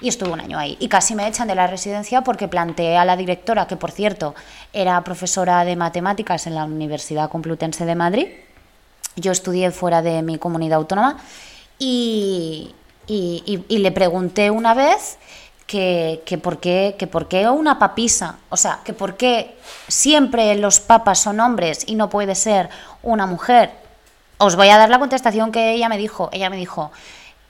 Y 0.01 0.09
estuve 0.09 0.31
un 0.31 0.41
año 0.41 0.57
ahí. 0.57 0.77
Y 0.79 0.87
casi 0.87 1.15
me 1.15 1.27
echan 1.27 1.47
de 1.47 1.55
la 1.55 1.67
residencia 1.67 2.21
porque 2.21 2.47
planteé 2.47 2.97
a 2.97 3.05
la 3.05 3.15
directora, 3.15 3.67
que 3.67 3.77
por 3.77 3.91
cierto 3.91 4.35
era 4.73 5.01
profesora 5.03 5.63
de 5.63 5.75
matemáticas 5.75 6.47
en 6.47 6.55
la 6.55 6.65
Universidad 6.65 7.29
Complutense 7.29 7.85
de 7.85 7.95
Madrid. 7.95 8.27
Yo 9.15 9.31
estudié 9.31 9.71
fuera 9.71 10.01
de 10.01 10.21
mi 10.21 10.37
comunidad 10.37 10.77
autónoma 10.77 11.17
y, 11.79 12.73
y, 13.07 13.77
le 13.77 13.91
pregunté 13.91 14.51
una 14.51 14.73
vez 14.73 15.17
que, 15.67 16.21
que, 16.25 16.37
por 16.37 16.59
qué, 16.59 16.95
que 16.97 17.07
por 17.07 17.27
qué 17.27 17.47
una 17.49 17.79
papisa, 17.79 18.37
o 18.49 18.57
sea, 18.57 18.79
que 18.83 18.93
por 18.93 19.15
qué 19.15 19.55
siempre 19.87 20.55
los 20.55 20.79
papas 20.79 21.19
son 21.19 21.39
hombres 21.39 21.83
y 21.87 21.95
no 21.95 22.09
puede 22.09 22.35
ser 22.35 22.69
una 23.03 23.25
mujer. 23.25 23.71
Os 24.37 24.55
voy 24.55 24.69
a 24.69 24.77
dar 24.77 24.89
la 24.89 24.99
contestación 24.99 25.51
que 25.51 25.71
ella 25.71 25.87
me 25.87 25.97
dijo. 25.97 26.29
Ella 26.33 26.49
me 26.49 26.57
dijo, 26.57 26.91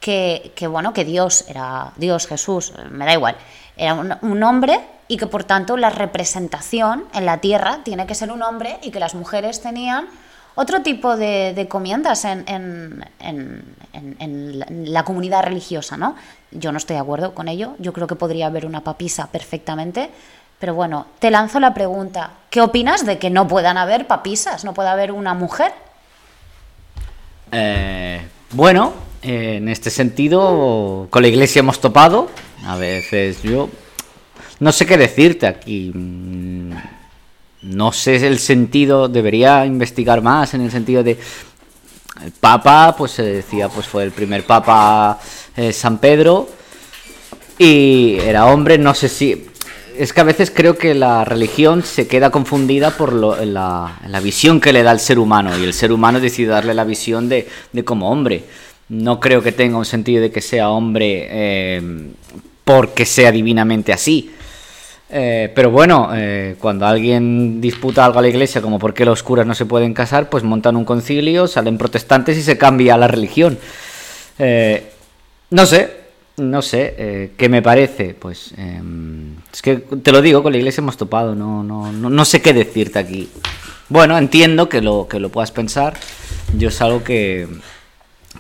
que, 0.06 0.68
bueno, 0.68 0.94
que 0.94 1.04
Dios 1.04 1.46
era 1.48 1.92
Dios, 1.96 2.28
Jesús, 2.28 2.74
me 2.92 3.06
da 3.06 3.14
igual, 3.14 3.36
era 3.76 3.96
un, 3.96 4.44
hombre 4.44 4.80
y 5.08 5.18
que 5.18 5.26
por 5.26 5.44
tanto 5.46 5.78
la 5.78 5.90
representación 5.90 7.06
en 7.16 7.26
la 7.26 7.40
tierra 7.40 7.80
tiene 7.84 8.06
que 8.06 8.14
ser 8.14 8.32
un 8.32 8.44
hombre 8.44 8.78
y 8.84 8.92
que 8.92 9.00
las 9.00 9.16
mujeres 9.16 9.64
tenían 9.64 10.08
otro 10.54 10.84
tipo 10.84 11.18
de, 11.18 11.54
de 11.56 11.68
comiendas 11.68 12.24
en, 12.24 12.46
en, 12.48 13.04
en, 13.20 13.66
en, 14.20 14.94
la 14.94 15.04
comunidad 15.04 15.44
religiosa, 15.44 15.98
¿no? 15.98 16.16
Yo 16.52 16.72
no 16.72 16.78
estoy 16.78 16.98
de 16.98 17.02
acuerdo 17.02 17.34
con 17.34 17.48
ello, 17.48 17.74
yo 17.80 17.92
creo 17.92 18.06
que 18.06 18.16
podría 18.16 18.46
haber 18.46 18.68
una 18.68 18.82
papisa 18.82 19.28
perfectamente, 19.32 20.12
pero 20.60 20.76
bueno, 20.76 21.08
te 21.18 21.32
lanzo 21.32 21.60
la 21.60 21.74
pregunta, 21.74 22.30
¿qué 22.52 22.62
opinas 22.62 23.08
de 23.08 23.18
que 23.18 23.32
no 23.32 23.48
puedan 23.48 23.78
haber 23.78 24.06
papisas, 24.06 24.64
no 24.64 24.76
pueda 24.76 24.92
haber 24.92 25.12
una 25.12 25.34
mujer? 25.34 25.74
Eh, 27.52 28.26
bueno, 28.52 28.94
en 29.26 29.70
este 29.70 29.90
sentido, 29.90 31.08
con 31.10 31.22
la 31.24 31.28
iglesia 31.28 31.60
hemos 31.60 31.82
topado. 31.82 32.30
A 32.66 32.78
veces 32.78 33.42
yo 33.42 33.70
no 34.60 34.72
sé 34.72 34.86
qué 34.86 34.98
decirte 34.98 35.48
aquí. 35.48 35.92
No 37.62 37.92
sé 37.92 38.28
el 38.28 38.38
sentido, 38.38 39.08
debería 39.08 39.66
investigar 39.66 40.22
más 40.22 40.54
en 40.54 40.62
el 40.62 40.72
sentido 40.72 41.04
de 41.04 41.18
el 42.24 42.32
Papa, 42.32 42.96
pues 42.98 43.12
se 43.12 43.24
decía, 43.24 43.68
pues 43.68 43.88
fue 43.88 44.04
el 44.04 44.12
primer 44.12 44.46
Papa 44.46 45.20
eh, 45.58 45.74
San 45.74 45.98
Pedro 45.98 46.48
y 47.58 48.18
era 48.22 48.46
hombre. 48.46 48.78
No 48.78 48.94
sé 48.94 49.10
si 49.10 49.48
es 49.98 50.14
que 50.14 50.22
a 50.22 50.26
veces 50.26 50.52
creo 50.52 50.78
que 50.78 50.94
la 50.94 51.26
religión 51.26 51.84
se 51.84 52.08
queda 52.08 52.30
confundida 52.30 52.92
por 52.92 53.12
lo, 53.12 53.44
la, 53.44 54.00
la, 54.08 54.20
visión 54.20 54.62
que 54.62 54.74
le 54.74 54.84
da 54.84 54.92
el 54.92 55.00
ser 55.00 55.20
humano 55.20 55.58
y 55.58 55.64
el 55.64 55.74
ser 55.74 55.92
humano 55.92 56.20
decide 56.20 56.50
darle 56.50 56.74
la 56.74 56.84
visión 56.84 57.28
de, 57.28 57.48
de 57.72 57.84
como 57.84 58.12
hombre. 58.12 58.44
No 58.90 59.20
creo 59.20 59.42
que 59.42 59.52
tenga 59.52 59.78
un 59.78 59.86
sentido 59.86 60.22
de 60.22 60.32
que 60.32 60.42
sea 60.42 60.70
hombre 60.70 61.28
eh, 61.30 61.82
porque 62.64 63.06
sea 63.06 63.32
divinamente 63.32 63.94
así. 63.94 64.32
Eh, 65.10 65.52
pero 65.56 65.72
bueno, 65.72 66.10
eh, 66.14 66.56
cuando 66.60 66.86
alguien 66.86 67.62
disputa 67.62 68.06
algo 68.06 68.20
a 68.20 68.22
la 68.22 68.28
iglesia, 68.28 68.62
como 68.62 68.80
por 68.80 68.94
qué 68.94 69.06
los 69.06 69.24
curas 69.24 69.46
no 69.46 69.54
se 69.54 69.66
pueden 69.66 69.94
casar, 69.94 70.30
pues 70.30 70.44
montan 70.44 70.76
un 70.76 70.86
concilio, 70.86 71.48
salen 71.48 71.78
protestantes 71.78 72.38
y 72.38 72.42
se 72.42 72.58
cambia 72.58 72.98
la 72.98 73.08
religión. 73.08 73.58
Eh, 74.40 74.92
no 75.52 75.66
sé, 75.66 75.92
no 76.38 76.62
sé, 76.62 77.32
¿qué 77.38 77.50
me 77.50 77.62
parece? 77.62 78.16
Pues 78.16 78.54
es 79.54 79.62
que 79.62 79.76
te 79.78 80.12
lo 80.12 80.22
digo, 80.22 80.44
con 80.44 80.52
la 80.52 80.58
iglesia 80.58 80.82
hemos 80.82 80.98
topado, 80.98 81.36
no, 81.36 81.64
no, 81.64 81.92
no, 81.92 82.10
no 82.10 82.26
sé 82.26 82.42
qué 82.42 82.52
decirte 82.52 83.00
aquí. 83.00 83.30
Bueno, 83.88 84.18
entiendo 84.18 84.68
que 84.68 84.82
lo, 84.82 85.08
que 85.08 85.20
lo 85.20 85.30
puedas 85.30 85.52
pensar. 85.52 85.94
Yo 86.58 86.70
es 86.70 86.82
algo 86.82 87.04
que, 87.04 87.48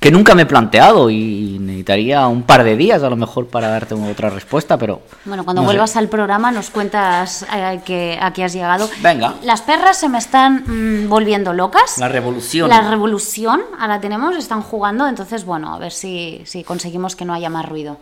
que 0.05 0.11
nunca 0.11 0.35
me 0.35 0.43
he 0.43 0.45
planteado 0.45 1.09
y 1.09 1.57
necesitaría 1.59 2.27
un 2.27 2.43
par 2.43 2.63
de 2.63 2.77
días 2.77 3.01
a 3.01 3.09
lo 3.09 3.15
mejor 3.15 3.47
para 3.47 3.69
darte 3.69 3.95
otra 3.95 4.29
respuesta, 4.29 4.77
pero... 4.77 5.01
Bueno, 5.25 5.43
cuando 5.43 5.63
no 5.63 5.65
vuelvas 5.65 5.93
sé. 5.93 5.97
al 5.97 6.09
programa 6.09 6.51
nos 6.51 6.69
cuentas 6.69 7.43
eh, 7.51 7.79
que, 7.83 8.15
a 8.21 8.31
qué 8.31 8.43
has 8.43 8.53
llegado. 8.53 8.87
Venga. 9.01 9.33
Las 9.41 9.63
perras 9.63 9.97
se 9.97 10.07
me 10.07 10.19
están 10.19 10.63
mmm, 10.67 11.09
volviendo 11.09 11.53
locas. 11.53 11.97
La 11.97 12.07
revolución. 12.07 12.69
La 12.69 12.87
revolución, 12.87 13.63
ahora 13.79 13.99
tenemos, 13.99 14.35
están 14.35 14.61
jugando, 14.61 15.07
entonces 15.07 15.43
bueno, 15.43 15.73
a 15.73 15.79
ver 15.79 15.91
si, 15.91 16.43
si 16.45 16.63
conseguimos 16.63 17.15
que 17.15 17.25
no 17.25 17.33
haya 17.33 17.49
más 17.49 17.67
ruido. 17.67 17.97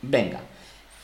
Venga. 0.00 0.40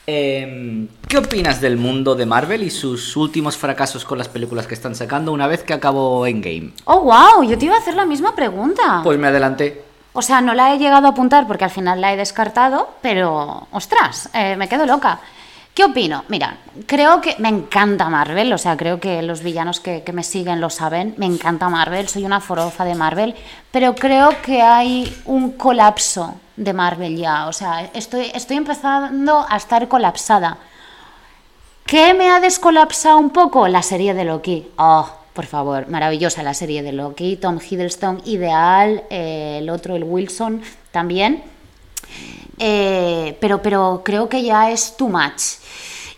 Eh, 0.07 0.87
¿Qué 1.07 1.19
opinas 1.19 1.61
del 1.61 1.77
mundo 1.77 2.15
de 2.15 2.25
Marvel 2.25 2.63
y 2.63 2.71
sus 2.71 3.15
últimos 3.15 3.59
fracasos 3.59 4.07
con 4.07 4.17
las 4.17 4.29
películas 4.29 4.67
que 4.67 4.73
están 4.73 4.95
sacando 4.95 5.33
una 5.33 5.47
vez 5.47 5.65
que 5.65 5.75
acabó 5.75 6.27
Endgame? 6.27 6.73
Oh, 6.87 7.01
wow, 7.01 7.43
yo 7.47 7.59
te 7.59 7.67
iba 7.67 7.75
a 7.75 7.79
hacer 7.79 7.95
la 7.95 8.07
misma 8.07 8.35
pregunta. 8.35 9.03
Pues 9.05 9.19
me 9.19 9.27
adelanté. 9.27 9.90
O 10.13 10.23
sea, 10.23 10.41
no 10.41 10.55
la 10.55 10.75
he 10.75 10.79
llegado 10.79 11.07
a 11.07 11.11
apuntar 11.11 11.47
porque 11.47 11.65
al 11.65 11.71
final 11.71 12.01
la 12.01 12.13
he 12.13 12.17
descartado, 12.17 12.91
pero 13.01 13.69
ostras, 13.71 14.29
eh, 14.33 14.57
me 14.57 14.69
quedo 14.69 14.87
loca. 14.87 15.21
¿Qué 15.73 15.85
opino? 15.85 16.25
Mira, 16.29 16.57
creo 16.87 17.21
que 17.21 17.37
me 17.39 17.49
encanta 17.49 18.09
Marvel, 18.09 18.53
o 18.53 18.59
sea, 18.59 18.77
creo 18.77 18.99
que 18.99 19.23
los 19.23 19.43
villanos 19.43 19.79
que, 19.79 20.03
que, 20.03 20.13
me 20.13 20.25
siguen 20.25 20.61
lo 20.61 20.69
saben, 20.69 21.15
me 21.17 21.27
encanta 21.27 21.69
Marvel, 21.69 22.09
soy 22.09 22.25
una 22.25 22.41
forofa 22.41 22.85
de 22.85 22.97
Marvel, 22.97 23.37
pero 23.71 23.95
creo 23.95 24.31
que 24.43 24.61
hay 24.61 25.23
un 25.27 25.53
colapso 25.53 26.35
de 26.57 26.73
Marvel 26.73 27.17
ya, 27.17 27.47
o 27.47 27.53
sea, 27.53 27.89
estoy, 27.95 28.33
estoy 28.35 28.57
empezando 28.57 29.47
a 29.49 29.57
estar 29.57 29.87
colapsada. 29.87 30.59
¿Qué 31.87 32.15
me 32.15 32.31
ha 32.31 32.41
descolapsado 32.41 33.19
un 33.19 33.31
poco? 33.31 33.67
La 33.67 33.83
serie 33.83 34.13
de 34.15 34.25
Loki. 34.25 34.69
Oh, 34.77 35.09
por 35.33 35.47
favor, 35.47 35.89
maravillosa 35.89 36.43
la 36.43 36.55
serie 36.55 36.83
de 36.83 36.93
Loki, 36.93 37.37
Tom 37.37 37.59
Hiddleston, 37.59 38.23
ideal, 38.25 39.05
eh, 39.11 39.59
el 39.61 39.71
otro, 39.71 39.97
el 39.97 40.05
Wilson, 40.05 40.63
también. 40.91 41.43
Eh, 42.59 43.37
pero, 43.41 43.63
pero 43.63 44.03
creo 44.05 44.29
que 44.29 44.43
ya 44.43 44.71
es 44.71 44.97
too 44.97 45.09
much. 45.09 45.61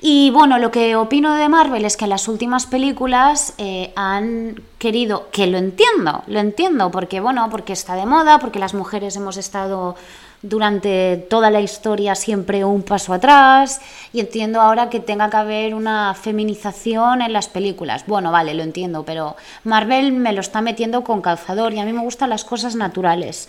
Y 0.04 0.30
bueno, 0.30 0.58
lo 0.58 0.72
que 0.72 0.96
opino 0.96 1.36
de 1.36 1.48
Marvel 1.48 1.84
es 1.84 1.96
que 1.96 2.08
las 2.08 2.26
últimas 2.26 2.66
películas 2.66 3.54
eh, 3.58 3.92
han 3.94 4.60
querido, 4.78 5.30
que 5.30 5.46
lo 5.46 5.58
entiendo, 5.58 6.24
lo 6.26 6.40
entiendo, 6.40 6.90
porque 6.90 7.20
bueno, 7.20 7.48
porque 7.50 7.72
está 7.72 7.94
de 7.94 8.04
moda, 8.04 8.40
porque 8.40 8.58
las 8.58 8.74
mujeres 8.74 9.14
hemos 9.14 9.36
estado 9.36 9.94
durante 10.42 11.24
toda 11.30 11.50
la 11.50 11.60
historia 11.60 12.14
siempre 12.16 12.64
un 12.64 12.82
paso 12.82 13.12
atrás 13.12 13.80
y 14.12 14.20
entiendo 14.20 14.60
ahora 14.60 14.90
que 14.90 14.98
tenga 14.98 15.30
que 15.30 15.36
haber 15.36 15.74
una 15.74 16.14
feminización 16.14 17.22
en 17.22 17.32
las 17.32 17.48
películas. 17.48 18.04
Bueno, 18.06 18.32
vale, 18.32 18.52
lo 18.54 18.64
entiendo, 18.64 19.04
pero 19.04 19.36
Marvel 19.64 20.12
me 20.12 20.32
lo 20.32 20.40
está 20.40 20.60
metiendo 20.60 21.04
con 21.04 21.22
calzador 21.22 21.72
y 21.72 21.78
a 21.78 21.84
mí 21.84 21.92
me 21.92 22.02
gustan 22.02 22.30
las 22.30 22.44
cosas 22.44 22.74
naturales. 22.74 23.48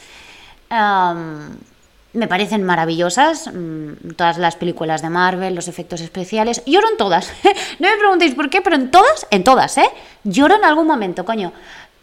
Me 2.14 2.28
parecen 2.28 2.64
maravillosas, 2.64 3.50
mm, 3.52 4.12
todas 4.16 4.38
las 4.38 4.56
películas 4.56 5.02
de 5.02 5.10
Marvel, 5.10 5.56
los 5.56 5.68
efectos 5.68 6.00
especiales. 6.00 6.62
Lloro 6.68 6.88
en 6.92 6.98
todas. 6.98 7.32
no 7.80 7.90
me 7.90 7.98
preguntéis 7.98 8.36
por 8.36 8.52
qué, 8.52 8.62
pero 8.62 8.76
en 8.76 8.92
todas, 8.92 9.26
en 9.32 9.44
todas, 9.44 9.80
¿eh? 9.80 9.90
Lloro 10.24 10.56
en 10.56 10.64
algún 10.64 10.86
momento, 10.86 11.26
coño. 11.26 11.52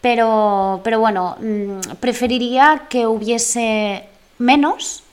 Pero, 0.01 0.80
pero 0.82 0.99
bueno, 0.99 1.36
mm, 1.41 1.97
preferiría 2.01 2.86
que 2.88 3.07
hubiese 3.07 4.10
menos, 4.41 5.05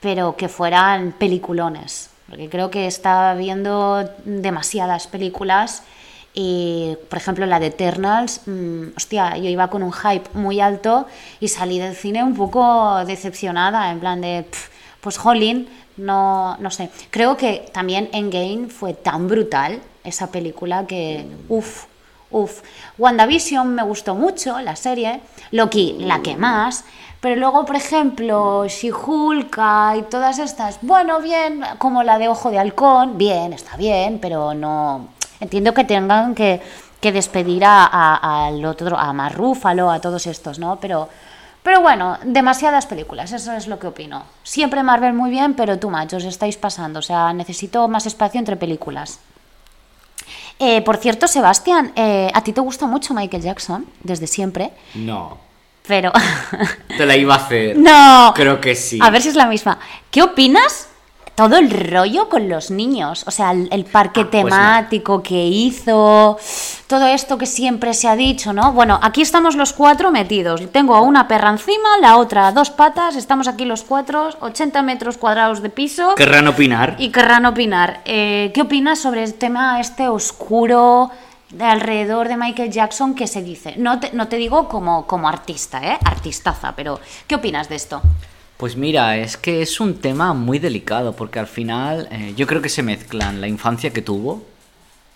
pero 0.00 0.36
que 0.36 0.48
fueran 0.48 1.12
peliculones. 1.12 2.10
Porque 2.28 2.48
creo 2.48 2.70
que 2.70 2.86
está 2.86 3.34
viendo 3.34 4.08
demasiadas 4.24 5.06
películas 5.06 5.82
y, 6.34 6.96
por 7.08 7.18
ejemplo, 7.18 7.46
la 7.46 7.60
de 7.60 7.66
Eternals, 7.66 8.40
mm, 8.46 8.96
hostia, 8.96 9.36
yo 9.36 9.48
iba 9.48 9.68
con 9.68 9.82
un 9.82 9.92
hype 9.92 10.28
muy 10.34 10.60
alto 10.60 11.06
y 11.38 11.48
salí 11.48 11.78
del 11.78 11.94
cine 11.94 12.24
un 12.24 12.34
poco 12.34 13.04
decepcionada, 13.06 13.90
en 13.92 14.00
plan 14.00 14.20
de, 14.20 14.44
pues 15.00 15.16
jolín, 15.16 15.68
no, 15.96 16.56
no 16.58 16.70
sé. 16.70 16.90
Creo 17.10 17.36
que 17.36 17.70
también 17.72 18.08
Endgame 18.12 18.68
fue 18.68 18.94
tan 18.94 19.28
brutal, 19.28 19.80
esa 20.02 20.30
película, 20.32 20.86
que, 20.86 21.24
uff, 21.48 21.84
uff. 22.30 22.62
WandaVision 22.98 23.74
me 23.74 23.84
gustó 23.84 24.16
mucho, 24.16 24.60
la 24.60 24.74
serie, 24.74 25.20
Loki, 25.52 25.96
la 26.00 26.20
que 26.20 26.36
más, 26.36 26.84
pero 27.24 27.36
luego, 27.36 27.64
por 27.64 27.74
ejemplo, 27.74 28.66
She-Hulk 28.68 29.58
y 29.96 30.02
todas 30.10 30.38
estas, 30.38 30.78
bueno, 30.82 31.22
bien, 31.22 31.64
como 31.78 32.02
la 32.02 32.18
de 32.18 32.28
Ojo 32.28 32.50
de 32.50 32.58
Halcón, 32.58 33.16
bien, 33.16 33.54
está 33.54 33.78
bien, 33.78 34.18
pero 34.20 34.52
no 34.52 35.08
Entiendo 35.40 35.72
que 35.72 35.84
tengan 35.84 36.34
que, 36.34 36.60
despedir 37.00 37.64
a, 37.64 38.46
al 38.46 38.62
otro, 38.66 38.98
a 38.98 39.10
Marrúfalo, 39.14 39.90
a 39.90 40.00
todos 40.02 40.26
estos, 40.26 40.58
¿no? 40.58 40.76
Pero, 40.80 41.08
pero 41.62 41.80
bueno, 41.80 42.18
demasiadas 42.24 42.84
películas, 42.84 43.32
eso 43.32 43.54
es 43.54 43.68
lo 43.68 43.78
que 43.78 43.86
opino. 43.86 44.24
Siempre 44.42 44.82
Marvel 44.82 45.14
muy 45.14 45.30
bien, 45.30 45.54
pero 45.54 45.78
tú, 45.78 45.88
machos, 45.88 46.24
estáis 46.24 46.58
pasando. 46.58 46.98
O 46.98 47.02
sea, 47.02 47.32
necesito 47.32 47.88
más 47.88 48.04
espacio 48.04 48.38
entre 48.38 48.56
películas. 48.56 49.18
Eh, 50.58 50.82
por 50.82 50.98
cierto, 50.98 51.26
Sebastián, 51.26 51.90
eh, 51.96 52.30
¿a 52.34 52.42
ti 52.42 52.52
te 52.52 52.60
gusta 52.60 52.86
mucho 52.86 53.14
Michael 53.14 53.42
Jackson 53.42 53.86
desde 54.02 54.26
siempre? 54.26 54.72
No. 54.94 55.53
Pero. 55.86 56.12
Te 56.96 57.06
la 57.06 57.16
iba 57.16 57.34
a 57.34 57.38
hacer. 57.38 57.76
No. 57.84 58.32
Creo 58.34 58.60
que 58.60 58.74
sí. 58.74 58.98
A 59.02 59.10
ver 59.10 59.22
si 59.22 59.28
es 59.28 59.34
la 59.34 59.46
misma. 59.46 59.78
¿Qué 60.10 60.22
opinas 60.22 60.88
todo 61.34 61.56
el 61.56 61.70
rollo 61.70 62.28
con 62.28 62.48
los 62.48 62.70
niños, 62.70 63.24
o 63.26 63.30
sea, 63.30 63.50
el, 63.52 63.84
parque 63.84 64.20
ah, 64.20 64.28
pues 64.30 64.44
temático 64.44 65.22
que 65.22 65.46
hizo, 65.46 66.38
todo 66.86 67.06
esto 67.06 67.36
que 67.38 67.46
siempre 67.46 67.92
se 67.92 68.06
ha 68.06 68.14
dicho, 68.14 68.52
¿no? 68.52 68.72
Bueno, 68.72 69.00
aquí 69.02 69.20
estamos 69.20 69.56
los 69.56 69.72
cuatro 69.72 70.12
metidos. 70.12 70.62
Tengo 70.70 70.94
a 70.94 71.00
una 71.00 71.26
perra 71.26 71.50
encima, 71.50 71.98
la 72.00 72.18
otra 72.18 72.46
a 72.46 72.52
dos 72.52 72.70
patas, 72.70 73.16
estamos 73.16 73.48
aquí 73.48 73.64
los 73.64 73.82
cuatro, 73.82 74.28
80 74.40 74.82
metros 74.82 75.18
cuadrados 75.18 75.60
de 75.60 75.70
piso. 75.70 76.14
Querrán 76.14 76.46
opinar. 76.46 76.94
Y 76.98 77.10
querrán 77.10 77.46
opinar. 77.46 78.00
Eh, 78.04 78.52
¿Qué 78.54 78.62
opinas 78.62 79.00
sobre 79.00 79.24
el 79.24 79.34
tema 79.34 79.80
este 79.80 80.08
oscuro 80.08 81.10
de 81.56 81.64
alrededor 81.64 82.28
de 82.28 82.36
Michael 82.36 82.70
Jackson 82.70 83.14
que 83.14 83.26
se 83.26 83.42
dice? 83.42 83.74
No 83.76 84.00
te, 84.00 84.12
no 84.12 84.28
te 84.28 84.36
digo 84.36 84.68
como, 84.68 85.06
como 85.06 85.28
artista, 85.28 85.82
¿eh? 85.82 85.98
Artistaza, 86.04 86.74
pero 86.76 87.00
¿qué 87.26 87.36
opinas 87.36 87.68
de 87.68 87.76
esto? 87.76 88.02
Pues 88.56 88.76
mira, 88.76 89.16
es 89.16 89.36
que 89.36 89.62
es 89.62 89.80
un 89.80 90.00
tema 90.00 90.32
muy 90.32 90.58
delicado 90.58 91.14
porque 91.14 91.38
al 91.38 91.46
final 91.46 92.08
eh, 92.10 92.34
yo 92.36 92.46
creo 92.46 92.62
que 92.62 92.68
se 92.68 92.82
mezclan 92.82 93.40
la 93.40 93.48
infancia 93.48 93.92
que 93.92 94.00
tuvo, 94.00 94.44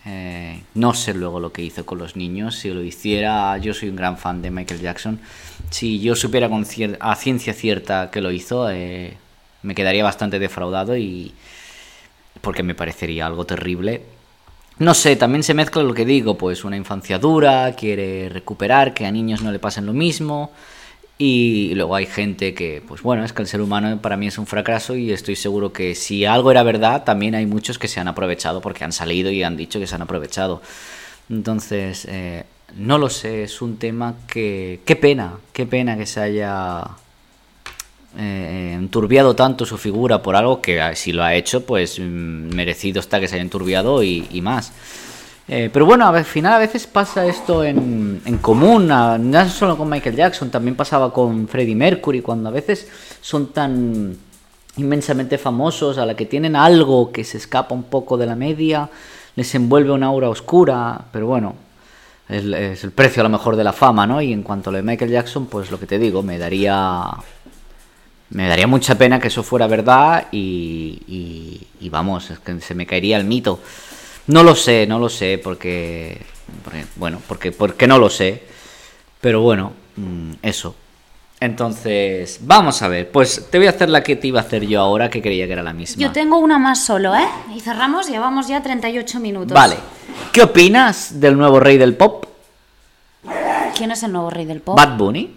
eh, 0.04 0.62
no 0.74 0.92
sé 0.94 1.14
luego 1.14 1.38
lo 1.38 1.52
que 1.52 1.62
hizo 1.62 1.86
con 1.86 1.98
los 1.98 2.16
niños, 2.16 2.56
si 2.56 2.70
lo 2.70 2.82
hiciera, 2.82 3.56
yo 3.58 3.74
soy 3.74 3.90
un 3.90 3.96
gran 3.96 4.18
fan 4.18 4.42
de 4.42 4.50
Michael 4.50 4.80
Jackson, 4.80 5.20
si 5.70 6.00
yo 6.00 6.16
supiera 6.16 6.48
con 6.48 6.66
a 7.00 7.14
ciencia 7.14 7.52
cierta 7.52 8.10
que 8.10 8.20
lo 8.20 8.32
hizo, 8.32 8.70
eh, 8.70 9.16
me 9.62 9.74
quedaría 9.74 10.02
bastante 10.02 10.38
defraudado 10.38 10.96
y 10.96 11.32
porque 12.40 12.62
me 12.62 12.74
parecería 12.74 13.26
algo 13.26 13.44
terrible. 13.44 14.02
No 14.78 14.94
sé, 14.94 15.16
también 15.16 15.42
se 15.42 15.54
mezcla 15.54 15.82
lo 15.82 15.92
que 15.92 16.04
digo, 16.04 16.38
pues 16.38 16.64
una 16.64 16.76
infancia 16.76 17.18
dura, 17.18 17.74
quiere 17.74 18.28
recuperar, 18.28 18.94
que 18.94 19.06
a 19.06 19.10
niños 19.10 19.42
no 19.42 19.50
le 19.50 19.58
pasen 19.58 19.86
lo 19.86 19.92
mismo. 19.92 20.52
Y 21.20 21.74
luego 21.74 21.96
hay 21.96 22.06
gente 22.06 22.54
que, 22.54 22.80
pues 22.86 23.02
bueno, 23.02 23.24
es 23.24 23.32
que 23.32 23.42
el 23.42 23.48
ser 23.48 23.60
humano 23.60 24.00
para 24.00 24.16
mí 24.16 24.28
es 24.28 24.38
un 24.38 24.46
fracaso 24.46 24.94
y 24.94 25.10
estoy 25.10 25.34
seguro 25.34 25.72
que 25.72 25.96
si 25.96 26.24
algo 26.24 26.52
era 26.52 26.62
verdad, 26.62 27.02
también 27.02 27.34
hay 27.34 27.44
muchos 27.44 27.76
que 27.76 27.88
se 27.88 27.98
han 27.98 28.06
aprovechado 28.06 28.60
porque 28.60 28.84
han 28.84 28.92
salido 28.92 29.32
y 29.32 29.42
han 29.42 29.56
dicho 29.56 29.80
que 29.80 29.88
se 29.88 29.96
han 29.96 30.02
aprovechado. 30.02 30.62
Entonces, 31.28 32.06
eh, 32.08 32.44
no 32.76 32.98
lo 32.98 33.10
sé, 33.10 33.42
es 33.42 33.60
un 33.60 33.78
tema 33.78 34.14
que... 34.28 34.78
Qué 34.84 34.94
pena, 34.94 35.38
qué 35.52 35.66
pena 35.66 35.96
que 35.96 36.06
se 36.06 36.20
haya 36.20 36.84
eh, 38.18 38.74
enturbiado 38.74 39.34
tanto 39.34 39.64
su 39.64 39.78
figura 39.78 40.20
por 40.22 40.36
algo 40.36 40.60
que 40.60 40.80
ah, 40.80 40.94
si 40.94 41.12
lo 41.12 41.22
ha 41.22 41.34
hecho, 41.34 41.64
pues 41.64 41.98
mm, 41.98 42.54
merecido 42.54 43.00
está 43.00 43.20
que 43.20 43.28
se 43.28 43.36
haya 43.36 43.42
enturbiado 43.42 44.02
y 44.02 44.40
más. 44.42 44.72
Eh, 45.50 45.70
pero 45.72 45.86
bueno, 45.86 46.06
al 46.06 46.24
final 46.26 46.52
a 46.52 46.58
veces 46.58 46.86
pasa 46.86 47.26
esto 47.26 47.64
en, 47.64 48.20
en 48.26 48.36
común, 48.36 48.86
no 48.86 49.48
solo 49.48 49.78
con 49.78 49.88
Michael 49.88 50.14
Jackson, 50.14 50.50
también 50.50 50.76
pasaba 50.76 51.10
con 51.10 51.48
Freddie 51.48 51.74
Mercury, 51.74 52.20
cuando 52.20 52.50
a 52.50 52.52
veces 52.52 52.86
son 53.22 53.46
tan 53.46 54.14
inmensamente 54.76 55.38
famosos, 55.38 55.96
a 55.96 56.04
la 56.04 56.14
que 56.14 56.26
tienen 56.26 56.54
algo 56.54 57.10
que 57.10 57.24
se 57.24 57.38
escapa 57.38 57.74
un 57.74 57.84
poco 57.84 58.18
de 58.18 58.26
la 58.26 58.36
media, 58.36 58.90
les 59.36 59.54
envuelve 59.54 59.90
una 59.90 60.08
aura 60.08 60.28
oscura, 60.28 61.06
pero 61.10 61.26
bueno, 61.26 61.54
es, 62.28 62.44
es 62.44 62.84
el 62.84 62.92
precio 62.92 63.22
a 63.22 63.24
lo 63.24 63.30
mejor 63.30 63.56
de 63.56 63.64
la 63.64 63.72
fama, 63.72 64.06
¿no? 64.06 64.20
Y 64.20 64.34
en 64.34 64.42
cuanto 64.42 64.68
a 64.68 64.72
lo 64.72 64.76
de 64.76 64.82
Michael 64.82 65.10
Jackson, 65.10 65.46
pues 65.46 65.70
lo 65.70 65.80
que 65.80 65.86
te 65.86 65.98
digo, 65.98 66.22
me 66.22 66.36
daría 66.38 67.06
me 68.30 68.48
daría 68.48 68.66
mucha 68.66 68.96
pena 68.96 69.18
que 69.18 69.28
eso 69.28 69.42
fuera 69.42 69.66
verdad 69.66 70.26
y, 70.32 71.02
y, 71.06 71.66
y, 71.80 71.88
vamos, 71.88 72.30
es 72.30 72.38
que 72.38 72.60
se 72.60 72.74
me 72.74 72.86
caería 72.86 73.16
el 73.16 73.24
mito. 73.24 73.60
No 74.26 74.42
lo 74.42 74.54
sé, 74.54 74.86
no 74.86 74.98
lo 74.98 75.08
sé, 75.08 75.40
porque, 75.42 76.20
bueno, 76.96 77.22
porque, 77.26 77.52
porque 77.52 77.86
no 77.86 77.98
lo 77.98 78.10
sé. 78.10 78.42
Pero 79.20 79.40
bueno, 79.40 79.72
mm, 79.96 80.32
eso. 80.42 80.74
Entonces, 81.40 82.40
vamos 82.42 82.82
a 82.82 82.88
ver. 82.88 83.10
Pues 83.10 83.48
te 83.50 83.58
voy 83.58 83.68
a 83.68 83.70
hacer 83.70 83.88
la 83.88 84.02
que 84.02 84.16
te 84.16 84.26
iba 84.26 84.40
a 84.40 84.42
hacer 84.42 84.66
yo 84.66 84.80
ahora, 84.80 85.08
que 85.08 85.22
creía 85.22 85.46
que 85.46 85.52
era 85.52 85.62
la 85.62 85.72
misma. 85.72 86.02
Yo 86.02 86.12
tengo 86.12 86.38
una 86.38 86.58
más 86.58 86.84
solo, 86.84 87.14
¿eh? 87.14 87.26
Y 87.54 87.60
cerramos, 87.60 88.08
llevamos 88.08 88.48
ya 88.48 88.62
38 88.62 89.20
minutos. 89.20 89.54
Vale. 89.54 89.76
¿Qué 90.32 90.42
opinas 90.42 91.20
del 91.20 91.38
nuevo 91.38 91.60
rey 91.60 91.78
del 91.78 91.96
pop? 91.96 92.26
¿Quién 93.76 93.92
es 93.92 94.02
el 94.02 94.12
nuevo 94.12 94.30
rey 94.30 94.44
del 94.44 94.60
pop? 94.60 94.76
Bad 94.76 94.96
Bunny. 94.96 95.34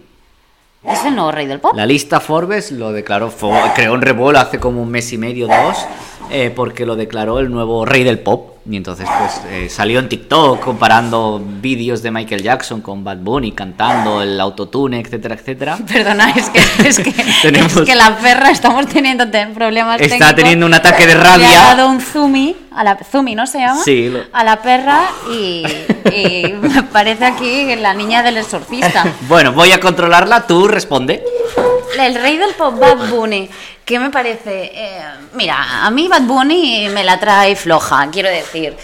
¿Es 0.84 1.04
el 1.04 1.14
nuevo 1.14 1.30
rey 1.30 1.46
del 1.46 1.60
pop? 1.60 1.74
La 1.76 1.86
lista 1.86 2.18
Forbes 2.18 2.72
lo 2.72 2.92
declaró, 2.92 3.32
creó 3.74 3.94
un 3.94 4.02
revuelo 4.02 4.40
hace 4.40 4.58
como 4.58 4.82
un 4.82 4.90
mes 4.90 5.12
y 5.12 5.18
medio, 5.18 5.46
dos, 5.46 5.86
eh, 6.30 6.52
porque 6.54 6.86
lo 6.86 6.96
declaró 6.96 7.38
el 7.38 7.50
nuevo 7.50 7.84
rey 7.84 8.04
del 8.04 8.18
pop. 8.18 8.52
Y 8.70 8.76
entonces 8.76 9.08
pues 9.18 9.40
eh, 9.50 9.68
salió 9.68 9.98
en 9.98 10.08
TikTok 10.08 10.60
comparando 10.60 11.42
vídeos 11.44 12.00
de 12.00 12.12
Michael 12.12 12.42
Jackson 12.42 12.80
con 12.80 13.02
Bad 13.02 13.16
Bunny 13.16 13.50
cantando 13.50 14.22
el 14.22 14.40
autotune, 14.40 15.00
etcétera, 15.00 15.34
etcétera. 15.34 15.78
Perdona, 15.92 16.30
es 16.30 16.48
que, 16.48 16.60
es 16.86 17.00
que, 17.00 17.10
es 17.42 17.80
que 17.80 17.94
la 17.96 18.16
perra 18.18 18.50
estamos 18.50 18.86
teniendo 18.86 19.24
problemas 19.52 20.00
Está 20.00 20.32
teniendo 20.34 20.66
un 20.66 20.74
ataque 20.74 21.08
de 21.08 21.14
rabia. 21.14 21.48
Le 21.48 21.56
ha 21.56 21.74
dado 21.74 21.88
un 21.88 22.00
zumi, 22.00 22.54
a 22.70 22.84
la, 22.84 22.98
zumi, 22.98 23.34
¿no 23.34 23.48
se 23.48 23.58
llama? 23.58 23.82
Sí. 23.82 24.12
A 24.32 24.44
la 24.44 24.62
perra 24.62 25.10
y, 25.28 25.64
me 26.60 26.82
parece 26.92 27.24
aquí 27.24 27.74
la 27.74 27.94
niña 27.94 28.22
del 28.22 28.36
exorcista. 28.36 29.04
bueno, 29.28 29.52
voy 29.52 29.72
a 29.72 29.80
controlarla, 29.80 30.46
tú 30.46 30.68
responde. 30.68 31.24
El 31.98 32.14
rey 32.14 32.36
del 32.36 32.54
pop 32.54 32.78
Bad 32.78 33.10
Bunny. 33.10 33.48
¿Qué 33.84 33.98
me 33.98 34.10
parece? 34.10 34.70
Eh, 34.74 35.02
mira, 35.34 35.84
a 35.84 35.90
mí 35.90 36.08
Bad 36.08 36.22
Bunny 36.22 36.88
me 36.88 37.04
la 37.04 37.18
trae 37.18 37.56
floja, 37.56 38.08
quiero 38.10 38.28
decir. 38.28 38.76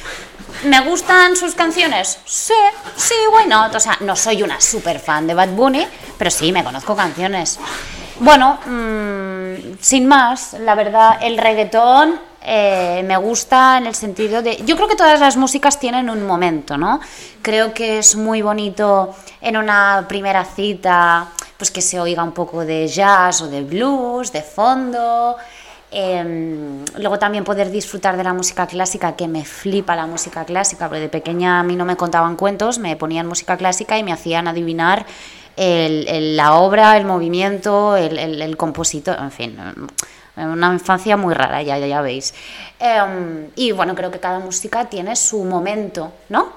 ¿Me 0.64 0.80
gustan 0.80 1.36
sus 1.36 1.54
canciones? 1.54 2.18
Sí, 2.24 2.52
sí, 2.96 3.14
bueno, 3.30 3.68
o 3.72 3.80
sea, 3.80 3.96
no 4.00 4.16
soy 4.16 4.42
una 4.42 4.60
super 4.60 4.98
fan 4.98 5.26
de 5.26 5.34
Bad 5.34 5.50
Bunny, 5.50 5.86
pero 6.18 6.30
sí, 6.30 6.50
me 6.50 6.64
conozco 6.64 6.96
canciones. 6.96 7.58
Bueno, 8.18 8.58
mm, 8.66 9.78
sin 9.80 10.06
más, 10.06 10.54
la 10.54 10.74
verdad, 10.74 11.18
el 11.22 11.38
reggaetón 11.38 12.20
eh, 12.42 13.02
me 13.06 13.16
gusta 13.16 13.78
en 13.78 13.86
el 13.86 13.94
sentido 13.94 14.42
de... 14.42 14.56
Yo 14.64 14.76
creo 14.76 14.88
que 14.88 14.96
todas 14.96 15.20
las 15.20 15.36
músicas 15.36 15.78
tienen 15.78 16.08
un 16.08 16.26
momento, 16.26 16.76
¿no? 16.76 17.00
Creo 17.42 17.74
que 17.74 17.98
es 17.98 18.16
muy 18.16 18.42
bonito 18.42 19.14
en 19.40 19.56
una 19.56 20.04
primera 20.08 20.44
cita 20.44 21.28
pues 21.56 21.72
que 21.72 21.80
se 21.82 21.98
oiga 21.98 22.22
un 22.22 22.32
poco 22.32 22.64
de 22.64 22.86
jazz 22.86 23.42
o 23.42 23.48
de 23.48 23.62
blues 23.62 24.32
de 24.32 24.42
fondo. 24.42 25.36
Em, 25.90 26.84
luego 26.98 27.18
también 27.18 27.44
poder 27.44 27.70
disfrutar 27.70 28.16
de 28.16 28.22
la 28.22 28.32
música 28.32 28.66
clásica, 28.66 29.16
que 29.16 29.26
me 29.26 29.44
flipa 29.44 29.96
la 29.96 30.06
música 30.06 30.44
clásica, 30.44 30.86
porque 30.86 31.00
de 31.00 31.08
pequeña 31.08 31.60
a 31.60 31.62
mí 31.64 31.74
no 31.76 31.84
me 31.84 31.96
contaban 31.96 32.36
cuentos, 32.36 32.78
me 32.78 32.94
ponían 32.96 33.26
música 33.26 33.56
clásica 33.56 33.98
y 33.98 34.04
me 34.04 34.12
hacían 34.12 34.46
adivinar 34.46 35.06
la 35.56 36.54
obra, 36.54 36.96
el 36.96 37.04
movimiento, 37.04 37.96
el, 37.96 38.56
compositor, 38.56 39.18
en 39.18 39.32
fin, 39.32 39.58
una 40.46 40.72
infancia 40.72 41.16
muy 41.16 41.34
rara, 41.34 41.62
ya, 41.62 41.78
ya, 41.78 42.00
veis. 42.00 42.34
Em, 42.78 43.50
y 43.56 43.72
bueno, 43.72 43.94
creo 43.94 44.10
que 44.10 44.20
cada 44.20 44.38
música 44.38 44.84
tiene 44.84 45.16
su 45.16 45.44
momento, 45.44 46.12
¿no? 46.28 46.52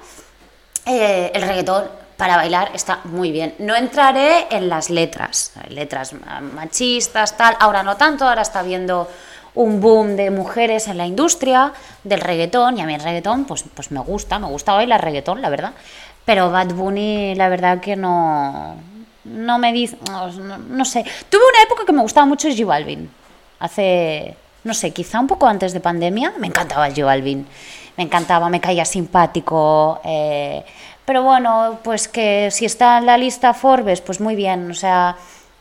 Eh, 0.85 1.31
el 1.33 1.41
reggaetón 1.41 1.85
para 2.17 2.35
bailar 2.35 2.71
está 2.73 2.99
muy 3.05 3.31
bien. 3.31 3.55
No 3.59 3.75
entraré 3.75 4.47
en 4.51 4.69
las 4.69 4.89
letras, 4.89 5.53
letras 5.69 6.13
machistas, 6.53 7.35
tal, 7.35 7.55
ahora 7.59 7.81
no 7.81 7.97
tanto, 7.97 8.27
ahora 8.27 8.43
está 8.43 8.61
viendo 8.61 9.07
un 9.55 9.81
boom 9.81 10.15
de 10.15 10.31
mujeres 10.31 10.87
en 10.87 10.97
la 10.97 11.05
industria 11.05 11.73
del 12.03 12.21
reggaetón 12.21 12.77
y 12.77 12.81
a 12.81 12.85
mí 12.85 12.93
el 12.93 13.01
reggaetón 13.01 13.45
pues, 13.45 13.65
pues 13.73 13.91
me 13.91 13.99
gusta, 13.99 14.39
me 14.39 14.47
gusta 14.47 14.73
bailar 14.73 15.03
reggaetón, 15.03 15.41
la 15.41 15.49
verdad. 15.49 15.73
Pero 16.25 16.51
Bad 16.51 16.73
Bunny, 16.73 17.35
la 17.35 17.49
verdad 17.49 17.79
que 17.79 17.95
no, 17.95 18.75
no 19.23 19.57
me 19.57 19.73
dice, 19.73 19.97
no, 20.07 20.85
sé. 20.85 21.03
Tuve 21.29 21.41
una 21.41 21.63
época 21.63 21.85
que 21.85 21.93
me 21.93 22.01
gustaba 22.01 22.25
mucho 22.25 22.49
J 22.49 22.65
Balvin. 22.65 23.09
Hace, 23.61 24.35
no 24.65 24.73
sé, 24.73 24.91
quizá 24.91 25.19
un 25.19 25.27
poco 25.27 25.47
antes 25.47 25.71
de 25.71 25.79
pandemia, 25.79 26.33
me 26.37 26.47
encantaba 26.47 26.89
J 26.89 27.05
Balvin. 27.05 27.47
Me 27.97 28.03
encantaba, 28.03 28.49
me 28.49 28.59
caía 28.59 28.83
simpático. 28.83 30.01
Eh, 30.03 30.63
pero 31.05 31.23
bueno, 31.23 31.79
pues 31.83 32.07
que 32.07 32.49
si 32.51 32.65
está 32.65 32.97
en 32.97 33.05
la 33.05 33.17
lista 33.17 33.53
Forbes, 33.53 34.01
pues 34.01 34.19
muy 34.19 34.35
bien. 34.35 34.69
O 34.71 34.73
sea, 34.73 35.15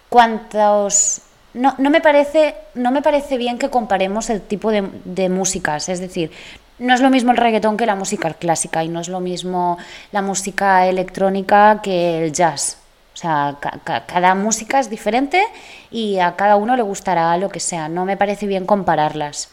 cuántos 0.08 1.22
no, 1.54 1.74
no, 1.78 1.90
me 1.90 2.00
parece, 2.00 2.54
no 2.74 2.90
me 2.92 3.02
parece 3.02 3.36
bien 3.36 3.58
que 3.58 3.70
comparemos 3.70 4.30
el 4.30 4.40
tipo 4.40 4.70
de, 4.70 4.88
de, 5.04 5.28
músicas. 5.28 5.88
Es 5.88 6.00
decir, 6.00 6.30
no 6.78 6.94
es 6.94 7.00
lo 7.00 7.10
mismo 7.10 7.32
el 7.32 7.36
reggaetón 7.36 7.76
que 7.76 7.86
la 7.86 7.96
música 7.96 8.32
clásica 8.34 8.84
y 8.84 8.88
no 8.88 9.00
es 9.00 9.08
lo 9.08 9.20
mismo 9.20 9.76
la 10.12 10.22
música 10.22 10.86
electrónica 10.86 11.80
que 11.82 12.24
el 12.24 12.32
jazz. 12.32 12.78
Sea, 13.20 13.58
cada 14.06 14.34
música 14.34 14.80
es 14.80 14.88
diferente 14.88 15.44
y 15.90 16.20
a 16.20 16.36
cada 16.36 16.56
uno 16.56 16.74
le 16.74 16.80
gustará 16.80 17.36
lo 17.36 17.50
que 17.50 17.60
sea. 17.60 17.86
No 17.86 18.06
me 18.06 18.16
parece 18.16 18.46
bien 18.46 18.64
compararlas. 18.64 19.50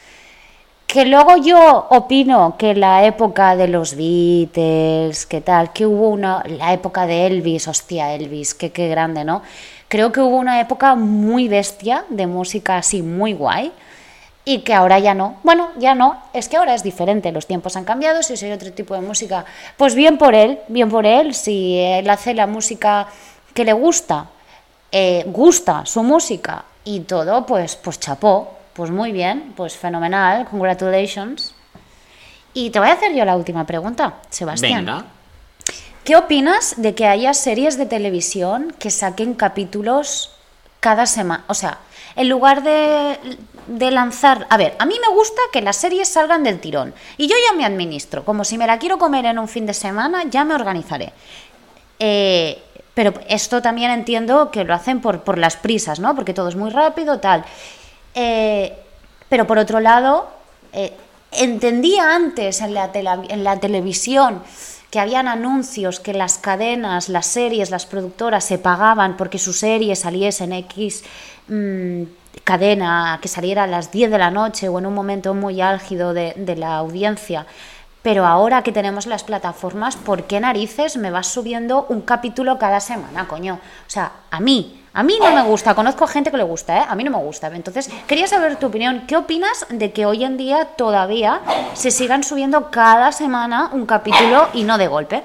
Que 0.88 1.06
luego 1.06 1.36
yo 1.36 1.88
opino 1.90 2.56
que 2.58 2.76
la 2.76 3.04
época 3.04 3.58
de 3.58 3.68
los 3.68 3.98
Beatles, 3.98 5.26
que 5.26 5.42
tal, 5.42 5.74
que 5.74 5.86
hubo 5.86 6.08
una, 6.08 6.44
la 6.48 6.72
época 6.72 7.06
de 7.08 7.28
Elvis, 7.28 7.68
hostia, 7.68 8.14
Elvis, 8.14 8.54
que 8.54 8.72
qué 8.72 8.88
grande, 8.88 9.26
¿no? 9.26 9.42
Creo 9.90 10.14
que 10.14 10.22
hubo 10.22 10.38
una 10.38 10.62
época 10.62 10.96
muy 10.96 11.50
bestia 11.50 12.06
de 12.08 12.26
música 12.26 12.78
así 12.78 13.02
muy 13.02 13.34
guay 13.34 13.74
y 14.46 14.60
que 14.60 14.74
ahora 14.74 14.98
ya 15.00 15.14
no. 15.14 15.36
Bueno, 15.44 15.72
ya 15.78 15.94
no, 15.94 16.22
es 16.32 16.48
que 16.48 16.56
ahora 16.56 16.74
es 16.74 16.84
diferente, 16.84 17.34
los 17.34 17.48
tiempos 17.48 17.76
han 17.76 17.84
cambiado, 17.84 18.24
si 18.24 18.38
soy 18.38 18.54
otro 18.54 18.72
tipo 18.72 18.94
de 18.94 19.02
música, 19.02 19.44
pues 19.76 19.94
bien 19.94 20.18
por 20.18 20.36
él, 20.36 20.60
bien 20.70 20.88
por 20.88 21.06
él, 21.06 21.34
si 21.34 21.78
él 21.78 22.10
hace 22.10 22.34
la 22.34 22.48
música 22.48 23.08
que 23.58 23.66
le 23.66 23.74
gusta, 23.74 24.28
eh, 24.92 25.24
gusta 25.26 25.84
su 25.84 26.04
música 26.04 26.64
y 26.84 27.00
todo, 27.00 27.44
pues, 27.44 27.76
pues 27.76 28.00
chapó, 28.00 28.56
pues 28.74 28.92
muy 28.92 29.12
bien, 29.12 29.54
pues 29.58 29.76
fenomenal, 29.76 30.46
congratulations. 30.46 31.56
Y 32.54 32.70
te 32.70 32.78
voy 32.78 32.90
a 32.90 32.94
hacer 32.94 33.16
yo 33.16 33.26
la 33.26 33.36
última 33.36 33.66
pregunta, 33.66 34.18
Sebastián. 34.30 34.86
Venga. 34.86 35.06
¿Qué 36.04 36.16
opinas 36.16 36.76
de 36.78 36.94
que 36.94 37.08
haya 37.08 37.34
series 37.34 37.80
de 37.80 37.88
televisión 37.88 38.76
que 38.78 38.92
saquen 38.92 39.34
capítulos 39.34 40.30
cada 40.80 41.08
semana? 41.08 41.44
O 41.48 41.56
sea, 41.56 41.80
en 42.16 42.30
lugar 42.30 42.62
de, 42.62 43.18
de, 43.66 43.90
lanzar... 43.90 44.46
A 44.52 44.58
ver, 44.58 44.76
a 44.78 44.86
mí 44.86 44.94
me 45.02 45.12
gusta 45.16 45.42
que 45.52 45.62
las 45.62 45.78
series 45.78 46.08
salgan 46.08 46.44
del 46.44 46.60
tirón. 46.60 46.94
Y 47.18 47.28
yo 47.28 47.36
ya 47.50 47.58
me 47.58 47.66
administro. 47.66 48.24
Como 48.24 48.44
si 48.44 48.60
me 48.60 48.68
la 48.68 48.78
quiero 48.78 49.00
comer 49.00 49.26
en 49.26 49.40
un 49.40 49.48
fin 49.48 49.66
de 49.66 49.74
semana, 49.74 50.26
ya 50.30 50.46
me 50.46 50.54
organizaré. 50.54 51.12
Eh, 52.00 52.62
pero 52.98 53.14
esto 53.30 53.62
también 53.62 53.92
entiendo 53.92 54.50
que 54.50 54.64
lo 54.64 54.74
hacen 54.74 55.02
por, 55.02 55.22
por 55.22 55.38
las 55.38 55.56
prisas, 55.56 56.00
¿no? 56.00 56.16
Porque 56.16 56.34
todo 56.34 56.50
es 56.50 56.56
muy 56.56 56.72
rápido, 56.72 57.20
tal. 57.20 57.46
Eh, 58.16 58.76
pero 59.30 59.46
por 59.46 59.60
otro 59.60 59.80
lado, 59.80 60.28
eh, 60.74 60.94
entendía 61.32 62.16
antes 62.16 62.60
en 62.60 62.74
la, 62.74 62.90
en 62.94 63.44
la 63.44 63.60
televisión 63.60 64.42
que 64.90 65.00
habían 65.00 65.28
anuncios 65.28 66.00
que 66.00 66.14
las 66.14 66.40
cadenas, 66.40 67.08
las 67.08 67.28
series, 67.28 67.70
las 67.70 67.86
productoras 67.86 68.44
se 68.44 68.58
pagaban 68.58 69.16
porque 69.16 69.38
su 69.38 69.54
serie 69.54 69.96
saliese 69.96 70.46
en 70.46 70.54
X 70.54 71.04
mmm, 71.50 72.02
cadena, 72.44 73.20
que 73.22 73.28
saliera 73.28 73.66
a 73.66 73.68
las 73.68 73.92
10 73.92 74.10
de 74.10 74.18
la 74.18 74.32
noche 74.32 74.70
o 74.70 74.80
en 74.80 74.88
un 74.88 74.96
momento 74.96 75.36
muy 75.36 75.62
álgido 75.62 76.16
de 76.16 76.56
la 76.58 76.78
audiencia. 76.78 77.46
Pero 78.08 78.26
ahora 78.26 78.64
que 78.64 78.72
tenemos 78.72 79.06
las 79.06 79.26
plataformas, 79.26 79.98
¿por 79.98 80.24
qué 80.28 80.40
narices 80.40 80.96
me 80.96 81.12
vas 81.12 81.28
subiendo 81.28 81.86
un 81.90 82.00
capítulo 82.00 82.58
cada 82.58 82.80
semana, 82.80 83.28
coño? 83.28 83.56
O 83.56 83.90
sea, 83.90 84.10
a 84.32 84.40
mí, 84.40 84.82
a 84.94 85.04
mí 85.04 85.16
no 85.20 85.34
me 85.34 85.44
gusta, 85.44 85.76
conozco 85.76 86.06
a 86.06 86.08
gente 86.08 86.32
que 86.32 86.38
le 86.38 86.44
gusta, 86.44 86.78
¿eh? 86.78 86.86
A 86.88 86.96
mí 86.96 87.04
no 87.04 87.12
me 87.12 87.18
gusta. 87.18 87.48
Entonces, 87.54 87.90
quería 88.08 88.26
saber 88.26 88.56
tu 88.56 88.68
opinión. 88.68 89.04
¿Qué 89.08 89.18
opinas 89.18 89.66
de 89.70 89.92
que 89.92 90.06
hoy 90.06 90.24
en 90.24 90.38
día 90.38 90.70
todavía 90.78 91.42
se 91.74 91.92
sigan 91.92 92.24
subiendo 92.24 92.72
cada 92.72 93.12
semana 93.12 93.72
un 93.74 93.86
capítulo 93.86 94.48
y 94.54 94.64
no 94.64 94.78
de 94.78 94.88
golpe? 94.88 95.24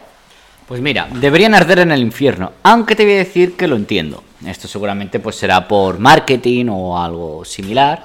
Pues 0.67 0.81
mira, 0.81 1.07
deberían 1.09 1.55
arder 1.55 1.79
en 1.79 1.93
el 1.93 2.01
infierno, 2.01 2.51
aunque 2.65 2.97
te 2.97 3.05
voy 3.05 3.13
a 3.13 3.19
decir 3.19 3.57
que 3.57 3.69
lo 3.69 3.77
entiendo. 3.77 4.25
Esto 4.45 4.67
seguramente 4.67 5.21
pues 5.21 5.37
será 5.37 5.69
por 5.69 6.01
marketing 6.01 6.67
o 6.69 6.99
algo 6.99 7.45
similar. 7.45 8.03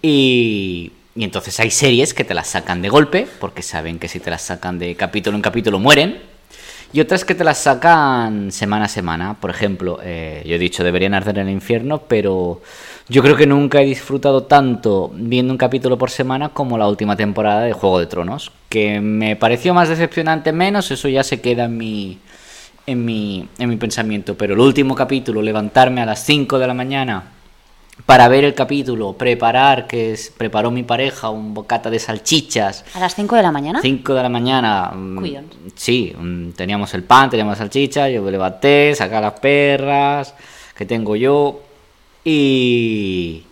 Y 0.00 0.92
y 1.16 1.22
entonces 1.22 1.58
hay 1.60 1.70
series 1.70 2.12
que 2.12 2.24
te 2.24 2.34
las 2.34 2.48
sacan 2.48 2.82
de 2.82 2.88
golpe, 2.88 3.28
porque 3.38 3.62
saben 3.62 3.98
que 3.98 4.08
si 4.08 4.18
te 4.18 4.30
las 4.30 4.42
sacan 4.42 4.78
de 4.78 4.96
capítulo 4.96 5.36
en 5.36 5.42
capítulo 5.42 5.78
mueren. 5.78 6.18
Y 6.92 7.00
otras 7.00 7.24
que 7.24 7.34
te 7.34 7.42
las 7.42 7.58
sacan 7.58 8.52
semana 8.52 8.84
a 8.84 8.88
semana. 8.88 9.34
Por 9.40 9.50
ejemplo, 9.50 9.98
eh, 10.02 10.44
yo 10.46 10.54
he 10.54 10.58
dicho 10.58 10.84
deberían 10.84 11.14
arder 11.14 11.38
en 11.38 11.48
el 11.48 11.52
infierno, 11.52 12.02
pero 12.06 12.62
yo 13.08 13.22
creo 13.22 13.36
que 13.36 13.46
nunca 13.46 13.82
he 13.82 13.84
disfrutado 13.84 14.44
tanto 14.44 15.10
viendo 15.14 15.52
un 15.52 15.58
capítulo 15.58 15.98
por 15.98 16.10
semana 16.10 16.50
como 16.50 16.78
la 16.78 16.86
última 16.86 17.16
temporada 17.16 17.62
de 17.62 17.72
Juego 17.72 17.98
de 17.98 18.06
Tronos. 18.06 18.52
Que 18.68 19.00
me 19.00 19.34
pareció 19.34 19.74
más 19.74 19.88
decepcionante 19.88 20.52
menos, 20.52 20.90
eso 20.90 21.08
ya 21.08 21.24
se 21.24 21.40
queda 21.40 21.64
en 21.64 21.76
mi, 21.76 22.18
en 22.86 23.04
mi, 23.04 23.48
en 23.58 23.68
mi 23.68 23.76
pensamiento. 23.76 24.36
Pero 24.36 24.54
el 24.54 24.60
último 24.60 24.94
capítulo, 24.94 25.42
levantarme 25.42 26.00
a 26.00 26.06
las 26.06 26.24
5 26.24 26.60
de 26.60 26.66
la 26.66 26.74
mañana 26.74 27.33
para 28.06 28.28
ver 28.28 28.44
el 28.44 28.54
capítulo, 28.54 29.14
preparar, 29.14 29.86
que 29.86 30.12
es, 30.12 30.30
preparó 30.36 30.70
mi 30.70 30.82
pareja 30.82 31.30
un 31.30 31.54
bocata 31.54 31.90
de 31.90 31.98
salchichas. 31.98 32.84
¿A 32.94 33.00
las 33.00 33.14
5 33.14 33.36
de 33.36 33.42
la 33.42 33.52
mañana? 33.52 33.80
5 33.80 34.14
de 34.14 34.22
la 34.22 34.28
mañana. 34.28 34.92
Mm, 34.94 35.16
Cuyón. 35.16 35.44
Sí, 35.74 36.12
mm, 36.16 36.50
teníamos 36.50 36.92
el 36.94 37.04
pan, 37.04 37.30
teníamos 37.30 37.56
salchichas, 37.58 38.10
yo 38.12 38.22
me 38.22 38.30
levanté, 38.30 38.94
a 39.00 39.20
las 39.20 39.40
perras 39.40 40.34
que 40.76 40.84
tengo 40.84 41.14
yo 41.14 41.60
y, 42.24 43.44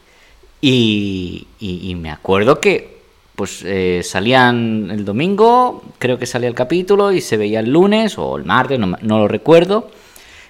y, 0.60 1.46
y, 1.60 1.94
me 1.94 2.10
acuerdo 2.10 2.58
que 2.58 3.00
pues 3.36 3.62
eh, 3.64 4.02
salían 4.02 4.88
el 4.90 5.04
domingo, 5.04 5.82
creo 5.98 6.18
que 6.18 6.26
salía 6.26 6.48
el 6.48 6.54
capítulo 6.54 7.12
y 7.12 7.20
se 7.20 7.36
veía 7.36 7.60
el 7.60 7.70
lunes 7.70 8.18
o 8.18 8.36
el 8.36 8.44
martes, 8.44 8.78
no, 8.78 8.96
no 9.00 9.18
lo 9.18 9.28
recuerdo 9.28 9.88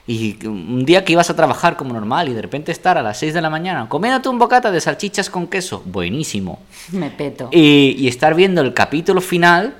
y 0.06 0.44
un 0.46 0.84
día 0.84 1.04
que 1.04 1.12
ibas 1.12 1.30
a 1.30 1.36
trabajar 1.36 1.76
como 1.76 1.94
normal 1.94 2.28
y 2.28 2.32
de 2.32 2.42
repente 2.42 2.72
estar 2.72 2.98
a 2.98 3.02
las 3.02 3.18
6 3.18 3.34
de 3.34 3.40
la 3.40 3.50
mañana 3.50 3.88
comiéndote 3.88 4.28
un 4.28 4.38
bocata 4.38 4.70
de 4.70 4.80
salchichas 4.80 5.30
con 5.30 5.46
queso, 5.46 5.82
buenísimo. 5.86 6.60
Me 6.92 7.10
peto. 7.10 7.48
Y, 7.52 7.94
y 7.98 8.08
estar 8.08 8.34
viendo 8.34 8.60
el 8.60 8.74
capítulo 8.74 9.20
final, 9.20 9.74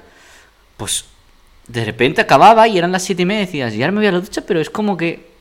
pues 0.77 1.07
de 1.67 1.85
repente 1.85 2.21
acababa 2.21 2.69
y 2.69 2.79
eran 2.79 2.93
las 2.93 3.03
7 3.03 3.23
y 3.23 3.27
media 3.27 3.43
y 3.43 3.47
decías, 3.47 3.75
ya 3.75 3.91
me 3.91 3.99
voy 3.99 4.07
a 4.07 4.13
la 4.13 4.21
ducha, 4.21 4.43
pero 4.47 4.61
es 4.61 4.71
como 4.71 4.97
que 4.97 5.32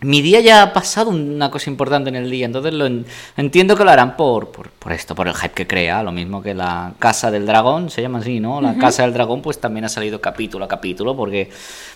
mi 0.00 0.22
día 0.22 0.40
ya 0.40 0.62
ha 0.62 0.72
pasado 0.72 1.10
una 1.10 1.50
cosa 1.50 1.70
importante 1.70 2.08
en 2.08 2.16
el 2.16 2.30
día, 2.30 2.46
entonces 2.46 2.72
lo 2.72 2.88
entiendo 3.36 3.76
que 3.76 3.84
lo 3.84 3.90
harán 3.90 4.16
por, 4.16 4.50
por, 4.50 4.70
por, 4.70 4.92
esto, 4.92 5.14
por 5.14 5.26
el 5.26 5.34
hype 5.34 5.54
que 5.54 5.66
crea, 5.66 6.02
lo 6.04 6.12
mismo 6.12 6.40
que 6.40 6.54
la 6.54 6.92
Casa 7.00 7.32
del 7.32 7.46
Dragón, 7.46 7.90
se 7.90 8.02
llama 8.02 8.20
así, 8.20 8.38
¿no? 8.38 8.60
La 8.60 8.76
Casa 8.78 9.02
del 9.02 9.12
Dragón 9.12 9.42
pues 9.42 9.60
también 9.60 9.84
ha 9.84 9.88
salido 9.88 10.20
capítulo 10.20 10.64
a 10.64 10.68
capítulo 10.68 11.16
porque 11.16 11.50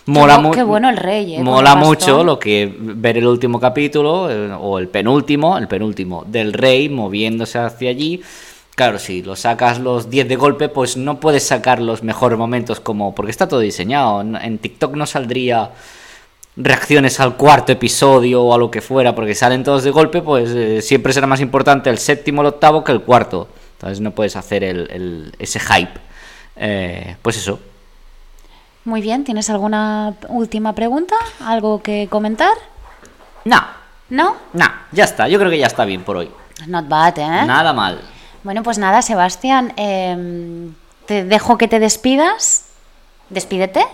mola 0.07 0.37
mucho. 0.37 0.55
Qué 0.55 0.63
bueno 0.63 0.89
el 0.89 0.97
rey, 0.97 1.35
¿eh? 1.35 1.43
Mola 1.43 1.75
mucho 1.75 2.25
lo 2.25 2.37
que 2.37 2.73
ver 2.77 3.17
el 3.17 3.27
último 3.27 3.59
capítulo 3.59 4.29
eh, 4.29 4.51
o 4.51 4.79
el 4.79 4.89
penúltimo, 4.89 5.57
el 5.57 5.69
penúltimo 5.69 6.25
del 6.27 6.51
rey 6.51 6.89
moviéndose 6.89 7.57
hacia 7.59 7.89
allí. 7.89 8.21
Claro, 8.75 8.99
si 8.99 9.21
lo 9.21 9.35
sacas 9.35 9.79
los 9.79 10.09
10 10.09 10.27
de 10.27 10.35
golpe, 10.35 10.67
pues 10.67 10.97
no 10.97 11.19
puedes 11.19 11.43
sacar 11.43 11.79
los 11.79 12.03
mejores 12.03 12.37
momentos 12.37 12.79
como 12.79 13.15
porque 13.15 13.31
está 13.31 13.47
todo 13.47 13.59
diseñado. 13.59 14.19
En 14.21 14.57
TikTok 14.57 14.95
no 14.95 15.05
saldría 15.05 15.69
reacciones 16.55 17.19
al 17.19 17.35
cuarto 17.35 17.71
episodio 17.71 18.43
o 18.43 18.53
a 18.53 18.57
lo 18.57 18.69
que 18.69 18.81
fuera, 18.81 19.15
porque 19.15 19.35
salen 19.35 19.63
todos 19.63 19.83
de 19.83 19.91
golpe, 19.91 20.21
pues 20.21 20.49
eh, 20.51 20.81
siempre 20.81 21.13
será 21.13 21.27
más 21.27 21.41
importante 21.41 21.89
el 21.89 21.97
séptimo 21.97 22.41
o 22.41 22.43
el 22.43 22.47
octavo 22.49 22.83
que 22.83 22.91
el 22.91 23.01
cuarto. 23.01 23.47
Entonces 23.73 23.99
no 23.99 24.11
puedes 24.11 24.35
hacer 24.35 24.63
el, 24.63 25.33
ese 25.39 25.59
hype. 25.59 25.99
Eh, 26.55 27.17
pues 27.21 27.37
eso. 27.37 27.59
Muy 28.85 29.01
bien, 29.01 29.23
¿tienes 29.23 29.49
alguna 29.49 30.15
última 30.29 30.73
pregunta? 30.73 31.15
¿Algo 31.39 31.81
que 31.81 32.07
comentar? 32.09 32.53
No. 33.45 33.61
¿No? 34.09 34.35
No, 34.53 34.65
ya 34.91 35.05
está, 35.05 35.27
yo 35.27 35.39
creo 35.39 35.49
que 35.49 35.57
ya 35.57 35.65
está 35.65 35.85
bien 35.85 36.03
por 36.03 36.17
hoy. 36.17 36.29
Not 36.67 36.87
bad, 36.87 37.17
¿eh? 37.17 37.45
Nada 37.45 37.73
mal. 37.73 37.99
Bueno, 38.43 38.61
pues 38.61 38.77
nada, 38.77 39.01
Sebastián, 39.01 39.73
eh, 39.75 40.69
te 41.07 41.23
dejo 41.23 41.57
que 41.57 41.67
te 41.67 41.79
despidas. 41.79 42.67
Despídete 43.29 43.85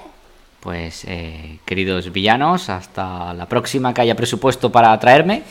pues, 0.59 1.05
eh, 1.07 1.59
queridos 1.65 2.11
villanos, 2.11 2.69
hasta 2.69 3.33
la 3.33 3.45
próxima 3.47 3.93
que 3.93 4.01
haya 4.01 4.15
presupuesto 4.15 4.71
para 4.71 4.97
traerme. 4.99 5.43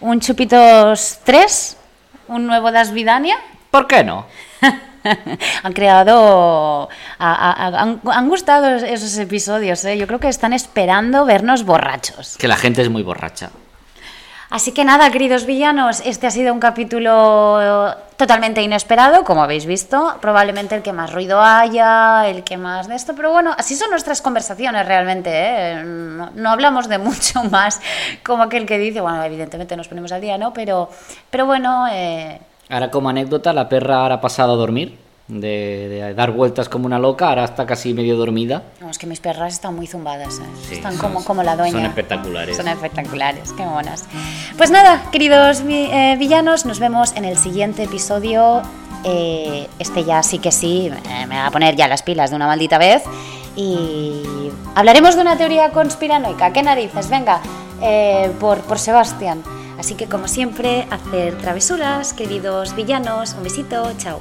Un 0.00 0.20
Chupitos 0.20 1.18
3, 1.24 1.76
un 2.28 2.46
nuevo 2.46 2.72
Das 2.72 2.92
Vidania. 2.92 3.36
¿Por 3.70 3.86
qué 3.86 4.02
no? 4.02 4.26
han 5.62 5.72
creado. 5.72 6.88
a- 7.18 7.34
a- 7.34 7.52
a- 7.52 7.82
han, 7.82 8.00
han 8.04 8.28
gustado 8.28 8.68
esos 8.76 9.16
episodios, 9.18 9.84
¿eh? 9.84 9.96
Yo 9.96 10.06
creo 10.06 10.18
que 10.18 10.28
están 10.28 10.52
esperando 10.52 11.24
vernos 11.24 11.64
borrachos. 11.64 12.36
Que 12.36 12.48
la 12.48 12.56
gente 12.56 12.82
es 12.82 12.88
muy 12.90 13.02
borracha. 13.02 13.50
Así 14.50 14.72
que 14.72 14.84
nada, 14.84 15.12
queridos 15.12 15.46
villanos, 15.46 16.02
este 16.04 16.26
ha 16.26 16.30
sido 16.32 16.52
un 16.52 16.58
capítulo 16.58 17.94
totalmente 18.16 18.60
inesperado, 18.60 19.22
como 19.22 19.44
habéis 19.44 19.64
visto. 19.64 20.16
Probablemente 20.20 20.74
el 20.74 20.82
que 20.82 20.92
más 20.92 21.12
ruido 21.12 21.40
haya, 21.40 22.26
el 22.26 22.42
que 22.42 22.56
más 22.56 22.88
de 22.88 22.96
esto, 22.96 23.14
pero 23.14 23.30
bueno, 23.30 23.54
así 23.56 23.76
son 23.76 23.90
nuestras 23.90 24.20
conversaciones 24.20 24.84
realmente. 24.86 25.30
¿eh? 25.32 25.84
No, 25.84 26.50
hablamos 26.50 26.88
de 26.88 26.98
mucho 27.08 27.44
más 27.44 27.80
como 28.24 28.42
aquel 28.42 28.66
que 28.66 28.76
dice, 28.76 29.00
bueno, 29.00 29.22
evidentemente 29.22 29.76
nos 29.76 29.86
ponemos 29.86 30.10
al 30.10 30.20
día, 30.20 30.36
¿no? 30.36 30.52
Pero, 30.52 30.90
pero 31.30 31.46
bueno, 31.46 31.86
eh, 31.88 32.40
Ahora 32.68 32.90
como 32.90 33.08
anécdota, 33.08 33.52
la 33.52 33.68
perra 33.68 34.02
ahora 34.02 34.16
ha 34.16 34.20
pasado 34.20 34.54
a 34.54 34.56
dormir, 34.56 34.98
de, 35.30 35.88
de 35.88 36.14
dar 36.14 36.32
vueltas 36.32 36.68
como 36.68 36.86
una 36.86 36.98
loca, 36.98 37.28
ahora 37.28 37.44
está 37.44 37.64
casi 37.66 37.94
medio 37.94 38.16
dormida. 38.16 38.62
no, 38.80 38.90
es 38.90 38.98
que 38.98 39.06
mis 39.06 39.20
perras 39.20 39.52
están 39.54 39.74
muy 39.76 39.86
zumbadas, 39.86 40.38
¿eh? 40.38 40.42
Sí, 40.68 40.74
están 40.74 40.92
son- 40.92 41.00
como, 41.00 41.24
como 41.24 41.42
la 41.42 41.56
dueña. 41.56 41.72
son 41.72 41.86
espectaculares. 41.86 42.56
Son 42.56 42.68
espectaculares, 42.68 43.52
qué 43.52 43.64
monas. 43.64 44.04
Pues 44.56 44.70
nada, 44.70 45.02
queridos 45.12 45.62
eh, 45.68 46.16
villanos, 46.18 46.66
nos 46.66 46.78
vemos 46.80 47.12
en 47.16 47.24
el 47.24 47.38
siguiente 47.38 47.84
episodio. 47.84 48.62
Eh, 49.04 49.66
este 49.78 50.04
ya 50.04 50.22
sí 50.22 50.38
que 50.40 50.52
sí, 50.52 50.90
eh, 51.08 51.26
me 51.26 51.36
va 51.36 51.46
a 51.46 51.50
poner 51.50 51.74
ya 51.76 51.88
las 51.88 52.02
pilas 52.02 52.30
de 52.30 52.36
una 52.36 52.46
maldita 52.46 52.76
vez. 52.76 53.02
Y 53.56 54.22
hablaremos 54.74 55.14
de 55.16 55.22
una 55.22 55.36
teoría 55.36 55.70
conspiranoica. 55.70 56.52
¿Qué 56.52 56.62
narices? 56.62 57.08
Venga, 57.08 57.40
eh, 57.82 58.30
por, 58.40 58.58
por 58.60 58.78
Sebastián. 58.78 59.42
Así 59.78 59.94
que 59.94 60.06
como 60.06 60.28
siempre, 60.28 60.86
hacer 60.90 61.38
travesuras, 61.38 62.12
queridos 62.12 62.74
villanos. 62.76 63.32
Un 63.34 63.42
besito, 63.44 63.90
chao. 63.96 64.20